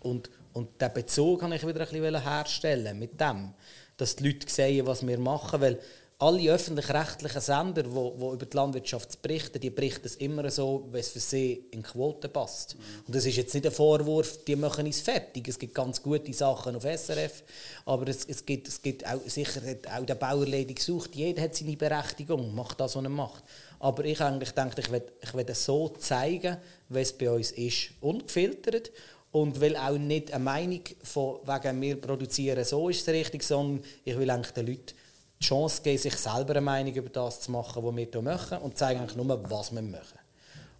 Und, 0.00 0.28
und 0.52 0.68
diesen 0.80 0.92
Bezug 0.92 1.42
wollte 1.42 1.54
ich 1.56 1.66
wieder 1.66 1.80
ein 1.80 1.88
bisschen 1.88 2.22
herstellen 2.22 2.98
mit 2.98 3.20
dem, 3.20 3.54
dass 3.96 4.16
die 4.16 4.26
Leute 4.26 4.48
sehen, 4.48 4.86
was 4.86 5.06
wir 5.06 5.18
machen. 5.18 5.60
Weil 5.60 5.78
alle 6.22 6.52
öffentlich-rechtlichen 6.52 7.40
Sender, 7.40 7.82
die 7.82 7.88
über 7.88 8.46
die 8.46 8.56
Landwirtschaft 8.56 9.20
berichten, 9.20 9.58
die 9.58 9.70
berichten 9.70 10.06
es 10.06 10.14
immer 10.16 10.48
so, 10.52 10.86
wie 10.92 10.98
es 10.98 11.08
für 11.08 11.18
sie 11.18 11.64
in 11.72 11.82
die 11.82 11.88
Quote 11.88 12.28
passt. 12.28 12.76
Und 13.06 13.16
das 13.16 13.26
ist 13.26 13.36
jetzt 13.36 13.52
nicht 13.54 13.66
ein 13.66 13.72
Vorwurf, 13.72 14.44
die 14.44 14.54
machen 14.54 14.86
es 14.86 15.00
fertig. 15.00 15.48
Es 15.48 15.58
gibt 15.58 15.74
ganz 15.74 16.00
gute 16.00 16.32
Sachen 16.32 16.76
auf 16.76 16.84
SRF, 16.84 17.42
aber 17.86 18.06
es, 18.06 18.24
es 18.26 18.46
gibt, 18.46 18.68
es 18.68 18.80
gibt 18.80 19.04
auch, 19.04 19.20
sicher 19.26 19.62
hat 19.68 19.88
auch 19.88 20.06
der 20.06 20.14
Bauerlady 20.14 20.74
gesucht, 20.74 21.10
jeder 21.16 21.42
hat 21.42 21.56
seine 21.56 21.76
Berechtigung, 21.76 22.54
macht 22.54 22.78
das, 22.78 22.94
was 22.94 23.02
er 23.02 23.10
macht. 23.10 23.42
Aber 23.80 24.04
ich 24.04 24.20
eigentlich 24.20 24.52
denke, 24.52 24.80
ich 24.80 24.92
will, 24.92 25.02
ich 25.20 25.34
will 25.34 25.46
es 25.48 25.64
so 25.64 25.88
zeigen, 25.88 26.56
wie 26.88 27.00
es 27.00 27.12
bei 27.12 27.32
uns 27.32 27.50
ist, 27.50 27.90
ungefiltert. 28.00 28.92
Und 29.32 29.60
will 29.60 29.76
auch 29.76 29.96
nicht 29.96 30.30
eine 30.30 30.44
Meinung 30.44 30.82
von 31.02 31.38
wegen 31.44 31.80
wir 31.80 31.98
produzieren, 31.98 32.62
so 32.66 32.90
ist 32.90 33.08
es 33.08 33.14
richtig, 33.14 33.42
sondern 33.42 33.82
ich 34.04 34.16
will 34.16 34.30
eigentlich 34.30 34.52
den 34.52 34.66
Leuten 34.66 34.94
die 35.42 35.46
Chance 35.46 35.82
geben, 35.82 35.98
sich 35.98 36.16
selber 36.16 36.50
eine 36.50 36.60
Meinung 36.60 36.94
über 36.94 37.10
das 37.10 37.40
zu 37.40 37.50
machen, 37.50 37.82
was 37.84 37.96
wir 37.96 38.06
hier 38.10 38.22
machen 38.22 38.58
und 38.58 38.78
zeigen 38.78 39.00
eigentlich 39.00 39.16
nur, 39.16 39.50
was 39.50 39.72
wir 39.72 39.82
machen. 39.82 40.18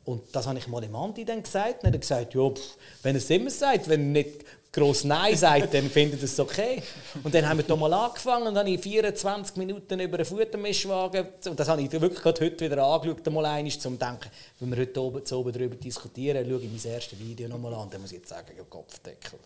Und 0.04 0.22
das 0.32 0.46
habe 0.46 0.58
ich 0.58 0.66
mal 0.66 0.80
dem 0.80 0.94
Andi 0.96 1.24
dann 1.24 1.42
gesagt. 1.42 1.82
Und 1.82 1.90
er 1.90 1.92
hat 1.92 2.00
gesagt, 2.00 2.34
ja, 2.34 2.48
pff, 2.48 2.76
wenn 3.02 3.14
er 3.14 3.18
es 3.18 3.30
immer 3.30 3.50
sagt, 3.50 3.88
wenn 3.88 4.00
er 4.00 4.22
nicht 4.22 4.44
gross 4.72 5.04
Nein 5.04 5.36
sagt, 5.36 5.74
dann 5.74 5.88
findet 5.90 6.20
er 6.20 6.24
es 6.24 6.40
okay. 6.40 6.82
Und 7.22 7.32
dann 7.34 7.48
haben 7.48 7.58
wir 7.58 7.64
hier 7.64 7.76
mal 7.76 7.92
angefangen 7.92 8.48
und 8.48 8.54
dann 8.54 8.66
habe 8.66 8.74
ich 8.74 8.80
24 8.80 9.56
Minuten 9.56 10.00
über 10.00 10.16
einen 10.16 10.24
Futtermischwagen, 10.24 11.26
und 11.46 11.60
das 11.60 11.68
habe 11.68 11.82
ich 11.82 11.92
wirklich 11.92 12.20
gerade 12.20 12.44
heute 12.44 12.64
wieder 12.64 12.82
angeschaut, 12.82 13.26
mal 13.32 13.44
einmal, 13.44 13.72
um 13.72 13.80
zu 13.80 13.90
denken, 13.90 14.30
wenn 14.58 14.70
wir 14.70 14.78
heute 14.78 15.02
oben, 15.02 15.24
zu 15.24 15.38
oben 15.38 15.52
darüber 15.52 15.76
diskutieren, 15.76 16.48
schaue 16.48 16.62
ich 16.62 16.84
mein 16.84 16.92
erstes 16.92 17.18
Video 17.18 17.48
nochmal 17.48 17.74
an, 17.74 17.90
dann 17.90 18.00
muss 18.00 18.12
ich 18.12 18.18
jetzt 18.18 18.30
sagen, 18.30 18.52
ja, 18.56 18.64
Kopfdeckel. 18.64 19.38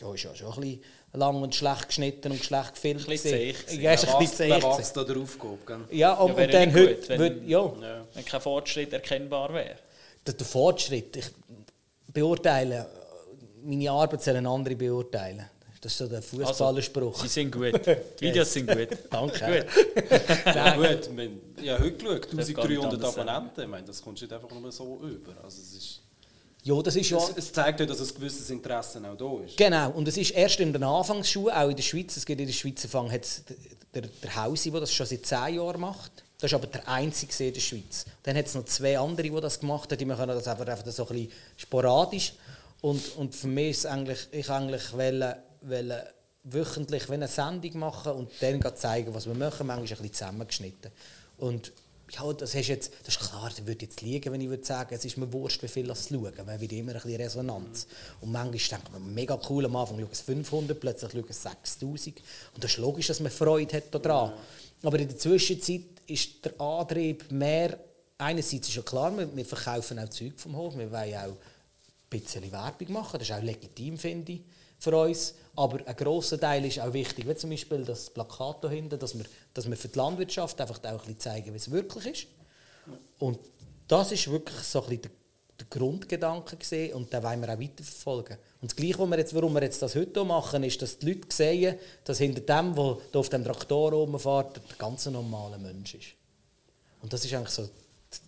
Ja, 0.00 0.14
ist 0.14 0.22
ja 0.24 0.34
schon 0.34 0.52
ein 0.54 0.60
bisschen 0.60 0.80
lang 1.12 1.42
und 1.42 1.54
schlecht 1.54 1.88
geschnitten 1.88 2.32
und 2.32 2.42
schlecht 2.42 2.74
gefilmt. 2.74 3.00
Ein 3.02 3.06
bisschen 3.06 3.30
zäh. 3.66 3.80
Ja, 3.80 3.92
ist 3.92 4.08
ein 4.08 4.18
bisschen 4.18 4.36
zäh 4.36 4.48
gewesen. 4.48 4.92
da 4.94 5.04
drauf? 5.04 5.38
Ja, 5.90 6.14
und, 6.14 6.36
Ja, 6.38 6.44
und 6.44 6.54
dann 6.54 6.72
heute, 6.74 6.94
gut, 6.96 7.08
wenn- 7.08 7.18
wird- 7.20 7.42
ja, 7.48 7.72
Ja. 7.80 8.06
Wenn 8.14 8.24
kein 8.24 8.40
Fortschritt 8.40 8.92
erkennbar 8.92 9.52
wäre. 9.52 9.76
der, 10.26 10.34
der 10.34 10.46
Fortschritt, 10.46 11.16
ich 11.16 11.26
beurteile, 12.12 12.86
meine 13.62 13.90
Arbeit 13.90 14.22
sollen 14.22 14.46
andere 14.46 14.74
beurteilen. 14.76 15.44
Das 15.82 15.92
ist 15.92 15.98
so 15.98 16.06
der 16.08 16.20
Fußballerspruch. 16.20 17.22
Sie 17.22 17.28
sind 17.28 17.52
gut. 17.52 17.72
Die 18.20 18.26
Videos 18.26 18.52
sind 18.52 18.66
gut. 18.70 18.88
Danke. 19.10 19.64
Gut. 19.64 20.16
Ja, 20.54 20.76
gut, 20.76 21.08
ich 21.62 21.70
habe 21.70 21.82
heute 21.84 21.92
geschaut, 21.96 22.30
gar 22.30 22.34
nicht 22.36 22.58
1300 22.58 22.92
anders 22.94 23.14
sagen. 23.14 23.28
Abonnenten, 23.28 23.60
ich 23.62 23.68
meine, 23.68 23.86
das 23.86 24.02
kommst 24.02 24.20
du 24.22 24.26
nicht 24.26 24.32
einfach 24.34 24.50
nur 24.50 24.72
so 24.72 24.98
über. 25.02 25.32
Also 25.42 25.60
es, 25.62 25.72
ist, 25.74 26.00
ja, 26.62 26.82
das 26.82 26.96
ist 26.96 27.10
ja. 27.10 27.18
es, 27.18 27.32
es 27.36 27.52
zeigt 27.52 27.80
ja, 27.80 27.86
dass 27.86 28.00
ein 28.00 28.14
gewisses 28.14 28.50
Interesse 28.50 28.98
auch 28.98 29.16
da 29.16 29.44
ist. 29.44 29.56
Genau, 29.56 29.90
und 29.90 30.06
es 30.08 30.16
ist 30.16 30.32
erst 30.32 30.60
in 30.60 30.72
den 30.72 30.82
Anfangsschulen, 30.82 31.54
auch 31.54 31.68
in 31.68 31.76
der 31.76 31.82
Schweiz, 31.82 32.16
es 32.16 32.26
gibt 32.26 32.40
in 32.40 32.46
der 32.46 32.54
Schweiz 32.54 32.84
Fang, 32.86 33.10
hat's 33.10 33.42
der, 33.94 34.02
der 34.02 34.36
Hausi, 34.36 34.70
der 34.70 34.80
das 34.80 34.92
schon 34.92 35.06
seit 35.06 35.26
zehn 35.26 35.56
Jahren 35.56 35.80
macht. 35.80 36.24
Das 36.38 36.50
ist 36.50 36.54
aber 36.54 36.66
der 36.66 36.88
einzige 36.88 37.44
in 37.44 37.54
der 37.54 37.60
Schweiz. 37.60 38.06
Dann 38.22 38.36
hat 38.36 38.46
es 38.46 38.54
noch 38.54 38.64
zwei 38.64 38.98
andere, 38.98 39.28
die 39.28 39.40
das 39.40 39.60
gemacht 39.60 39.90
haben, 39.90 39.98
die 39.98 40.04
machen 40.04 40.28
das 40.28 40.48
einfach, 40.48 40.66
einfach 40.66 40.86
so 40.86 41.06
ein 41.06 41.14
bisschen 41.14 41.32
sporadisch. 41.56 42.32
Und, 42.80 43.16
und 43.16 43.34
für 43.34 43.48
mich 43.48 43.70
ist 43.70 43.86
eigentlich, 43.86 44.28
ich 44.32 44.48
eigentlich 44.48 44.92
wollte, 44.92 45.36
wollte 45.62 46.14
wöchentlich 46.44 47.10
eine 47.10 47.28
Sendung 47.28 47.78
machen 47.78 48.12
und 48.12 48.30
dann 48.40 48.62
zeigen, 48.74 49.12
was 49.14 49.26
wir 49.26 49.34
machen, 49.34 49.66
manchmal 49.66 49.78
ein 49.78 49.88
bisschen 49.88 50.12
zusammengeschnitten. 50.12 50.90
Und 51.36 51.72
ja, 52.12 52.32
das, 52.32 52.54
ist 52.54 52.68
jetzt, 52.68 52.92
das 53.04 53.16
ist 53.16 53.28
klar, 53.28 53.48
das 53.48 53.66
würde 53.66 53.84
jetzt 53.84 54.00
liegen, 54.00 54.32
wenn 54.32 54.40
ich 54.40 54.48
würde 54.48 54.64
sagen, 54.64 54.94
es 54.94 55.04
ist 55.04 55.16
mir 55.16 55.32
wurscht, 55.32 55.62
wie 55.62 55.68
viel 55.68 55.86
das 55.86 56.08
schauen, 56.08 56.32
weil 56.44 56.60
wieder 56.60 56.76
immer 56.76 56.92
ein 56.92 57.00
bisschen 57.00 57.20
Resonanz. 57.20 57.86
Und 58.20 58.32
manchmal 58.32 58.80
denkt 58.80 58.92
man, 58.92 59.14
mega 59.14 59.38
cool, 59.48 59.64
am 59.64 59.76
Anfang 59.76 59.98
schauen 59.98 60.08
es 60.10 60.20
500, 60.20 60.80
plötzlich 60.80 61.12
schauen 61.12 61.24
es 61.28 61.42
6000. 61.42 62.20
Und 62.54 62.64
das 62.64 62.72
ist 62.72 62.78
logisch, 62.78 63.06
dass 63.06 63.20
man 63.20 63.30
Freude 63.30 63.76
hat 63.76 63.94
daran. 63.94 64.32
Aber 64.82 64.98
in 64.98 65.08
der 65.08 65.18
Zwischenzeit 65.18 65.82
ist 66.06 66.44
der 66.44 66.60
Antrieb 66.60 67.30
mehr, 67.30 67.78
einerseits 68.18 68.68
ist 68.68 68.74
ja 68.74 68.82
klar, 68.82 69.16
wir, 69.16 69.34
wir 69.34 69.44
verkaufen 69.44 69.98
auch 69.98 70.08
Zeug 70.08 70.32
vom 70.36 70.56
Hof, 70.56 70.76
wir 70.76 70.90
wollen 70.90 71.14
auch 71.14 71.28
ein 71.28 71.36
bisschen 72.10 72.50
Werbung 72.50 72.92
machen, 72.92 73.18
das 73.18 73.28
ist 73.28 73.34
auch 73.34 73.42
legitim, 73.42 73.96
finde 73.96 74.32
ich, 74.32 74.40
für 74.80 74.96
uns. 74.96 75.34
Aber 75.54 75.86
ein 75.86 75.96
grosser 75.96 76.40
Teil 76.40 76.64
ist 76.64 76.80
auch 76.80 76.92
wichtig, 76.92 77.28
wie 77.28 77.34
zum 77.36 77.50
Beispiel 77.50 77.84
das 77.84 78.10
Plakat 78.10 78.60
hier 78.62 78.70
hinten, 78.70 78.98
dass 78.98 79.16
wir, 79.16 79.26
dass 79.54 79.68
wir 79.68 79.76
für 79.76 79.88
die 79.88 79.98
Landwirtschaft 79.98 80.60
einfach 80.60 80.78
auch 80.78 80.84
ein 80.84 80.96
bisschen 80.98 81.20
zeigen, 81.20 81.52
wie 81.52 81.58
es 81.58 81.70
wirklich 81.70 82.06
ist. 82.06 82.26
Und 83.18 83.38
das 83.86 84.10
ist 84.12 84.30
wirklich 84.30 84.58
so 84.60 84.82
ein 84.82 84.88
bisschen 84.88 85.02
der, 85.02 85.10
Grundgedanke 85.68 86.56
gesehen 86.56 86.94
und 86.94 87.12
den 87.12 87.22
wollen 87.22 87.42
wir 87.42 87.52
auch 87.52 87.60
weiterverfolgen. 87.60 88.38
Und 88.62 88.70
das 88.70 88.76
Gleiche, 88.76 89.06
wir 89.06 89.18
jetzt, 89.18 89.34
warum 89.34 89.52
wir 89.52 89.62
jetzt 89.62 89.82
das 89.82 89.94
heute 89.94 90.24
machen, 90.24 90.64
ist, 90.64 90.80
dass 90.80 90.98
die 90.98 91.12
Leute 91.12 91.26
sehen, 91.28 91.78
dass 92.04 92.16
hinter 92.16 92.40
dem, 92.40 92.74
der 92.74 93.20
auf 93.20 93.28
dem 93.28 93.44
Traktor 93.44 93.92
rumfährt, 93.92 94.56
der 94.56 94.76
ganz 94.78 95.04
normale 95.04 95.58
Mensch 95.58 95.94
ist. 95.94 96.08
Und 97.02 97.12
das 97.12 97.26
ist 97.26 97.34
eigentlich 97.34 97.50
so 97.50 97.68
das 98.08 98.20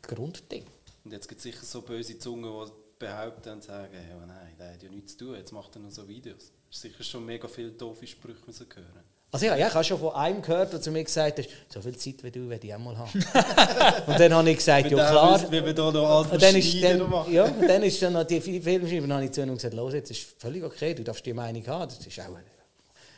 Grundding. 0.00 0.64
Und 1.04 1.12
jetzt 1.12 1.28
gibt 1.28 1.40
es 1.40 1.42
sicher 1.42 1.64
so 1.64 1.82
böse 1.82 2.18
Zungen, 2.18 2.50
die 2.50 2.87
behaupten 2.98 3.50
und 3.50 3.64
sagen, 3.64 3.94
ja, 3.94 4.26
nein, 4.26 4.54
der 4.58 4.72
hat 4.74 4.82
ja 4.82 4.88
nichts 4.90 5.16
zu 5.16 5.26
tun, 5.26 5.34
jetzt 5.36 5.52
macht 5.52 5.74
er 5.76 5.80
nur 5.80 5.90
so 5.90 6.06
Videos. 6.08 6.52
Es 6.70 6.76
ist 6.76 6.82
sicher 6.82 7.04
schon 7.04 7.24
mega 7.24 7.48
viele 7.48 7.70
doofe 7.70 8.06
Sprüche 8.06 8.40
müssen 8.46 8.66
hören. 8.74 9.04
Also 9.30 9.44
ja, 9.44 9.56
ich 9.58 9.74
habe 9.74 9.84
schon 9.84 9.98
von 9.98 10.14
einem 10.14 10.40
gehört, 10.40 10.72
der 10.72 10.80
zu 10.80 10.90
mir 10.90 11.04
gesagt 11.04 11.38
hat, 11.38 11.48
so 11.68 11.82
viel 11.82 11.96
Zeit 11.96 12.22
wie 12.22 12.30
du 12.30 12.48
werde 12.48 12.66
ich 12.66 12.74
auch 12.74 12.78
mal 12.78 12.96
haben. 12.96 13.12
und 14.06 14.18
dann 14.18 14.34
habe 14.34 14.50
ich 14.50 14.56
gesagt, 14.56 14.90
ja 14.90 15.10
klar. 15.10 15.34
Wisst, 15.34 15.52
wie 15.52 15.64
wir 15.64 15.74
da 15.74 15.92
noch 15.92 16.32
und 16.32 16.42
dann 16.42 16.56
ist 16.56 16.82
dann, 16.82 17.30
ja, 17.30 17.44
und 17.44 17.68
dann 17.68 17.82
ist 17.82 18.00
dann 18.00 18.14
noch 18.14 18.24
die 18.24 18.40
Filmschreiber, 18.40 19.06
dann 19.06 19.12
habe 19.12 19.24
ich 19.26 19.32
zu 19.32 19.42
ihm 19.42 19.54
gesagt, 19.54 19.74
los, 19.74 19.92
jetzt 19.92 20.10
ist 20.10 20.40
völlig 20.40 20.64
okay, 20.64 20.94
du 20.94 21.04
darfst 21.04 21.26
die 21.26 21.34
Meinung 21.34 21.66
haben, 21.66 21.90
das 21.90 22.06
ist 22.06 22.18
auch, 22.20 22.38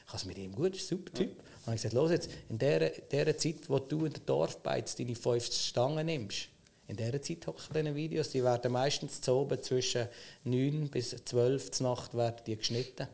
ich 0.06 0.12
habe 0.12 0.26
mit 0.26 0.38
ihm 0.38 0.52
gut, 0.52 0.74
ist 0.74 0.90
ein 0.90 0.98
super 0.98 1.12
Typ. 1.12 1.36
Ja. 1.36 1.44
Habe 1.66 1.76
ich 1.76 1.82
gesagt, 1.82 1.94
los, 1.94 2.10
jetzt, 2.10 2.28
in 2.48 2.58
der, 2.58 2.90
der 2.90 3.38
Zeit, 3.38 3.68
wo 3.68 3.78
du 3.78 4.06
in 4.06 4.12
der 4.12 4.22
Dorfbeiz 4.26 4.96
deine 4.96 5.14
fünf 5.14 5.52
Stangen 5.52 6.06
nimmst, 6.06 6.48
in 6.90 6.96
dieser 6.96 7.22
Zeit 7.22 7.46
hocken 7.46 7.74
diese 7.74 7.94
Videos, 7.94 8.30
die 8.30 8.42
werden 8.42 8.72
meistens 8.72 9.20
zu 9.20 9.32
oben 9.32 9.62
zwischen 9.62 10.08
9 10.44 10.88
bis 10.88 11.10
12 11.24 11.80
Uhr 11.80 11.88
Nacht 11.88 12.14
werden 12.16 12.40
die 12.46 12.56
geschnitten. 12.56 13.06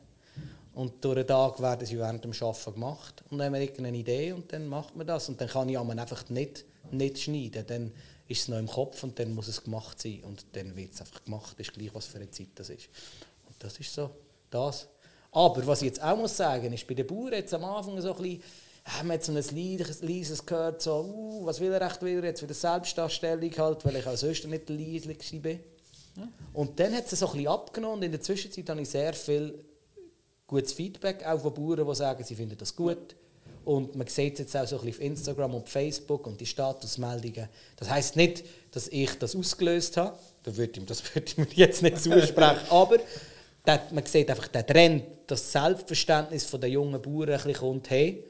Und 0.74 1.04
durch 1.04 1.16
den 1.16 1.26
Tag 1.26 1.60
werden 1.60 1.86
sie 1.86 1.98
während 1.98 2.24
dem 2.24 2.32
Arbeiten 2.32 2.74
gemacht. 2.74 3.22
Und 3.30 3.38
dann 3.38 3.46
haben 3.46 3.54
wir 3.54 3.60
irgendeine 3.60 3.96
Idee 3.96 4.32
und 4.32 4.52
dann 4.52 4.66
macht 4.66 4.96
man 4.96 5.06
das. 5.06 5.28
Und 5.28 5.40
dann 5.40 5.48
kann 5.48 5.68
ich 5.68 5.78
einfach 5.78 6.28
nicht, 6.28 6.64
nicht 6.90 7.18
schneiden. 7.18 7.64
Dann 7.66 7.92
ist 8.28 8.42
es 8.42 8.48
noch 8.48 8.58
im 8.58 8.66
Kopf 8.66 9.02
und 9.02 9.18
dann 9.18 9.34
muss 9.34 9.48
es 9.48 9.62
gemacht 9.62 10.00
sein. 10.00 10.22
Und 10.24 10.44
dann 10.52 10.76
wird 10.76 10.92
es 10.92 11.00
einfach 11.00 11.24
gemacht, 11.24 11.58
ist 11.58 11.72
gleich, 11.72 11.94
was 11.94 12.06
für 12.06 12.18
eine 12.18 12.30
Zeit 12.30 12.48
das 12.56 12.70
ist. 12.70 12.88
Und 13.46 13.56
das 13.58 13.78
ist 13.78 13.92
so 13.92 14.10
das. 14.50 14.88
Aber 15.32 15.66
was 15.66 15.82
ich 15.82 15.88
jetzt 15.88 16.02
auch 16.02 16.16
muss 16.16 16.36
sagen, 16.36 16.72
ist 16.72 16.86
bei 16.86 16.94
den 16.94 17.06
Bauern 17.06 17.32
jetzt 17.32 17.54
am 17.54 17.64
Anfang 17.64 18.00
so 18.00 18.14
ein 18.14 18.22
bisschen, 18.22 18.42
haben 18.86 19.08
wir 19.08 19.14
jetzt 19.14 19.26
so 19.26 19.32
ein 19.32 19.98
leises 20.00 20.46
gehört, 20.46 20.80
so, 20.80 21.00
uh, 21.02 21.44
was 21.44 21.60
will 21.60 21.72
er 21.72 21.82
echt 21.82 22.02
wieder 22.04 22.24
jetzt 22.24 22.40
für 22.40 22.46
die 22.46 22.54
Selbstdarstellung 22.54 23.50
halt, 23.58 23.84
weil 23.84 23.96
ich 23.96 24.06
als 24.06 24.20
sonst 24.20 24.46
nicht 24.46 24.68
der 24.68 24.76
Leisliche 24.76 25.40
bin. 25.40 25.60
Ja. 26.16 26.28
Und 26.52 26.78
dann 26.78 26.94
hat 26.94 27.12
es 27.12 27.18
so 27.18 27.26
ein 27.26 27.32
bisschen 27.32 27.48
abgenommen 27.48 27.96
und 27.96 28.02
in 28.04 28.12
der 28.12 28.20
Zwischenzeit 28.20 28.68
habe 28.70 28.80
ich 28.80 28.88
sehr 28.88 29.12
viel 29.12 29.58
gutes 30.46 30.72
Feedback, 30.72 31.26
auch 31.26 31.40
von 31.40 31.52
Bauern, 31.52 31.86
die 31.86 31.94
sagen, 31.94 32.24
sie 32.24 32.36
finden 32.36 32.56
das 32.56 32.74
gut. 32.74 33.16
Und 33.64 33.96
man 33.96 34.06
sieht 34.06 34.34
es 34.34 34.38
jetzt 34.38 34.56
auch 34.56 34.66
so 34.66 34.78
ein 34.78 34.84
bisschen 34.84 35.00
auf 35.00 35.10
Instagram 35.10 35.54
und 35.54 35.68
Facebook 35.68 36.24
und 36.28 36.40
die 36.40 36.46
Statusmeldungen. 36.46 37.48
Das 37.74 37.90
heißt 37.90 38.14
nicht, 38.14 38.44
dass 38.70 38.86
ich 38.86 39.18
das 39.18 39.34
ausgelöst 39.34 39.96
habe, 39.96 40.16
das 40.44 40.56
würde 40.56 40.78
ich, 40.78 40.86
das 40.86 41.02
würde 41.14 41.26
ich 41.26 41.36
mir 41.36 41.48
jetzt 41.54 41.82
nicht 41.82 42.00
zusprechen, 42.00 42.60
aber 42.70 42.98
man 43.90 44.06
sieht 44.06 44.30
einfach 44.30 44.46
den 44.46 44.64
Trend, 44.64 45.02
das 45.26 45.50
Selbstverständnis 45.50 46.48
der 46.48 46.70
jungen 46.70 47.02
Bauern 47.02 47.30
ein 47.30 47.36
bisschen 47.36 47.54
kommt, 47.54 47.90
hey, 47.90 48.22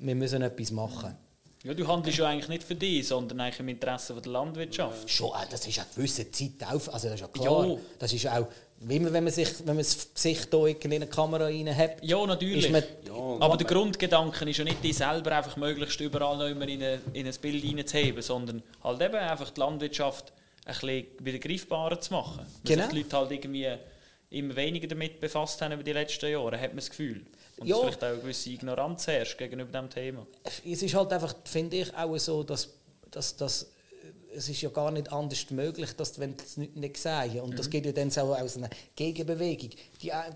wir 0.00 0.14
müssen 0.14 0.42
etwas 0.42 0.70
machen. 0.70 1.16
Ja, 1.62 1.74
du 1.74 1.86
handelst 1.86 2.18
ja 2.18 2.26
eigentlich 2.26 2.48
nicht 2.48 2.62
für 2.62 2.74
dich, 2.74 3.06
sondern 3.06 3.40
eigentlich 3.40 3.60
im 3.60 3.68
Interesse 3.68 4.14
der 4.14 4.32
Landwirtschaft. 4.32 5.02
Ja. 5.02 5.08
Schon, 5.08 5.28
äh, 5.30 5.46
das 5.50 5.66
ist 5.66 5.78
eine 5.78 5.88
gewisse 5.94 6.30
Zeit 6.30 6.52
auf, 6.66 6.92
also 6.92 7.08
das 7.08 7.16
ist 7.16 7.20
ja 7.20 7.28
klar. 7.28 7.66
Ja. 7.66 7.76
Das 7.98 8.12
ist 8.14 8.26
auch, 8.26 8.46
wie 8.80 8.98
man, 8.98 9.12
wenn 9.12 9.24
man 9.24 9.32
sich, 9.32 9.58
wenn 9.58 9.76
man 9.76 9.78
das 9.78 10.14
Gesicht 10.14 10.48
hier 10.50 10.84
in 10.84 10.92
eine 10.94 11.06
Kamera 11.06 11.44
rein 11.44 11.76
hat. 11.76 12.02
Ja, 12.02 12.24
natürlich. 12.24 12.70
Man, 12.70 12.82
ja, 13.06 13.12
aber 13.40 13.58
der 13.58 13.66
Grundgedanke 13.66 14.48
ist 14.48 14.56
ja 14.56 14.64
nicht, 14.64 14.82
dich 14.82 14.96
selber 14.96 15.36
einfach 15.36 15.58
möglichst 15.58 16.00
überall 16.00 16.38
noch 16.38 16.46
immer 16.46 16.66
in, 16.66 16.82
eine, 16.82 17.00
in 17.12 17.26
ein 17.26 17.34
Bild 17.42 17.62
reinzuheben, 17.62 18.22
sondern 18.22 18.62
halt 18.82 19.02
eben 19.02 19.16
einfach 19.16 19.50
die 19.50 19.60
Landwirtschaft 19.60 20.32
ein 20.64 20.72
bisschen 20.72 21.06
wieder 21.18 21.38
greifbarer 21.38 22.00
zu 22.00 22.14
machen. 22.14 22.46
Genau. 22.64 22.84
sich 22.84 22.90
die 22.90 22.98
Leute 23.00 23.16
halt 23.18 23.30
irgendwie 23.32 23.68
immer 24.30 24.56
weniger 24.56 24.88
damit 24.88 25.20
befasst 25.20 25.60
haben 25.60 25.72
über 25.72 25.82
die 25.82 25.92
letzten 25.92 26.30
Jahre, 26.30 26.58
hat 26.58 26.70
man 26.70 26.76
das 26.76 26.88
Gefühl. 26.88 27.26
Und 27.60 27.68
ja. 27.68 27.78
vielleicht 27.78 28.02
auch 28.02 28.08
eine 28.08 28.18
gewisse 28.18 28.50
Ignoranz 28.50 29.06
herrscht 29.06 29.36
gegenüber 29.36 29.70
diesem 29.70 29.90
Thema. 29.90 30.26
Es 30.64 30.82
ist 30.82 30.94
halt 30.94 31.12
einfach, 31.12 31.34
finde 31.44 31.76
ich, 31.76 31.94
auch 31.94 32.16
so, 32.16 32.42
dass, 32.42 32.70
dass, 33.10 33.36
dass 33.36 33.70
es 34.34 34.48
ist 34.48 34.62
ja 34.62 34.70
gar 34.70 34.90
nicht 34.90 35.12
anders 35.12 35.50
möglich, 35.50 35.94
dass 35.94 36.18
wenn 36.18 36.34
es 36.42 36.56
nicht, 36.56 36.74
nicht 36.76 36.96
sehen. 36.96 37.40
Und 37.40 37.50
mhm. 37.50 37.56
das 37.56 37.68
geht 37.68 37.84
ja 37.84 37.92
dann 37.92 38.10
so 38.10 38.34
aus 38.34 38.56
einer 38.56 38.70
Gegenbewegung. 38.96 39.70
Die, 40.00 40.08
äh, 40.08 40.32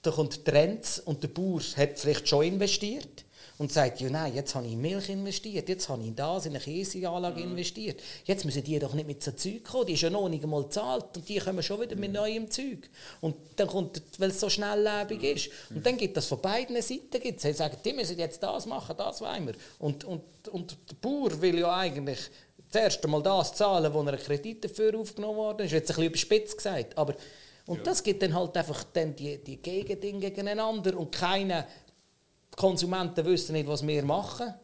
da 0.00 0.10
kommt 0.10 0.44
Trends 0.44 1.00
und 1.00 1.22
der 1.22 1.28
Bauer 1.28 1.60
hat 1.76 1.98
vielleicht 1.98 2.28
schon 2.28 2.44
investiert 2.44 3.24
und 3.58 3.72
sagt, 3.72 4.00
ja 4.00 4.10
nein, 4.10 4.34
jetzt 4.34 4.54
habe 4.54 4.66
ich 4.66 4.72
in 4.72 4.80
Milch 4.80 5.08
investiert, 5.08 5.68
jetzt 5.68 5.88
habe 5.88 6.02
ich 6.02 6.08
in 6.08 6.16
das, 6.16 6.46
in 6.46 6.52
eine 6.52 6.60
Käseanlage 6.60 7.40
mhm. 7.40 7.50
investiert. 7.52 8.00
Jetzt 8.24 8.44
müssen 8.44 8.62
die 8.64 8.78
doch 8.78 8.94
nicht 8.94 9.06
mit 9.06 9.22
so 9.22 9.32
Zeug 9.32 9.64
kommen, 9.64 9.86
die 9.86 9.94
ist 9.94 10.02
ja 10.02 10.10
noch 10.10 10.28
nicht 10.28 10.44
einmal 10.44 10.62
gezahlt 10.62 11.16
und 11.16 11.28
die 11.28 11.38
kommen 11.38 11.62
schon 11.62 11.80
wieder 11.80 11.96
mit 11.96 12.10
mhm. 12.10 12.16
neuem 12.16 12.50
Zeug. 12.50 12.88
Und 13.20 13.36
dann 13.56 13.68
kommt, 13.68 14.02
weil 14.18 14.30
es 14.30 14.40
so 14.40 14.48
schnelllebig 14.48 15.18
mhm. 15.18 15.36
ist. 15.36 15.50
Und 15.70 15.86
dann 15.86 15.96
gibt 15.96 16.16
das 16.16 16.26
von 16.26 16.40
beiden 16.40 16.80
Seiten, 16.80 17.20
gibt's, 17.20 17.42
sie 17.42 17.52
sagen, 17.52 17.76
die 17.84 17.92
müssen 17.92 18.18
jetzt 18.18 18.42
das 18.42 18.66
machen, 18.66 18.96
das 18.96 19.20
wollen 19.20 19.46
wir. 19.46 19.54
Und, 19.78 20.04
und, 20.04 20.22
und 20.50 20.76
der 20.90 20.96
Bauer 21.00 21.40
will 21.40 21.58
ja 21.58 21.76
eigentlich 21.76 22.18
zuerst 22.70 23.04
einmal 23.04 23.22
das 23.22 23.54
zahlen, 23.54 23.92
wo 23.94 24.00
er 24.02 24.08
einen 24.08 24.18
Kredit 24.18 24.64
dafür 24.64 24.98
aufgenommen 24.98 25.36
worden 25.36 25.66
ist. 25.66 25.72
Jetzt 25.72 25.90
ein 25.90 25.94
bisschen 25.94 26.08
überspitzt 26.10 26.56
gesagt, 26.56 26.98
aber 26.98 27.14
und 27.66 27.78
ja. 27.78 27.82
das 27.84 28.02
gibt 28.02 28.22
dann 28.22 28.34
halt 28.34 28.56
einfach 28.56 28.84
dann 28.92 29.16
die, 29.16 29.38
die 29.38 29.56
Gegendinge 29.56 30.20
gegeneinander 30.20 30.98
und 30.98 31.12
keiner 31.12 31.66
die 32.54 32.60
Konsumenten 32.60 33.24
wissen 33.24 33.52
nicht, 33.52 33.66
was 33.66 33.86
wir 33.86 34.04
machen. 34.04 34.54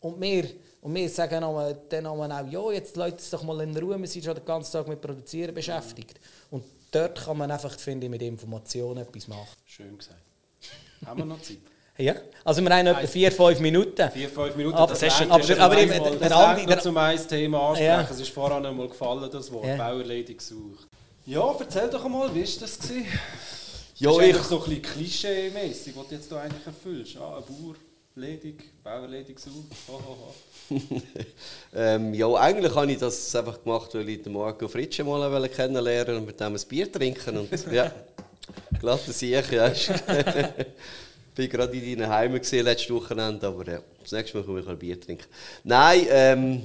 Und 0.00 0.20
wir, 0.20 0.48
und 0.82 0.94
wir 0.94 1.08
sagen 1.08 1.40
dann 1.88 2.06
auch, 2.06 2.50
ja, 2.50 2.72
jetzt 2.72 2.96
Leute 2.96 3.16
es 3.16 3.30
doch 3.30 3.42
mal 3.42 3.60
in 3.62 3.76
Ruhe, 3.76 3.98
wir 3.98 4.06
sind 4.06 4.24
schon 4.24 4.34
den 4.34 4.44
ganzen 4.44 4.72
Tag 4.72 4.86
mit 4.86 5.00
Produzieren 5.00 5.54
beschäftigt. 5.54 6.20
Und 6.50 6.64
dort 6.90 7.24
kann 7.24 7.38
man 7.38 7.50
einfach, 7.50 7.76
finde 7.78 8.06
ich, 8.06 8.10
mit 8.10 8.22
Informationen 8.22 8.98
etwas 8.98 9.26
machen. 9.26 9.48
Schön 9.66 9.96
gesagt. 9.96 10.20
Haben 11.06 11.18
wir 11.18 11.24
noch 11.24 11.40
Zeit? 11.40 11.58
Ja, 11.96 12.16
also 12.42 12.60
wir 12.60 12.74
haben 12.74 12.88
etwa 12.88 13.06
vier, 13.06 13.30
fünf 13.30 13.60
Minuten. 13.60 14.10
Vier, 14.10 14.28
fünf 14.28 14.56
Minuten, 14.56 14.76
aber, 14.76 14.88
das 14.94 15.00
ist 15.00 15.16
schon, 15.16 15.30
aber, 15.30 15.44
aber, 15.44 15.60
aber 15.60 15.86
mal, 15.86 16.18
der 16.18 16.36
Andi, 16.36 16.66
noch 16.66 16.80
zum 16.80 16.96
einen 16.96 17.28
Thema 17.28 17.68
ansprechen. 17.68 17.86
Ja. 17.86 18.08
Es 18.10 18.18
ist 18.18 18.30
vorhin 18.30 18.66
einmal 18.66 18.88
gefallen, 18.88 19.30
das 19.30 19.52
Wort 19.52 19.64
ja. 19.64 19.76
Bauerledig 19.76 20.38
gesucht. 20.38 20.88
Ja, 21.24 21.54
erzähl 21.56 21.88
doch 21.88 22.04
einmal, 22.04 22.34
wie 22.34 22.40
war 22.40 22.60
das? 22.60 22.78
Gewesen? 22.80 23.06
Ja, 23.96 24.10
das 24.10 24.18
ist 24.18 24.36
ich... 24.36 24.42
so 24.42 24.56
ein 24.56 24.64
bisschen 24.64 24.82
klischee-mäßig, 24.82 25.96
was 25.96 26.08
du 26.08 26.14
jetzt 26.14 26.32
da 26.32 26.40
eigentlich 26.40 26.66
erfüllst. 26.66 27.16
Ah, 27.16 27.36
ein 27.36 27.44
Bauer, 27.44 27.74
ledig, 28.16 28.82
Bauerledig 28.82 29.38
sucht. 29.38 29.72
ähm, 31.74 32.12
ja, 32.14 32.32
eigentlich 32.34 32.74
habe 32.74 32.90
ich 32.90 32.98
das 32.98 33.34
einfach 33.36 33.62
gemacht, 33.62 33.94
weil 33.94 34.08
ich 34.08 34.22
den 34.22 34.32
Marco 34.32 34.66
Fritsche 34.66 35.04
mal 35.04 35.48
kennenlernen 35.48 36.16
und 36.16 36.26
mit 36.26 36.40
dem 36.40 36.54
ein 36.54 36.60
Bier 36.68 36.90
trinken. 36.90 37.38
Und 37.38 37.50
ja, 37.72 37.92
glatte 38.80 39.12
Sieg, 39.12 39.52
ja. 39.52 39.68
ich 39.68 39.88
war 39.88 41.46
gerade 41.46 41.76
in 41.76 41.98
deinen 41.98 42.10
Heimen 42.10 42.40
letztes 42.42 42.90
Wochenende, 42.90 43.46
aber 43.46 43.70
ja, 43.70 43.80
das 44.02 44.10
nächste 44.10 44.38
Mal 44.38 44.44
komme 44.44 44.60
ich 44.60 44.68
ein 44.68 44.78
Bier 44.78 45.00
trinken. 45.00 45.26
Nein, 45.62 46.06
ähm, 46.10 46.62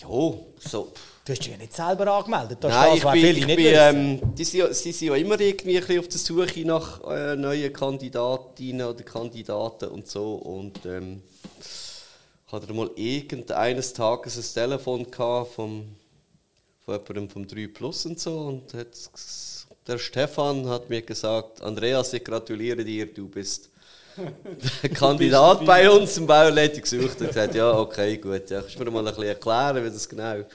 ja, 0.00 0.34
so 0.58 0.92
Du 1.24 1.30
hast 1.30 1.38
dich 1.38 1.52
ja 1.52 1.56
nicht 1.56 1.72
selber 1.72 2.08
angemeldet. 2.12 2.58
Das 2.60 2.72
Nein, 2.72 3.00
das, 3.00 3.14
ich 3.14 3.22
bin, 3.22 3.36
ich 3.36 3.56
bin, 3.56 3.58
ähm, 3.60 4.34
die, 4.34 4.42
sind, 4.42 4.74
sie 4.74 4.90
sind 4.90 5.06
ja 5.06 5.14
immer 5.14 5.38
irgendwie 5.38 5.98
auf 6.00 6.08
der 6.08 6.18
Suche 6.18 6.66
nach 6.66 7.00
äh, 7.04 7.36
neuen 7.36 7.72
Kandidatinnen 7.72 8.84
oder 8.84 9.04
Kandidaten 9.04 9.88
und 9.90 10.08
so. 10.08 10.34
Und 10.34 10.84
ähm, 10.84 11.22
ich 11.60 12.52
hatte 12.52 12.72
mal 12.74 12.90
irgendeines 12.96 13.92
Tages 13.92 14.36
ein 14.36 14.62
Telefon 14.62 15.06
vom, 15.12 15.46
von 15.54 15.94
jemandem 16.88 17.30
vom 17.30 17.46
3 17.46 17.68
Plus 17.68 18.04
und 18.04 18.18
so. 18.18 18.38
Und 18.38 18.74
hat, 18.74 18.88
der 19.86 19.98
Stefan 19.98 20.68
hat 20.68 20.90
mir 20.90 21.02
gesagt, 21.02 21.62
Andreas, 21.62 22.12
ich 22.14 22.24
gratuliere 22.24 22.82
dir, 22.84 23.06
du 23.06 23.28
bist 23.28 23.70
Kandidat 24.94 25.64
bei 25.64 25.88
uns 25.88 26.16
im 26.16 26.26
Bauleitung 26.26 26.82
gesucht 26.82 27.20
und 27.20 27.28
gesagt, 27.28 27.54
ja, 27.54 27.78
okay, 27.78 28.16
gut, 28.16 28.50
ja, 28.50 28.60
kannst 28.60 28.74
du 28.74 28.84
mir 28.84 28.90
mal 28.90 28.98
ein 28.98 29.04
bisschen 29.04 29.22
erklären, 29.22 29.84
wie 29.84 29.88
das 29.88 30.08
genau 30.08 30.34
ist 30.34 30.46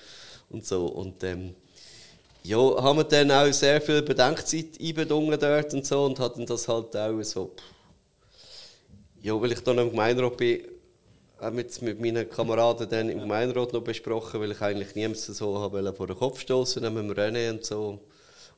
und 0.50 0.66
so. 0.66 0.88
Und 0.88 1.24
ähm, 1.24 1.56
ja, 2.44 2.58
haben 2.58 3.00
wir 3.00 3.04
dann 3.04 3.32
auch 3.32 3.52
sehr 3.52 3.82
viel 3.82 4.02
Bedenkzeit 4.02 4.80
einbedungen 4.82 5.40
dort 5.40 5.74
und 5.74 5.86
so 5.86 6.06
und 6.06 6.20
hatten 6.20 6.46
das 6.46 6.68
halt 6.68 6.96
auch 6.96 7.22
so, 7.24 7.52
ja, 9.22 9.40
weil 9.42 9.52
ich 9.52 9.60
dann 9.60 9.78
im 9.80 9.90
Gemeinderat 9.90 10.38
bin, 10.38 10.62
auch 11.40 11.52
mit, 11.52 11.82
mit 11.82 12.00
meinen 12.00 12.30
Kameraden 12.30 12.90
dann 12.90 13.10
im 13.10 13.20
Gemeinderat 13.20 13.74
noch 13.74 13.84
besprochen, 13.84 14.40
weil 14.40 14.52
ich 14.52 14.62
eigentlich 14.62 14.96
niemanden 14.96 15.34
so 15.34 15.60
habe 15.60 15.94
vor 15.94 16.08
den 16.08 16.18
Kopf 16.18 16.40
stoßen, 16.40 16.82
mit 16.82 17.04
dem 17.04 17.12
René 17.12 17.52
und 17.52 17.66
so, 17.66 17.90
und 17.90 18.02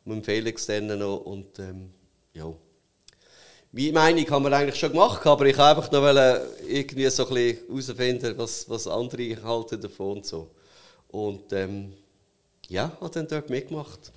mit 0.06 0.18
dem 0.18 0.24
Felix 0.24 0.66
dann 0.68 0.88
noch. 1.00 1.18
Und 1.18 1.60
ähm, 1.60 1.90
ja. 2.34 2.54
Meine 3.72 3.92
Meinung 3.92 4.30
haben 4.30 4.44
wir 4.46 4.54
eigentlich 4.54 4.80
schon 4.80 4.92
gemacht, 4.92 5.26
aber 5.26 5.46
ich 5.46 5.58
wollte 5.58 5.78
einfach 5.78 5.92
noch 5.92 6.42
irgendwie 6.68 7.10
so 7.10 7.28
ein 7.28 7.34
bisschen 7.34 7.68
herausfinden, 7.68 8.38
was, 8.38 8.70
was 8.70 8.88
andere 8.88 9.44
halten 9.44 9.82
davon 9.82 10.18
und 10.18 10.26
so. 10.26 10.50
Und 11.10 11.52
ähm, 11.54 11.94
ja, 12.68 12.92
habe 13.02 13.10
dann 13.10 13.28
dort 13.28 13.50
mitgemacht. 13.50 14.12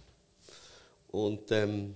Und 1.08 1.50
ähm, 1.50 1.94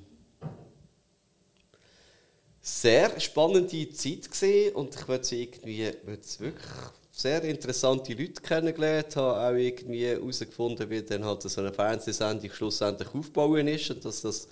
sehr 2.61 3.19
spannende 3.21 3.91
Zeit 3.91 4.29
gesehen 4.29 4.75
und 4.75 4.95
ich 4.95 5.07
würde 5.07 5.37
irgendwie 5.37 5.93
wirklich 6.05 6.67
sehr 7.13 7.43
interessante 7.45 8.13
Leute 8.13 8.43
kennengelernt, 8.43 9.15
habe 9.17 9.41
auch 9.41 9.57
irgendwie 9.57 10.05
herausgefunden, 10.05 10.91
wie 10.91 11.03
dann 11.03 11.25
halt 11.25 11.43
so 11.43 11.61
eine 11.61 11.73
Fernsehsendung 11.73 12.51
schlussendlich 12.51 13.15
aufbauen 13.15 13.69
ist 13.69 13.91
und 13.91 14.05
dass 14.05 14.23
das 14.23 14.49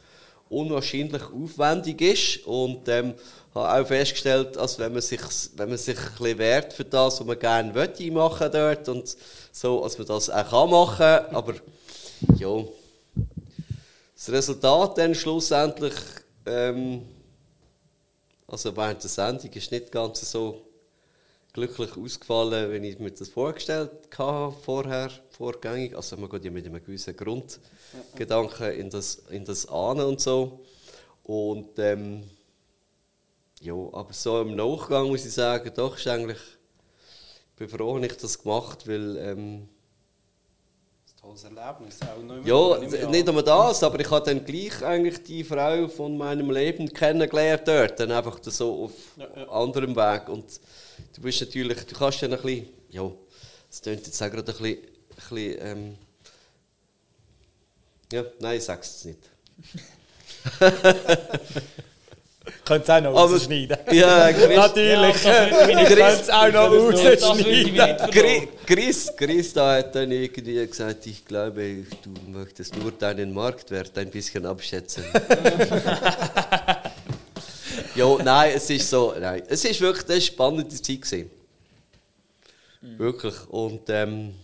unwahrscheinlich 0.48 1.22
aufwendig 1.22 2.00
ist 2.00 2.46
und 2.46 2.88
ähm, 2.88 3.14
habe 3.54 3.82
auch 3.82 3.86
festgestellt, 3.86 4.56
dass 4.56 4.78
wenn 4.78 4.92
man 4.92 5.02
sich, 5.02 5.20
wenn 5.56 5.68
man 5.68 5.78
sich 5.78 5.98
ein 5.98 6.04
bisschen 6.18 6.38
wehrt 6.38 6.72
für 6.72 6.84
das, 6.84 7.20
was 7.20 7.26
man 7.26 7.38
gerne 7.38 7.72
möchte 7.72 8.10
machen 8.10 8.50
dort 8.52 8.88
und 8.88 9.16
so, 9.52 9.82
dass 9.82 9.98
man 9.98 10.06
das 10.06 10.30
auch 10.30 10.50
kann 10.50 10.70
machen, 10.70 11.34
aber 11.34 11.54
ja, 12.38 12.64
das 14.14 14.30
Resultat 14.30 14.98
dann 14.98 15.14
schlussendlich 15.14 15.94
ähm, 16.46 17.02
also 18.46 18.76
während 18.76 19.02
der 19.02 19.10
Sendung 19.10 19.50
ist 19.52 19.72
nicht 19.72 19.90
ganz 19.90 20.30
so 20.30 20.62
glücklich 21.52 21.96
ausgefallen, 21.96 22.70
wie 22.70 22.88
ich 22.88 22.98
mir 22.98 23.10
das 23.10 23.28
vorgestellt 23.28 23.90
habe 24.18 24.54
vorher, 24.64 25.10
vorgängig. 25.30 25.96
Also 25.96 26.16
man 26.16 26.28
geht 26.28 26.44
ja 26.44 26.50
mit 26.50 26.66
einem 26.66 26.84
gewissen 26.84 27.16
Grundgedanken 27.92 28.72
in 28.72 28.90
das, 28.90 29.22
in 29.30 29.44
das 29.44 29.68
Ahnen 29.68 30.06
und 30.06 30.20
so. 30.20 30.60
Und 31.22 31.78
ähm, 31.78 32.24
ja, 33.60 33.74
aber 33.74 34.12
so 34.12 34.42
im 34.42 34.56
Nachgang 34.56 35.08
muss 35.08 35.24
ich 35.24 35.32
sagen, 35.32 35.70
doch 35.74 35.96
ist 35.96 36.06
eigentlich, 36.06 36.38
ich 36.38 37.56
bin 37.56 37.68
froh, 37.68 37.98
dass 37.98 38.12
ich 38.12 38.18
das 38.18 38.42
gemacht 38.42 38.86
weil 38.86 39.16
ähm, 39.16 39.68
tolles 41.24 41.44
Erlebnis. 41.44 41.98
Auch 42.02 42.22
nicht 42.22 42.46
ja, 42.46 43.08
nicht 43.08 43.26
nur 43.26 43.42
das, 43.42 43.82
aber 43.82 44.00
ich 44.00 44.10
habe 44.10 44.24
dann 44.26 44.44
gleich 44.44 44.82
eigentlich 44.82 45.22
die 45.22 45.44
Frau 45.44 45.88
von 45.88 46.16
meinem 46.16 46.50
Leben 46.50 46.92
kennengelernt 46.92 47.62
dort, 47.66 48.00
dann 48.00 48.12
einfach 48.12 48.38
so 48.42 48.84
auf 48.84 48.92
ja, 49.16 49.28
ja. 49.36 49.48
anderem 49.48 49.96
Weg. 49.96 50.28
Und 50.28 50.44
du 51.14 51.22
bist 51.22 51.40
natürlich, 51.40 51.84
du 51.86 51.94
kannst 51.94 52.22
dann 52.22 52.34
ein 52.34 52.40
bisschen, 52.40 52.68
ja, 52.90 53.10
das 53.68 53.82
klingt 53.82 54.06
jetzt 54.06 54.22
auch 54.22 54.30
gerade 54.30 54.52
ein 54.52 54.58
bisschen, 54.58 54.78
ein 54.78 55.14
bisschen 55.16 55.56
ähm, 55.60 55.98
ja, 58.14 58.24
nein, 58.40 58.58
ich 58.58 58.64
sag's 58.64 59.04
jetzt 59.04 59.04
nicht. 59.06 59.18
Könnt 62.64 62.84
es 62.84 62.90
auch 62.90 63.00
noch 63.00 63.14
rausschneiden. 63.14 63.76
Ja, 63.90 64.32
Chris, 64.32 64.56
Natürlich. 64.56 65.24
Ja, 65.24 65.46
Könnt 65.48 66.20
es 66.20 66.30
auch 66.30 66.52
noch 66.52 66.70
rausschneiden. 66.70 68.48
Chris, 68.66 69.12
Chris 69.16 69.52
da 69.52 69.78
hat 69.78 69.94
dann 69.94 70.10
irgendwie 70.10 70.66
gesagt, 70.66 71.06
ich 71.06 71.24
glaube, 71.24 71.84
du 72.02 72.10
möchtest 72.30 72.76
nur 72.76 72.92
deinen 72.92 73.32
Marktwert 73.34 73.98
ein 73.98 74.10
bisschen 74.10 74.46
abschätzen. 74.46 75.04
ja, 77.94 78.16
nein, 78.22 78.52
es 78.54 78.70
ist 78.70 78.88
so, 78.88 79.14
nein, 79.18 79.42
es 79.48 79.64
ist 79.64 79.80
wirklich 79.80 80.08
eine 80.08 80.20
spannende 80.20 80.68
Zeit 80.68 81.02
gewesen. 81.02 81.30
Mhm. 82.80 82.98
Wirklich. 82.98 83.34
Und 83.48 83.82
ähm, 83.88 84.34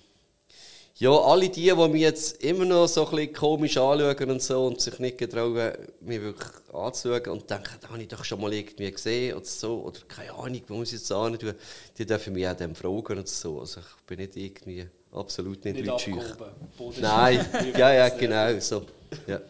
ja, 1.01 1.11
alle 1.13 1.49
die, 1.49 1.63
die 1.63 1.89
mich 1.89 2.03
jetzt 2.03 2.45
immer 2.45 2.67
noch 2.67 2.87
so 2.87 3.07
ein 3.07 3.17
bisschen 3.17 3.33
komisch 3.33 3.79
anschauen 3.79 4.31
und 4.31 4.43
so 4.43 4.67
und 4.67 4.83
sich 4.83 4.99
nicht 4.99 5.17
getrauen, 5.17 5.73
mich 6.03 6.21
wirklich 6.21 6.51
anzuschauen 6.75 7.31
und 7.31 7.49
denken, 7.49 7.71
das 7.81 7.91
habe 7.91 8.03
ich 8.03 8.09
doch 8.09 8.23
schon 8.23 8.39
mal 8.39 8.53
irgendwie 8.53 8.91
gesehen 8.91 9.35
oder 9.35 9.47
so, 9.47 9.81
oder 9.81 9.99
keine 10.07 10.35
Ahnung, 10.35 10.61
wo 10.69 10.75
muss 10.75 10.93
ich 10.93 10.99
jetzt 10.99 11.11
an 11.11 11.39
tun, 11.39 11.55
die 11.97 12.05
dürfen 12.05 12.35
mich 12.35 12.47
auch 12.47 12.55
dann 12.55 12.75
fragen 12.75 13.19
und 13.19 13.29
so. 13.29 13.61
Also 13.61 13.81
ich 13.81 14.07
bin 14.07 14.19
nicht 14.19 14.37
irgendwie 14.37 14.87
absolut 15.11 15.65
nicht, 15.65 15.81
nicht 15.81 16.01
schüch. 16.01 16.23
Nein, 17.01 17.47
ja, 17.79 17.95
ja, 17.95 18.09
genau, 18.11 18.61
so. 18.61 18.83
Ja. 19.27 19.41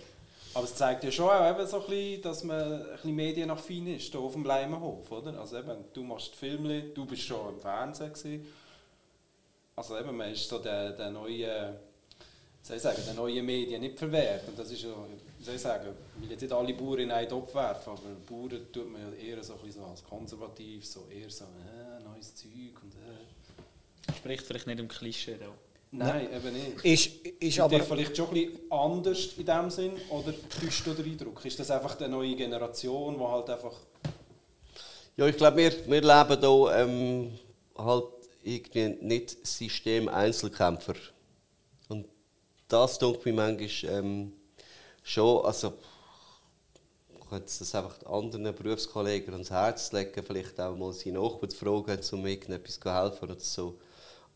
Aber 0.54 0.64
es 0.64 0.74
zeigt 0.76 1.02
ja 1.02 1.10
schon 1.10 1.30
auch 1.30 1.50
eben 1.50 1.66
so 1.66 1.80
ein 1.80 1.86
bisschen, 1.88 2.22
dass 2.22 2.44
man 2.44 2.60
ein 2.60 2.86
bisschen 2.92 3.16
medienaffin 3.16 3.96
ist, 3.96 4.04
hier 4.04 4.20
auf 4.20 4.34
dem 4.34 4.44
Leimenhof, 4.44 5.10
oder? 5.10 5.36
Also 5.40 5.58
eben, 5.58 5.84
du 5.92 6.04
machst 6.04 6.32
Filme, 6.36 6.82
du 6.94 7.04
bist 7.06 7.22
schon 7.22 7.54
im 7.54 7.60
Fernsehen 7.60 8.12
gewesen 8.12 8.46
also 9.80 9.98
eben, 9.98 10.14
man 10.14 10.30
ist 10.30 10.46
so 10.46 10.58
der, 10.58 10.92
der 10.92 11.10
neue, 11.10 11.80
soll 12.62 12.76
ich 12.76 12.82
sagen, 12.82 13.02
der 13.06 13.14
neue 13.14 13.42
Medien 13.42 13.80
nicht 13.80 13.98
verwehrt. 13.98 14.46
Und 14.46 14.58
das 14.58 14.70
ist 14.70 14.82
ja, 14.82 14.90
soll 15.40 15.54
ich 15.54 15.60
sagen, 15.60 15.88
ich 16.16 16.22
will 16.22 16.30
jetzt 16.32 16.42
nicht 16.42 16.52
alle 16.52 16.74
Bauern 16.74 16.98
in 16.98 17.10
einen 17.10 17.28
Topf 17.28 17.54
werfen, 17.54 17.90
aber 17.90 18.02
Bauern 18.28 18.66
tut 18.70 18.92
man 18.92 19.00
ja 19.00 19.28
eher 19.28 19.42
so, 19.42 19.54
ein 19.54 19.60
bisschen 19.60 19.82
so 19.82 19.88
als 19.88 20.04
konservativ, 20.04 20.84
so 20.84 21.06
eher 21.10 21.30
so, 21.30 21.44
äh, 21.44 22.02
neues 22.04 22.34
Zeug 22.34 22.82
und 22.82 22.92
äh. 22.94 24.12
Spricht 24.18 24.44
vielleicht 24.44 24.66
nicht 24.66 24.80
um 24.80 24.88
Klischee 24.88 25.38
da. 25.38 25.46
Nein, 25.92 26.28
Nein, 26.30 26.36
eben 26.36 26.52
nicht. 26.52 26.84
Ist, 26.84 27.26
ist 27.40 27.60
aber 27.60 27.80
vielleicht 27.80 28.16
schon 28.16 28.28
ein 28.28 28.34
bisschen 28.34 28.70
anders 28.70 29.28
in 29.36 29.46
dem 29.46 29.70
Sinn, 29.70 29.92
oder 30.10 30.34
täuscht 30.60 30.86
du 30.86 30.92
den 30.92 31.06
Eindruck? 31.06 31.44
Ist 31.44 31.58
das 31.58 31.70
einfach 31.70 31.98
eine 31.98 32.10
neue 32.10 32.36
Generation, 32.36 33.18
die 33.18 33.24
halt 33.24 33.48
einfach... 33.48 33.76
Ja, 35.16 35.26
ich 35.26 35.36
glaube, 35.36 35.56
wir, 35.56 35.72
wir 35.86 36.00
leben 36.00 36.40
hier 36.40 36.76
ähm, 36.76 37.38
halt 37.76 38.19
irgendwie 38.42 38.88
nicht 39.04 39.46
System-Einzelkämpfer. 39.46 40.94
Und 41.88 42.06
das 42.68 42.98
tut 42.98 43.24
mir 43.24 43.32
manchmal 43.34 43.92
ähm, 43.92 44.32
schon, 45.02 45.44
also 45.44 45.74
ich 47.14 47.28
könnte 47.28 47.46
das 47.58 47.74
einfach 47.74 48.04
anderen 48.06 48.54
Berufskollegen 48.54 49.32
ans 49.34 49.50
Herz 49.50 49.92
legen, 49.92 50.24
vielleicht 50.24 50.60
auch 50.60 50.76
mal 50.76 50.92
seine 50.92 51.18
Nachbarn 51.20 51.50
zu 51.50 51.56
fragen, 51.58 52.00
um 52.12 52.26
irgendetwas 52.26 52.80
zu 52.80 52.92
helfen 52.92 53.24
oder 53.24 53.38
so. 53.38 53.78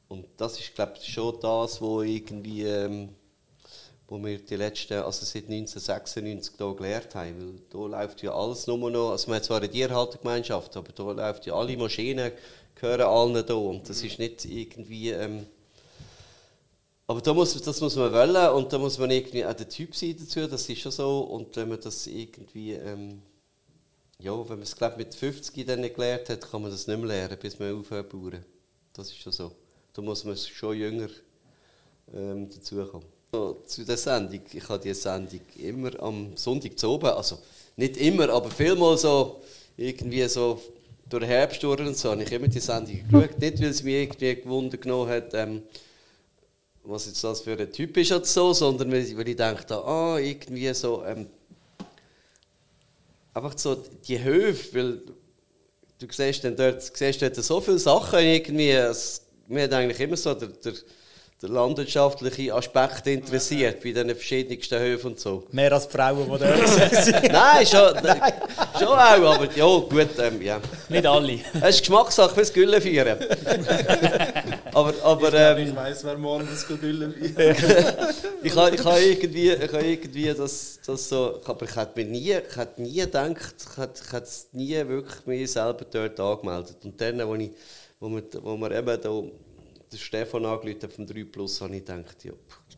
Und 0.08 0.26
das 0.36 0.60
ist, 0.60 0.74
glaube 0.74 0.94
ich, 1.00 1.12
schon 1.12 1.40
das, 1.40 1.80
wo 1.80 2.02
irgendwie, 2.02 2.62
ähm, 2.64 3.14
wo 4.08 4.22
wir 4.22 4.38
die 4.38 4.56
letzten, 4.56 4.94
also 4.94 5.24
seit 5.24 5.44
1996 5.44 6.54
hier 6.56 6.74
gelernt 6.74 7.14
haben. 7.14 7.60
Weil 7.72 7.80
hier 7.80 7.88
läuft 7.88 8.22
ja 8.22 8.34
alles 8.34 8.66
nur 8.66 8.90
noch, 8.90 9.12
also 9.12 9.28
wir 9.28 9.36
haben 9.36 9.42
zwar 9.42 9.58
eine 9.58 9.70
Tierhaltergemeinschaft, 9.70 10.76
aber 10.76 10.92
hier 10.94 11.14
läuft 11.14 11.46
ja 11.46 11.54
alle 11.54 11.76
Maschinen, 11.76 12.32
gehören 12.74 13.00
allen 13.02 13.46
hier. 13.46 13.56
Und 13.56 13.88
das 13.88 14.02
ist 14.02 14.18
nicht 14.18 14.44
irgendwie. 14.44 15.10
Ähm, 15.10 15.46
aber 17.06 17.20
da 17.20 17.34
muss, 17.34 17.60
das 17.60 17.80
muss 17.80 17.96
man 17.96 18.12
wollen 18.12 18.54
und 18.54 18.72
da 18.72 18.78
muss 18.78 18.98
man 18.98 19.10
irgendwie 19.10 19.44
auch 19.44 19.52
der 19.52 19.68
Typ 19.68 19.94
sein 19.94 20.16
dazu, 20.18 20.46
das 20.46 20.68
ist 20.68 20.80
schon 20.80 20.92
so. 20.92 21.20
Und 21.20 21.54
wenn 21.56 21.68
man 21.68 21.80
das 21.80 22.06
irgendwie. 22.06 22.72
Ähm, 22.72 23.22
ja, 24.20 24.32
wenn 24.32 24.56
man 24.56 24.62
es 24.62 24.76
glaub, 24.76 24.96
mit 24.96 25.14
50 25.14 25.66
dann 25.66 25.80
nicht 25.80 25.96
gelernt 25.96 26.28
hat, 26.28 26.50
kann 26.50 26.62
man 26.62 26.70
das 26.70 26.86
nicht 26.86 26.96
mehr 26.96 27.08
lernen, 27.08 27.38
bis 27.38 27.58
man 27.58 27.78
aufhört 27.78 28.10
zu 28.10 28.18
bauen. 28.18 28.44
Das 28.92 29.08
ist 29.08 29.18
schon 29.18 29.32
so. 29.32 29.52
Da 29.92 30.02
muss 30.02 30.24
man 30.24 30.36
schon 30.36 30.76
jünger 30.76 31.08
ähm, 32.12 32.48
dazukommen. 32.48 33.13
So, 33.34 33.62
zu 33.66 33.84
der 33.84 33.96
Sendung. 33.96 34.42
Ich 34.52 34.68
habe 34.68 34.80
die 34.80 34.94
Sendung 34.94 35.40
immer 35.58 36.00
am 36.00 36.36
Sonntag 36.36 36.78
zu 36.78 36.88
oben, 36.88 37.08
also 37.08 37.38
nicht 37.76 37.96
immer, 37.96 38.28
aber 38.28 38.48
vielmal 38.48 38.96
so 38.96 39.42
irgendwie 39.76 40.28
so 40.28 40.62
durch 41.10 41.24
den 41.24 41.30
Herbst 41.30 41.60
durch 41.64 41.80
und 41.80 41.96
so 41.96 42.12
habe 42.12 42.22
ich 42.22 42.30
immer 42.30 42.46
die 42.46 42.60
Sendung 42.60 43.00
geschaut. 43.10 43.36
Nicht, 43.40 43.60
weil 43.60 43.70
es 43.70 43.82
mich 43.82 43.94
irgendwie 43.94 44.36
gewundert 44.36 44.82
genommen 44.82 45.10
hat, 45.10 45.34
ähm, 45.34 45.64
was 46.84 47.06
jetzt 47.06 47.24
das 47.24 47.40
für 47.40 47.58
ein 47.58 47.72
Typ 47.72 47.96
ist 47.96 48.12
oder 48.12 48.24
so, 48.24 48.52
sondern 48.52 48.92
weil 48.92 49.28
ich 49.28 49.36
dachte, 49.36 49.84
ah, 49.84 50.16
irgendwie 50.16 50.72
so, 50.72 51.04
ähm, 51.04 51.26
einfach 53.32 53.58
so 53.58 53.82
die 54.06 54.22
Höfe, 54.22 54.74
weil 54.76 55.00
du 55.98 56.06
siehst 56.08 56.44
dann 56.44 56.54
dort, 56.54 56.82
siehst 56.82 57.20
dort 57.20 57.34
so 57.34 57.60
viele 57.60 57.80
Sachen 57.80 58.20
irgendwie, 58.20 58.70
es, 58.70 59.22
mir 59.48 59.64
hat 59.64 59.72
eigentlich 59.72 59.98
immer 59.98 60.16
so 60.16 60.34
der, 60.34 60.50
der 60.50 60.74
der 61.44 61.52
landwirtschaftliche 61.52 62.54
Aspekt 62.54 63.06
interessiert, 63.06 63.82
bei 63.82 63.92
den 63.92 64.08
verschiedensten 64.10 64.78
Höfen 64.78 65.08
und 65.08 65.20
so. 65.20 65.44
Mehr 65.52 65.72
als 65.72 65.86
die 65.86 65.96
Frauen, 65.96 66.30
die 66.30 66.38
da 66.38 66.66
sind. 66.66 67.22
Nein, 67.32 67.66
schon, 67.66 67.94
Nein. 68.02 68.32
schon 68.78 68.88
auch, 68.88 69.34
aber 69.34 69.48
ja, 69.54 69.66
gut, 69.66 70.18
ähm, 70.18 70.40
ja. 70.40 70.60
Nicht 70.88 71.06
alle. 71.06 71.40
Es 71.60 71.76
ist 71.76 71.80
Geschmackssache 71.80 72.34
fürs 72.34 72.52
Gülle 72.52 72.80
führen. 72.80 73.18
aber, 74.72 74.94
aber, 75.02 75.28
ich, 75.28 75.34
ähm, 75.34 75.68
ich 75.68 75.76
weiss, 75.76 76.02
wer 76.04 76.16
morgen 76.16 76.48
das 76.50 76.66
Gülle 76.66 77.10
führen 77.10 77.14
ich 78.42 78.56
habe 78.56 78.74
ich 78.74 78.84
irgendwie, 78.84 79.50
ich 79.50 79.72
ha 79.72 79.80
irgendwie 79.80 80.32
das, 80.32 80.78
das 80.86 81.08
so, 81.08 81.40
aber 81.44 81.66
ich 81.66 81.76
hätte 81.76 81.92
mir 81.96 82.10
nie, 82.10 82.32
ich 82.32 82.56
hätte 82.56 82.80
nie 82.80 83.00
gedacht, 83.00 83.54
ich 83.58 83.76
hätte, 83.76 84.00
ich 84.02 84.12
hätte 84.12 84.28
nie 84.52 84.88
wirklich 84.88 85.26
mich 85.26 85.52
selber 85.52 85.84
dort 85.90 86.18
angemeldet. 86.18 86.76
Und 86.84 86.98
dann, 86.98 87.28
wo, 87.28 87.34
ich, 87.34 87.50
wo, 88.00 88.08
wir, 88.08 88.22
wo 88.42 88.56
wir 88.56 88.70
eben 88.70 89.00
da 89.00 89.22
der 89.94 90.04
Stefan 90.04 90.44
angerufen 90.44 90.90
vom 90.90 91.06
3 91.06 91.24
Plus, 91.24 91.60
habe 91.60 91.76
ich 91.76 91.84
gedacht, 91.84 92.24
ja, 92.24 92.32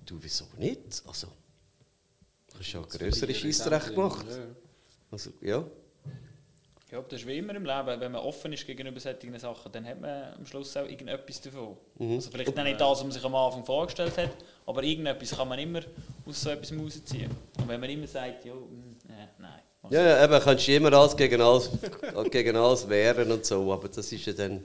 du, 0.04 0.18
wieso 0.20 0.46
nicht? 0.58 1.02
Also, 1.06 1.28
du 2.52 2.58
hast 2.58 2.72
ja 2.72 2.80
größere 2.82 3.34
Scheissrecht 3.34 3.94
gemacht. 3.94 4.26
Also, 5.10 5.30
ja. 5.40 5.64
Ja, 6.92 7.02
das 7.02 7.20
ist 7.20 7.26
wie 7.26 7.38
immer 7.38 7.54
im 7.54 7.64
Leben. 7.64 8.00
Wenn 8.00 8.12
man 8.12 8.22
offen 8.22 8.52
ist 8.52 8.64
gegenüber 8.64 9.00
solchen 9.00 9.36
Sachen, 9.38 9.72
dann 9.72 9.84
hat 9.84 10.00
man 10.00 10.34
am 10.34 10.46
Schluss 10.46 10.76
auch 10.76 10.86
irgendetwas 10.86 11.40
davon. 11.40 11.76
Mhm. 11.98 12.14
Also 12.14 12.30
vielleicht 12.30 12.56
nicht 12.56 12.80
das, 12.80 12.88
was 12.88 13.02
man 13.02 13.10
sich 13.10 13.24
am 13.24 13.34
Anfang 13.34 13.64
vorgestellt 13.64 14.16
hat, 14.16 14.30
aber 14.64 14.82
irgendetwas 14.84 15.36
kann 15.36 15.48
man 15.48 15.58
immer 15.58 15.80
aus 16.24 16.40
so 16.40 16.50
etwas 16.50 16.72
rausziehen. 16.72 17.30
Und 17.58 17.68
wenn 17.68 17.80
man 17.80 17.90
immer 17.90 18.06
sagt, 18.06 18.44
ja, 18.44 18.54
mm, 18.54 18.96
äh, 19.08 19.26
nein. 19.38 19.60
Ja, 19.90 20.02
ja, 20.02 20.24
eben, 20.24 20.40
kannst 20.42 20.66
du 20.66 20.74
immer 20.74 20.92
alles 20.92 21.16
gegen 21.16 21.40
alles, 21.40 21.70
gegen 22.30 22.56
alles 22.56 22.88
wehren 22.88 23.30
und 23.32 23.44
so, 23.44 23.72
aber 23.72 23.88
das 23.88 24.10
ist 24.12 24.24
ja 24.26 24.32
dann, 24.32 24.62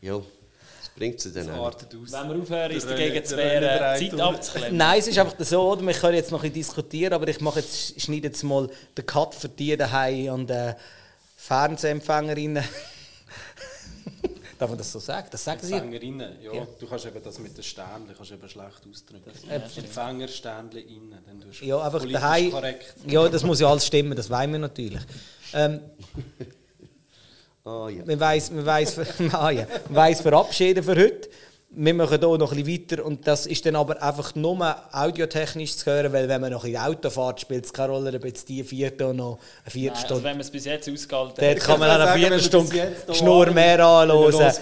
ja, 0.00 0.20
bringt 0.98 1.20
sie 1.20 1.32
dann 1.32 1.50
auch. 1.50 1.72
Wenn 1.90 2.28
wir 2.28 2.42
aufhören, 2.42 2.72
ist 2.72 2.90
dagegen 2.90 3.24
zu 3.24 3.36
wehren, 3.36 3.98
Zeit 3.98 4.20
abzuklemmen. 4.20 4.76
Nein, 4.76 4.98
es 4.98 5.06
ist 5.06 5.18
einfach 5.18 5.36
so, 5.38 5.72
oder? 5.72 5.82
wir 5.82 5.94
können 5.94 6.16
jetzt 6.16 6.32
noch 6.32 6.42
ein 6.42 6.50
bisschen 6.50 6.76
diskutieren, 6.76 7.12
aber 7.12 7.28
ich 7.28 7.40
mache 7.40 7.60
jetzt, 7.60 8.00
schneide 8.00 8.28
jetzt 8.28 8.42
mal 8.42 8.68
den 8.96 9.06
Cut 9.06 9.34
für 9.34 9.48
die 9.48 9.76
daheim 9.76 10.32
und 10.32 10.50
äh, 10.50 10.74
Fernsehempfängerinnen. 11.36 12.64
Darf 14.58 14.70
man 14.70 14.78
das 14.78 14.90
so 14.90 14.98
sagen? 14.98 15.28
Das 15.30 15.44
sagen 15.44 15.60
Sie. 15.62 15.72
Empfängerinnen, 15.72 16.42
ja. 16.42 16.52
ja. 16.52 16.66
Du 16.80 16.86
kannst 16.88 17.06
eben 17.06 17.22
das 17.22 17.38
mit 17.38 17.56
den 17.56 17.62
Sternchen 17.62 18.12
kannst 18.16 18.32
eben 18.32 18.48
schlecht 18.48 18.82
ausdrücken. 18.90 19.30
Äh, 19.48 19.54
Empfängersternchen 19.54 20.88
innen, 20.88 21.18
dann 21.24 21.40
tust 21.40 21.62
ja, 21.62 21.80
einfach 21.80 22.04
daheim, 22.04 22.50
korrekt. 22.50 22.94
Ja, 23.06 23.28
das 23.28 23.44
muss 23.44 23.60
ja 23.60 23.68
alles 23.68 23.86
stimmen, 23.86 24.16
das 24.16 24.28
wollen 24.28 24.50
wir 24.50 24.58
natürlich. 24.58 25.02
Ähm, 25.54 25.80
ja. 27.88 28.04
Man 28.04 28.20
weiß, 28.20 28.50
man 28.52 28.66
weiß, 28.66 28.98
ah, 29.32 29.50
ja. 29.50 29.66
man 29.88 29.96
weiß 29.96 30.20
verabschieden 30.22 30.82
für 30.82 30.96
heute 30.96 31.28
wir 31.70 31.92
machen 31.92 32.18
hier 32.18 32.38
noch 32.38 32.52
ein 32.52 32.64
bisschen 32.64 32.90
weiter 32.90 33.04
und 33.04 33.26
das 33.26 33.44
ist 33.44 33.66
dann 33.66 33.76
aber 33.76 34.02
einfach 34.02 34.34
nur 34.34 34.76
audiotechnisch 34.90 35.76
zu 35.76 35.86
hören, 35.86 36.12
weil 36.12 36.26
wenn 36.26 36.40
man 36.40 36.50
noch 36.50 36.64
in 36.64 36.78
Auto 36.78 37.10
fährt, 37.10 37.42
spielt 37.42 37.66
es 37.66 37.72
keine 37.72 37.92
Rolle, 37.92 38.16
ob 38.16 38.24
jetzt 38.24 38.48
die 38.48 38.64
vierte 38.64 39.12
noch 39.12 39.38
eine 39.64 39.70
Viertelstunde... 39.70 40.14
Also 40.14 40.24
wenn 40.24 40.32
man 40.32 40.40
es 40.40 40.50
bis 40.50 40.64
jetzt 40.64 40.88
ausgehalten 40.88 41.36
hat... 41.36 41.56
Dort 41.56 41.60
kann 41.60 41.78
man 41.78 41.90
eine 41.90 42.18
Viertelstunde 42.18 42.92
Schnur 43.12 43.50
mehr 43.50 43.84
anhören. 43.84 44.54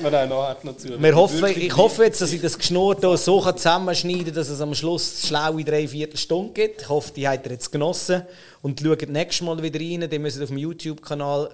Wir 0.98 1.14
hoffen, 1.14 1.44
ich 1.46 1.76
hoffe 1.76 2.04
jetzt, 2.04 2.20
dass 2.20 2.32
ich 2.32 2.42
das 2.42 2.58
Geschnur 2.58 2.96
hier 2.98 3.16
so 3.16 3.40
zusammenschneiden 3.40 4.26
kann, 4.26 4.34
dass 4.34 4.48
es 4.48 4.60
am 4.60 4.74
Schluss 4.74 5.26
schlaue 5.26 5.62
drei 5.62 5.86
Viertelstunden 5.86 6.54
gibt. 6.54 6.82
Ich 6.82 6.88
hoffe, 6.88 7.12
die 7.14 7.28
habt 7.28 7.46
ihr 7.46 7.52
jetzt 7.52 7.70
genossen 7.70 8.22
und 8.62 8.80
schaut 8.80 9.08
nächstes 9.08 9.46
Mal 9.46 9.62
wieder 9.62 9.78
rein. 9.78 10.10
Die 10.10 10.18
müsst 10.18 10.42
auf 10.42 10.48
dem 10.48 10.58
YouTube-Kanal 10.58 11.50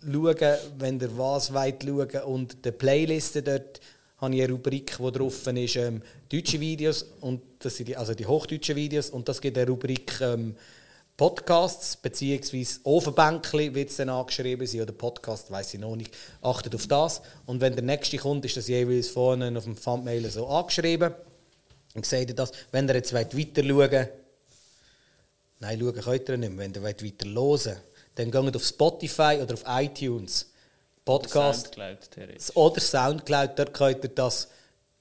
schauen, 0.00 0.56
wenn 0.78 1.00
ihr 1.00 1.16
was 1.16 1.52
wollt 1.52 1.82
schauen 1.82 2.22
und 2.24 2.64
die 2.64 2.72
Playlisten 2.72 3.44
dort 3.44 3.80
habe 4.18 4.34
ich 4.34 4.42
eine 4.42 4.52
Rubrik, 4.52 4.96
die 4.98 5.12
drauf 5.12 5.46
ist, 5.46 5.76
ähm, 5.76 6.02
deutsche 6.30 6.58
Videos, 6.58 7.04
und 7.20 7.42
das 7.58 7.76
sind 7.76 7.88
die, 7.88 7.96
also 7.96 8.14
die 8.14 8.24
hochdeutschen 8.24 8.74
Videos, 8.74 9.10
und 9.10 9.28
das 9.28 9.40
gibt 9.40 9.58
eine 9.58 9.68
Rubrik 9.68 10.20
ähm, 10.20 10.56
Podcasts, 11.16 11.96
beziehungsweise 11.96 12.80
Ofenbänkli 12.84 13.74
wird 13.74 13.88
es 13.88 13.96
dann 13.96 14.10
angeschrieben 14.10 14.66
sein, 14.66 14.82
oder 14.82 14.92
Podcast, 14.92 15.50
weiß 15.50 15.74
ich 15.74 15.80
noch 15.80 15.96
nicht. 15.96 16.14
Achtet 16.42 16.74
auf 16.74 16.86
das. 16.86 17.22
Und 17.46 17.62
wenn 17.62 17.74
der 17.74 17.84
nächste 17.84 18.18
kommt, 18.18 18.44
ist 18.44 18.58
das 18.58 18.68
jeweils 18.68 19.08
vorne 19.08 19.56
auf 19.56 19.64
dem 19.64 19.80
Thumbnail 19.80 20.28
so 20.30 20.46
angeschrieben. 20.46 21.14
Und 21.94 22.04
seht 22.04 22.28
ihr 22.28 22.34
das, 22.34 22.52
wenn 22.70 22.86
ihr 22.86 22.96
jetzt 22.96 23.14
weiter 23.14 23.64
schauen 23.64 24.08
nein, 25.58 25.80
schauen 25.80 25.94
könnt 25.94 26.28
ihr 26.28 26.36
nicht 26.36 26.52
mehr, 26.52 26.66
wenn 26.66 26.74
ihr 26.74 26.82
weiter 26.82 27.28
hören 27.28 27.76
dann 28.16 28.30
geht 28.30 28.56
auf 28.56 28.64
Spotify 28.64 29.38
oder 29.40 29.54
auf 29.54 29.64
iTunes 29.66 30.50
Podcast 31.04 31.76
oder 31.78 31.96
Soundcloud, 32.00 32.56
oder 32.56 32.80
Soundcloud, 32.80 33.50
dort 33.58 33.72
könnt 33.72 34.04
ihr 34.04 34.10
das 34.10 34.48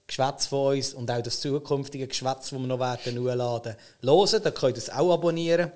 Geschwätz 0.05 0.45
von 0.45 0.76
uns 0.76 0.93
und 0.93 1.09
auch 1.09 1.22
das 1.22 1.39
zukünftige 1.41 2.07
Geschwätz, 2.07 2.49
das 2.49 2.51
wir 2.51 2.59
noch 2.59 2.80
werden 2.80 3.18
hochladen, 3.18 3.76
hören. 4.03 4.43
Da 4.43 4.51
könnt 4.51 4.78
ihr 4.78 4.84
es 4.84 4.89
auch 4.89 5.11
abonnieren. 5.11 5.72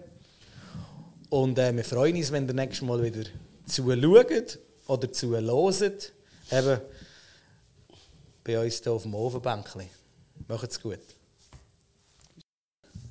Und 1.29 1.57
äh, 1.57 1.75
wir 1.75 1.83
freuen 1.83 2.15
uns, 2.15 2.31
wenn 2.31 2.47
ihr 2.47 2.53
nächstes 2.53 2.87
Mal 2.87 3.01
wieder 3.01 3.27
zuschaut 3.65 4.59
oder 4.87 5.11
zuhört. 5.11 6.13
Eben 6.51 6.81
bei 8.43 8.59
uns 8.59 8.83
hier 8.83 8.91
auf 8.91 9.03
dem 9.03 9.15
Ofenbänkchen. 9.15 9.89
Macht's 10.47 10.81
gut. 10.81 10.99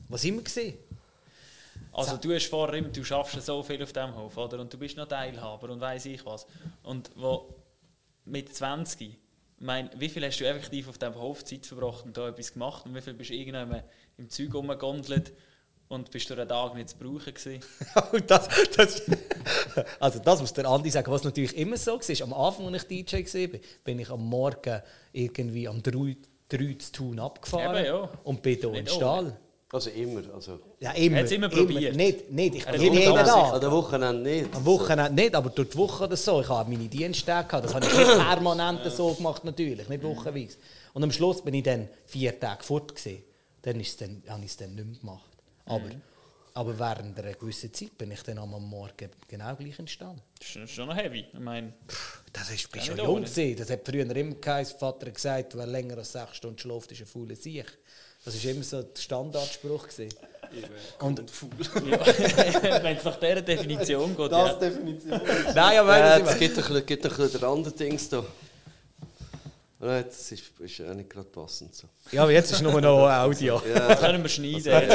Was 0.09 0.25
immer 0.25 0.43
gesehen? 0.43 0.79
Also 1.93 2.17
du 2.17 2.35
hast 2.35 2.47
vorher 2.47 2.79
immer, 2.79 2.89
du 2.89 3.05
schaffst 3.05 3.41
so 3.45 3.63
viel 3.63 3.83
auf 3.83 3.93
diesem 3.93 4.15
Hof, 4.15 4.37
oder? 4.37 4.61
Und 4.61 4.73
du 4.73 4.79
bist 4.79 4.97
noch 4.97 5.09
Teilhaber 5.09 5.71
und 5.71 5.81
weiß 5.81 6.07
ich 6.07 6.25
was. 6.25 6.47
Und 6.83 7.11
wo 7.17 7.55
mit 8.25 8.55
20, 8.55 9.11
ich 9.11 9.17
meine, 9.59 9.91
wie 9.97 10.09
viel 10.09 10.25
hast 10.25 10.39
du 10.39 10.45
effektiv 10.47 10.89
auf 10.89 10.99
diesem 10.99 11.17
Hof 11.17 11.45
Zeit 11.45 11.67
verbracht 11.67 12.05
und 12.05 12.17
da 12.17 12.29
etwas 12.29 12.53
gemacht 12.53 12.87
und 12.87 12.95
wie 12.95 13.01
viel 13.01 13.15
bist 13.15 13.31
du 13.31 13.35
irgendwann 13.35 13.83
im 14.17 14.29
Zeug 14.29 14.55
rumgegondelt 14.55 15.33
und 15.89 16.11
bist 16.11 16.29
du 16.29 16.35
einen 16.35 16.49
Tag 16.49 16.75
nicht 16.75 16.91
zu 16.91 16.99
brauchen 16.99 17.35
gewesen? 17.35 17.61
das, 18.27 18.49
das, 18.77 19.03
also 19.99 20.19
das 20.19 20.41
muss 20.41 20.53
der 20.53 20.67
Andi 20.67 20.91
sagen, 20.91 21.11
was 21.11 21.25
natürlich 21.25 21.57
immer 21.57 21.77
so 21.77 21.99
war. 21.99 22.23
Am 22.23 22.35
Anfang, 22.35 22.73
als 22.73 22.87
ich 22.89 23.07
DJ 23.07 23.17
war, 23.17 23.61
bin 23.85 23.99
ich 23.99 24.11
am 24.11 24.25
Morgen 24.25 24.83
irgendwie 25.13 25.67
am 25.67 25.83
3, 25.83 26.17
3 26.51 26.75
zu 26.75 26.93
tun 26.93 27.19
abgefahren 27.19 27.77
Eben, 27.77 27.87
ja. 27.87 28.11
und 28.25 28.43
bin 28.43 28.59
hier 28.59 28.75
im 28.75 28.87
Stall. 28.87 29.37
Also 29.71 29.91
immer. 29.91 30.23
Also. 30.35 30.61
Ja, 30.81 30.93
immer. 30.93 31.19
Hat 31.19 31.31
immer 31.31 31.49
probiert? 31.49 31.95
Nicht, 31.95 32.31
nicht. 32.31 32.55
Ich 32.55 32.65
bin 32.65 32.81
jeden 32.95 33.15
Tag. 33.15 33.53
An 33.53 33.61
der 33.61 33.71
Wochenende 33.71 34.23
nicht. 34.23 34.55
Am 34.55 34.65
Wochenende 34.65 35.13
nicht, 35.13 35.35
aber 35.35 35.51
durch 35.51 35.69
die 35.69 35.77
Woche 35.77 36.05
oder 36.05 36.17
so. 36.17 36.41
Ich 36.41 36.49
habe 36.49 36.71
meine 36.71 36.89
Diensttage 36.89 37.47
gehabt. 37.47 37.65
Das 37.67 37.75
habe 37.75 37.85
ich 37.85 37.97
nicht 37.97 38.07
permanent 38.19 38.81
so 38.91 39.13
gemacht, 39.13 39.45
natürlich. 39.45 39.89
Nicht 39.89 40.03
wochenweise. 40.03 40.57
Und 40.95 41.03
am 41.03 41.13
Schluss 41.13 41.43
bin 41.43 41.53
ich 41.55 41.65
dann 41.65 41.89
vier 42.07 42.39
Tage 42.41 42.65
fort. 42.65 42.95
Gewesen. 42.95 43.23
Dann, 43.63 43.81
ist 43.81 44.01
dann 44.01 44.23
habe 44.29 44.45
ich 44.45 44.51
es 44.51 44.57
dann 44.57 44.75
nicht 44.75 44.87
mehr 44.87 45.01
gemacht. 45.01 45.31
Aber, 45.67 45.85
mhm. 45.85 46.01
aber 46.55 46.79
während 46.79 47.19
einer 47.19 47.35
gewissen 47.35 47.75
Zeit 47.75 47.99
bin 47.99 48.11
ich 48.11 48.23
dann 48.23 48.39
am 48.39 48.51
Morgen 48.51 49.11
genau 49.27 49.55
gleich 49.55 49.79
entstanden. 49.79 50.23
Das 50.39 50.57
ist 50.57 50.71
schon 50.71 50.89
noch 50.89 50.97
heavy. 50.97 51.27
Ich 51.31 51.39
meine, 51.39 51.75
das 52.33 52.51
ist, 52.51 52.73
bist 52.73 52.87
schon 52.87 52.97
jung 52.97 53.23
gewesen. 53.23 53.57
Das 53.59 53.69
hat 53.69 53.81
früher 53.85 54.09
immer 54.17 54.37
kein 54.37 54.65
Vater 54.65 55.11
gesagt, 55.11 55.55
wer 55.59 55.67
länger 55.67 55.99
als 55.99 56.13
sechs 56.13 56.37
Stunden 56.39 56.59
schläft, 56.59 56.91
ist 56.93 57.03
ein 57.03 57.07
fauler 57.07 57.37
Sieg. 57.37 57.67
Das 58.25 58.45
war 58.45 58.51
immer 58.51 58.63
so 58.63 58.83
der 58.83 59.01
Standardspruch. 59.01 59.89
Gewesen. 59.89 60.15
Und. 61.01 61.21
Ja. 61.21 61.27
Wenn 62.83 62.97
es 62.97 63.05
nach 63.05 63.17
dieser 63.17 63.43
Definition 63.43 64.17
geht. 64.17 64.33
Das 64.33 64.49
ja. 64.49 64.55
Definition. 64.55 65.21
Nein, 65.55 65.79
aber 65.79 65.99
ja, 65.99 66.19
es 66.19 66.39
gibt 66.39 66.59
ein 66.59 66.65
bisschen, 66.65 66.77
ein 66.77 67.17
bisschen 67.27 67.45
andere 67.45 67.75
Dings 67.75 68.09
da. 68.09 68.25
Nein, 69.81 70.05
das 70.09 70.33
ist, 70.33 70.43
ist 70.59 70.81
auch 70.81 70.95
nicht 70.95 71.09
gerade 71.09 71.29
passend. 71.29 71.73
So. 71.73 71.87
Ja, 72.11 72.25
aber 72.25 72.33
jetzt 72.33 72.51
ist 72.51 72.61
nur 72.63 72.81
noch 72.81 73.09
Audio. 73.09 73.63
Ja. 73.69 73.89
Das 73.89 74.01
können 74.01 74.21
wir 74.25 74.29
schneiden. 74.29 74.65
Ja. 74.65 74.89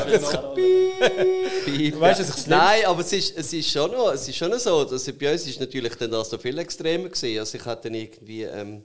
weißt, 2.02 2.20
dass 2.20 2.38
ich 2.38 2.48
Nein, 2.48 2.86
aber 2.86 3.00
es 3.00 3.14
ist, 3.14 3.38
es, 3.38 3.54
ist 3.54 3.72
schon 3.72 3.92
noch, 3.92 4.12
es 4.12 4.28
ist 4.28 4.36
schon 4.36 4.52
noch 4.52 4.60
so, 4.60 4.84
dass 4.84 5.10
bei 5.14 5.32
uns 5.32 5.48
ist 5.48 5.62
natürlich 5.62 5.96
dann 5.96 6.12
das 6.12 6.30
so 6.30 6.38
viel 6.38 6.58
extremer 6.58 7.08
gewesen. 7.08 7.40
Also 7.40 7.58
ich 7.58 7.66
hatte 7.66 7.84
dann 7.84 7.94
irgendwie... 7.94 8.44
Ähm, 8.44 8.84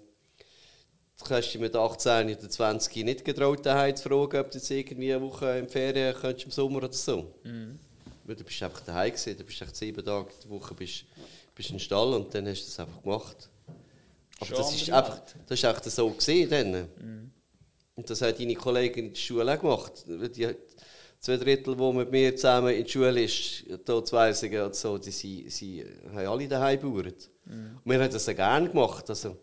Du 1.25 1.35
hast 1.35 1.53
dich 1.53 1.61
mit 1.61 1.75
18 1.75 2.31
oder 2.31 2.49
20 2.49 3.05
nicht 3.05 3.25
getraut, 3.25 3.66
daheim 3.66 3.95
zu 3.95 4.09
fragen, 4.09 4.39
ob 4.39 4.51
du 4.51 4.59
jetzt 4.59 4.71
irgendwie 4.71 5.12
eine 5.12 5.23
Woche 5.23 5.59
in 5.59 5.69
Ferien 5.69 6.14
könntest, 6.14 6.47
im 6.47 6.53
Sommer 6.53 6.79
oder 6.79 6.93
so. 6.93 7.35
Mhm. 7.43 7.79
Weil 8.25 8.37
du 8.37 8.45
bist 8.45 8.62
einfach 8.62 8.81
daheim 8.81 9.11
gewesen, 9.11 9.37
du 9.37 9.45
bist 9.45 9.61
echt 9.61 9.77
sieben 9.77 10.05
Tage 10.05 10.31
die 10.45 10.49
Woche 10.49 10.75
bist, 10.75 11.05
bist 11.55 11.71
im 11.71 11.79
Stall 11.79 12.14
und 12.14 12.33
dann 12.33 12.47
hast 12.47 12.62
du 12.62 12.66
das 12.66 12.81
einfach 12.81 13.03
gemacht. 13.03 13.51
Aber 14.41 14.51
das 14.51 14.75
ist, 14.75 14.91
einfach, 14.91 15.21
das 15.47 15.59
ist 15.59 15.64
einfach 15.64 15.85
so 15.85 16.11
gesehen 16.11 16.51
dann. 16.51 16.71
Mhm. 16.73 17.31
Und 17.97 18.09
das 18.09 18.23
haben 18.23 18.39
deine 18.39 18.55
Kollegen 18.55 19.07
in 19.07 19.12
der 19.12 19.19
Schule 19.19 19.53
auch 19.53 19.61
gemacht. 19.61 20.05
Die 20.07 20.55
zwei 21.19 21.37
Drittel, 21.37 21.75
die 21.77 21.93
mit 21.93 22.11
mir 22.12 22.37
zusammen 22.37 22.73
in 22.73 22.85
der 22.85 22.91
Schule 22.91 23.23
ist, 23.23 23.64
hier 23.66 24.05
zwei 24.05 24.64
und 24.64 24.75
so, 24.77 24.99
die 24.99 25.11
sie, 25.11 25.51
sie 25.51 25.85
haben 26.14 26.27
alle 26.29 26.47
daheim 26.47 26.81
gebaut. 26.81 27.29
Mhm. 27.45 27.81
Und 27.85 27.93
wir 27.93 28.01
haben 28.01 28.12
das 28.12 28.27
ja 28.27 28.35
gerne 28.35 28.69
gemacht. 28.69 29.11
Also, 29.11 29.37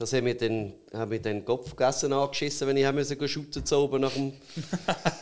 das 0.00 0.14
haben 0.14 0.24
wir 0.24 0.34
dann, 0.34 0.72
haben 0.94 1.10
wir 1.10 1.20
den 1.20 1.44
Kopf 1.44 1.76
gegessen 1.76 2.10
angeschissen, 2.14 2.66
wenn 2.66 2.76
ich 2.78 2.86
haben 2.86 2.94
müssen 2.94 3.52
zu 3.66 3.76
oben 3.76 4.00
nach, 4.00 4.12
dem 4.14 4.32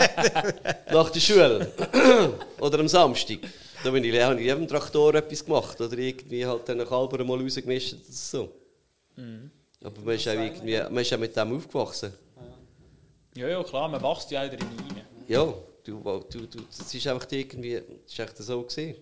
nach 0.92 1.10
der 1.10 1.18
Schule. 1.18 1.72
oder 2.60 2.78
am 2.78 2.86
Samstag. 2.86 3.38
Da 3.82 3.90
bin 3.90 4.04
ich 4.04 4.14
in 4.14 4.38
jedem 4.38 4.68
Traktor 4.68 5.16
etwas 5.16 5.44
gemacht. 5.44 5.80
Oder 5.80 5.98
irgendwie 5.98 6.46
halt 6.46 6.68
den 6.68 6.86
Kalber 6.86 7.24
mal 7.24 7.40
rausgemischt. 7.40 7.96
So. 8.08 8.52
Mhm. 9.16 9.50
Aber 9.82 10.00
man 10.00 10.14
ist, 10.14 10.28
auch 10.28 10.34
irgendwie, 10.34 10.78
man 10.78 10.98
ist 10.98 11.12
auch 11.12 11.18
mit 11.18 11.36
dem 11.36 11.56
aufgewachsen. 11.56 12.12
Ja, 13.34 13.48
ja, 13.48 13.64
klar, 13.64 13.88
man 13.88 14.00
wächst 14.00 14.30
ja 14.30 14.44
auch 14.44 14.48
drin 14.48 14.60
rein. 14.60 15.02
Ja, 15.26 15.54
du, 15.82 16.00
du, 16.30 16.46
du, 16.46 16.58
das 16.68 16.94
ist 16.94 17.06
einfach 17.08 17.26
irgendwie, 17.32 17.74
das 17.74 18.12
ist 18.12 18.18
echt 18.20 18.36
so 18.36 18.62
gesehen 18.62 18.94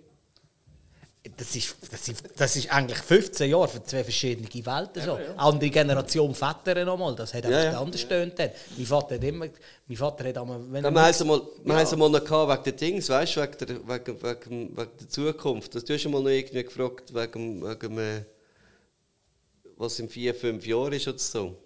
das 1.36 1.56
ist, 1.56 1.76
das, 1.90 2.08
ist, 2.08 2.22
das 2.36 2.56
ist 2.56 2.72
eigentlich 2.72 2.98
15 2.98 3.50
Jahre 3.50 3.68
für 3.68 3.82
zwei 3.82 4.04
verschiedene 4.04 4.48
Welten. 4.48 5.02
So. 5.02 5.12
Ja, 5.12 5.20
ja. 5.20 5.34
Andere 5.36 5.70
Generation 5.70 6.34
Väter 6.34 6.84
nochmal, 6.84 7.14
das 7.14 7.34
hat 7.34 7.46
einfach 7.46 7.72
ja, 7.72 7.80
anders 7.80 8.02
ja. 8.02 8.26
Dann. 8.26 8.50
Mein 8.76 8.86
Vater 8.86 9.14
hat 9.14 9.24
immer, 9.24 9.46
mein 9.86 9.96
Vater 9.96 10.28
hat 10.28 10.38
einmal... 10.38 10.60
Wenn 10.70 10.84
ja, 10.84 10.90
wir 10.90 11.02
haben 11.02 11.26
mal, 11.26 11.42
ja. 11.64 11.82
es 11.82 11.96
mal 11.96 12.10
noch 12.10 12.24
gehabt, 12.24 12.66
wegen 12.66 12.76
den 12.76 12.76
Dings, 12.76 13.08
weißt 13.08 13.36
du, 13.36 13.42
wegen 13.42 13.58
der, 13.58 13.88
wegen, 13.88 14.22
wegen, 14.22 14.76
wegen 14.76 14.90
der 15.00 15.08
Zukunft. 15.08 15.74
Du 15.74 15.94
hast 15.94 16.04
mal 16.08 16.22
noch 16.22 16.30
irgendwie 16.30 16.64
gefragt, 16.64 17.14
wegen, 17.14 17.62
wegen 17.62 17.98
äh, 17.98 18.22
was 19.76 19.98
in 19.98 20.08
vier, 20.08 20.34
fünf 20.34 20.66
Jahren 20.66 20.92
ist 20.92 21.08
oder 21.08 21.18
so. 21.18 21.56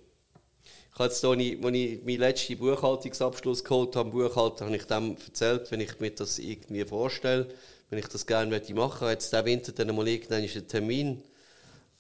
Ich 0.93 0.99
habe 0.99 1.09
jetzt, 1.09 1.25
als 1.25 1.39
ich, 1.39 1.65
als 1.65 1.75
ich 1.75 2.05
meinen 2.05 2.19
letzten 2.19 2.59
Buchhaltungsabschluss 2.59 3.65
geholt 3.65 3.97
habe, 3.97 4.11
Buchhalter, 4.11 4.67
habe 4.67 4.77
ich 4.77 4.85
dem 4.85 5.17
erzählt, 5.25 5.71
wenn 5.71 5.81
ich 5.81 5.99
mir 6.01 6.11
das 6.11 6.39
irgendwie 6.39 6.85
vorstelle, 6.85 7.49
wenn 7.91 7.99
ich 7.99 8.07
das 8.07 8.27
gerne 8.27 8.51
möchte 8.51 8.73
machen, 8.75 9.09
jetzt 9.09 9.33
diesen 9.33 9.45
Winter 9.45 9.73
dann 9.73 9.95
mal 9.95 10.09
irgendwann 10.09 10.43
einen 10.43 10.69
Termin 10.69 11.23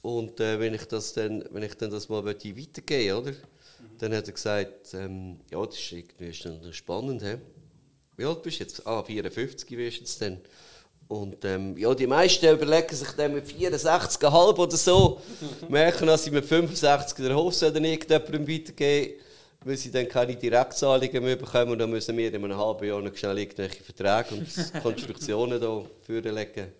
und 0.02 0.40
äh, 0.40 0.58
wenn 0.58 0.72
ich 0.72 0.84
das 0.86 1.12
dann, 1.12 1.44
wenn 1.50 1.62
ich 1.62 1.74
dann 1.74 1.90
das 1.90 2.08
mal 2.08 2.24
weitergeben 2.24 3.16
oder? 3.16 3.32
Mhm. 3.32 3.98
Dann 3.98 4.14
hat 4.14 4.26
er 4.26 4.32
gesagt, 4.32 4.94
ähm, 4.94 5.40
ja, 5.50 5.64
das 5.64 5.76
ist 5.76 5.92
irgendwie 5.92 6.28
ist 6.28 6.76
spannend, 6.76 7.22
he? 7.22 7.36
Wie 8.16 8.24
alt 8.24 8.42
bist 8.42 8.60
du 8.60 8.64
jetzt? 8.64 8.86
Ah, 8.86 9.02
54 9.02 9.70
wirst 9.76 9.96
du 9.96 10.00
jetzt 10.00 10.22
dann. 10.22 10.40
Und 11.08 11.44
ähm, 11.44 11.76
ja, 11.76 11.92
die 11.94 12.06
meisten 12.06 12.54
überlegen 12.54 12.94
sich 12.94 13.10
dann 13.12 13.34
mit 13.34 13.44
64,5 13.44 14.58
oder 14.58 14.76
so, 14.76 15.20
merken, 15.68 16.06
dass 16.06 16.24
sie 16.24 16.30
mit 16.30 16.44
65 16.44 17.16
den 17.16 17.34
Hof 17.34 17.58
dann 17.58 17.84
irgendjemandem 17.84 18.46
weitergeben, 18.46 19.14
weil 19.64 19.76
sie 19.76 19.90
dann 19.90 20.08
keine 20.08 20.36
Direktzahlungen 20.36 21.22
mehr 21.22 21.36
bekommen. 21.36 21.72
Und 21.72 21.78
dann 21.78 21.90
müssen 21.90 22.16
wir 22.16 22.28
in 22.28 22.44
einem 22.44 22.56
halben 22.56 22.86
Jahr 22.86 23.02
noch 23.02 23.14
schnell 23.14 23.38
irgendwelche 23.38 23.82
Verträge 23.82 24.34
und 24.34 24.72
Konstruktionen 24.82 25.60
da 25.60 25.82
vorlegen. 26.02 26.72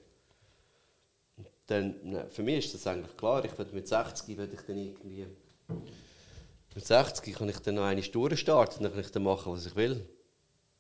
Dann, 1.66 1.94
ne, 2.02 2.26
für 2.30 2.42
mich 2.42 2.64
ist 2.64 2.74
das 2.74 2.86
eigentlich 2.86 3.16
klar. 3.16 3.44
Ich 3.44 3.72
mit 3.72 3.86
60 3.86 4.36
werde 4.36 4.54
ich 4.54 4.62
dann 4.62 4.78
irgendwie... 4.78 5.26
Mit 6.74 6.86
60 6.86 7.34
kann 7.34 7.48
ich 7.48 7.58
dann 7.58 7.76
noch 7.76 7.84
eine 7.84 8.02
Stunde 8.02 8.36
starten, 8.36 8.84
dann 8.84 8.92
kann 8.92 9.00
ich 9.00 9.10
dann 9.10 9.24
machen, 9.24 9.52
was 9.52 9.66
ich 9.66 9.74
will. 9.74 10.06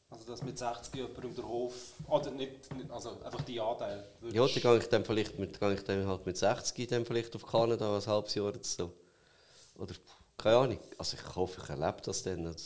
Also 0.08 0.26
dass 0.26 0.42
mit 0.42 0.58
60 0.58 0.94
jemand 0.94 1.24
um 1.24 1.34
den 1.34 1.46
Hof, 1.46 1.74
oder 2.08 2.30
nicht, 2.32 2.52
also 2.88 3.10
einfach 3.24 3.42
die 3.42 3.60
Anteile. 3.60 4.04
Ja, 4.32 4.46
dann 4.46 4.62
gehe 4.62 4.78
ich 4.78 4.88
dann 4.88 5.04
vielleicht 5.04 5.38
mit, 5.38 5.58
gehe 5.60 5.74
ich 5.74 5.84
dann 5.84 6.06
halt 6.06 6.26
mit 6.26 6.36
60 6.36 6.88
dann 6.88 7.04
vielleicht 7.04 7.34
auf 7.36 7.46
Kanada 7.46 7.96
ein 7.96 8.06
halbes 8.06 8.34
Jahr 8.34 8.46
oder 8.46 8.58
so. 8.62 8.92
Oder 9.76 9.94
keine 10.42 10.56
Ahnung. 10.56 10.78
Also 10.98 11.16
ich 11.16 11.36
hoffe, 11.36 11.60
ich 11.62 11.68
erlebe 11.68 11.98
das 12.04 12.22
dann. 12.22 12.46
Und, 12.46 12.56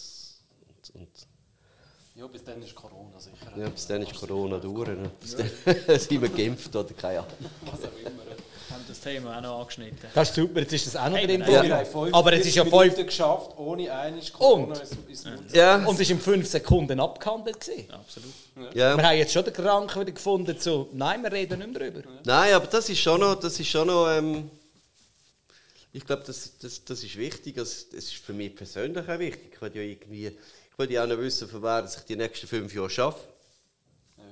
und 0.94 1.08
ja, 2.16 2.26
bis 2.28 2.44
dann 2.44 2.62
ist 2.62 2.74
Corona 2.74 3.18
sicher. 3.18 3.52
Ja, 3.56 3.68
bis 3.68 3.86
dann 3.86 4.02
ist 4.02 4.14
Corona 4.14 4.58
durch. 4.58 4.88
Ne? 4.88 5.10
Bis 5.20 5.36
dann 5.36 5.50
sind 5.98 6.22
wir 6.22 6.28
geimpft 6.28 6.74
oder 6.74 6.94
keine 6.94 7.20
Ahnung. 7.20 7.32
Was 7.66 7.80
auch 7.80 7.98
immer 7.98 8.22
haben 8.70 8.84
das 8.88 9.00
Thema 9.00 9.36
auch 9.36 9.42
noch 9.42 9.60
angeschnitten. 9.60 10.08
Das 10.14 10.28
ist 10.28 10.34
super, 10.34 10.60
jetzt 10.60 10.72
ist 10.72 10.86
das 10.86 10.96
auch 10.96 11.08
noch 11.08 11.18
drin. 11.18 11.44
Ja. 11.46 11.64
Ja. 11.64 11.82
Aber 12.12 12.32
es 12.32 12.46
ist 12.46 12.54
ja 12.54 12.64
fünf 12.64 12.96
geschafft, 12.96 13.52
ohne 13.56 13.92
eines 13.92 14.32
Corona 14.32 14.74
und, 14.74 15.54
ja. 15.54 15.76
und 15.76 16.00
es 16.00 16.08
war 16.08 16.16
in 16.16 16.20
fünf 16.20 16.48
Sekunden 16.48 17.00
abgehandelt. 17.00 17.60
Gewesen. 17.60 17.90
Absolut. 17.90 18.74
Ja. 18.74 18.96
Wir 18.96 19.08
haben 19.08 19.18
jetzt 19.18 19.32
schon 19.32 19.44
den 19.44 19.52
Kranken 19.52 20.00
wieder 20.00 20.12
gefunden, 20.12 20.56
so, 20.58 20.88
nein, 20.92 21.22
wir 21.22 21.32
reden 21.32 21.58
nicht 21.58 21.72
mehr 21.72 21.90
darüber. 21.90 22.08
Nein, 22.24 22.54
aber 22.54 22.66
das 22.66 22.88
ist 22.88 22.98
schon 22.98 23.20
noch, 23.20 23.34
das 23.36 23.58
ist 23.58 23.68
schon 23.68 23.86
noch 23.86 24.08
ähm, 24.08 24.50
ich 25.94 26.04
glaube, 26.04 26.24
das, 26.26 26.58
das, 26.58 26.84
das 26.84 27.04
ist 27.04 27.16
wichtig, 27.16 27.54
das, 27.54 27.88
das 27.88 28.06
ist 28.06 28.14
für 28.14 28.32
mich 28.32 28.52
persönlich 28.52 29.08
auch 29.08 29.18
wichtig. 29.20 29.52
Ich 29.54 29.62
will 29.62 29.76
ja 29.76 29.82
irgendwie, 29.82 30.26
ich 30.26 30.78
will 30.78 30.90
ja 30.90 31.04
auch 31.04 31.06
noch 31.06 31.18
wissen, 31.18 31.48
von 31.48 31.62
wer 31.62 31.84
ich 31.84 32.04
die 32.04 32.16
nächsten 32.16 32.48
fünf 32.48 32.74
Jahre 32.74 32.90
schaffe. 32.90 33.20
Ja. 34.18 34.24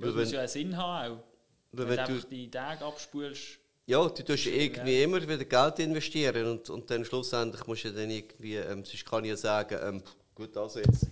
Das 0.00 0.14
muss 0.14 0.32
ja 0.32 0.38
einen 0.38 0.48
Sinn 0.48 0.76
haben 0.78 1.18
auch. 1.18 1.24
Wenn, 1.72 1.88
wenn 1.90 2.06
du 2.06 2.26
die 2.26 2.50
Tage 2.50 2.82
abspulst. 2.82 3.58
Ja, 3.84 4.08
du 4.08 4.24
tust 4.24 4.46
irgendwie 4.46 4.98
ja. 4.98 5.04
immer 5.04 5.20
wieder 5.20 5.44
Geld 5.44 5.78
investieren 5.80 6.46
und, 6.46 6.70
und 6.70 6.90
dann 6.90 7.04
schlussendlich 7.04 7.66
musst 7.66 7.84
du 7.84 7.92
dann 7.92 8.08
irgendwie, 8.10 8.56
ähm, 8.56 8.82
sonst 8.82 9.04
kann 9.04 9.24
ich 9.24 9.30
ja 9.30 9.36
sagen, 9.36 9.78
ähm, 9.82 10.02
gut, 10.34 10.56
also 10.56 10.78
jetzt, 10.78 11.06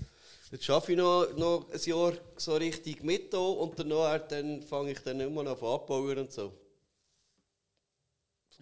jetzt 0.50 0.64
schaffe 0.64 0.92
ich 0.92 0.96
noch, 0.96 1.36
noch 1.36 1.70
ein 1.70 1.80
Jahr 1.84 2.14
so 2.36 2.54
richtig 2.54 3.02
mit 3.02 3.34
und 3.34 3.78
danach 3.78 4.26
dann 4.26 4.62
fange 4.62 4.92
ich 4.92 5.00
dann 5.00 5.20
immer 5.20 5.42
noch 5.42 5.60
an 5.60 5.68
abbauen 5.68 6.16
und 6.16 6.32
so. 6.32 6.61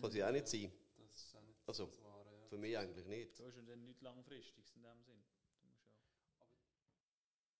Das 0.01 0.11
kann 0.11 0.19
ja 0.19 0.29
auch 0.29 0.33
nicht 0.33 0.49
sein. 0.49 0.73
Also, 1.67 1.89
für 2.49 2.59
mich 2.59 2.77
eigentlich 2.77 3.07
nicht. 3.07 3.39
Das 3.39 3.47
ist 3.49 3.57
ja 3.57 3.60
nicht 3.60 3.60
langfristig 3.60 3.60
in 3.60 3.60
dem 3.60 3.60
Sinn. 3.60 3.60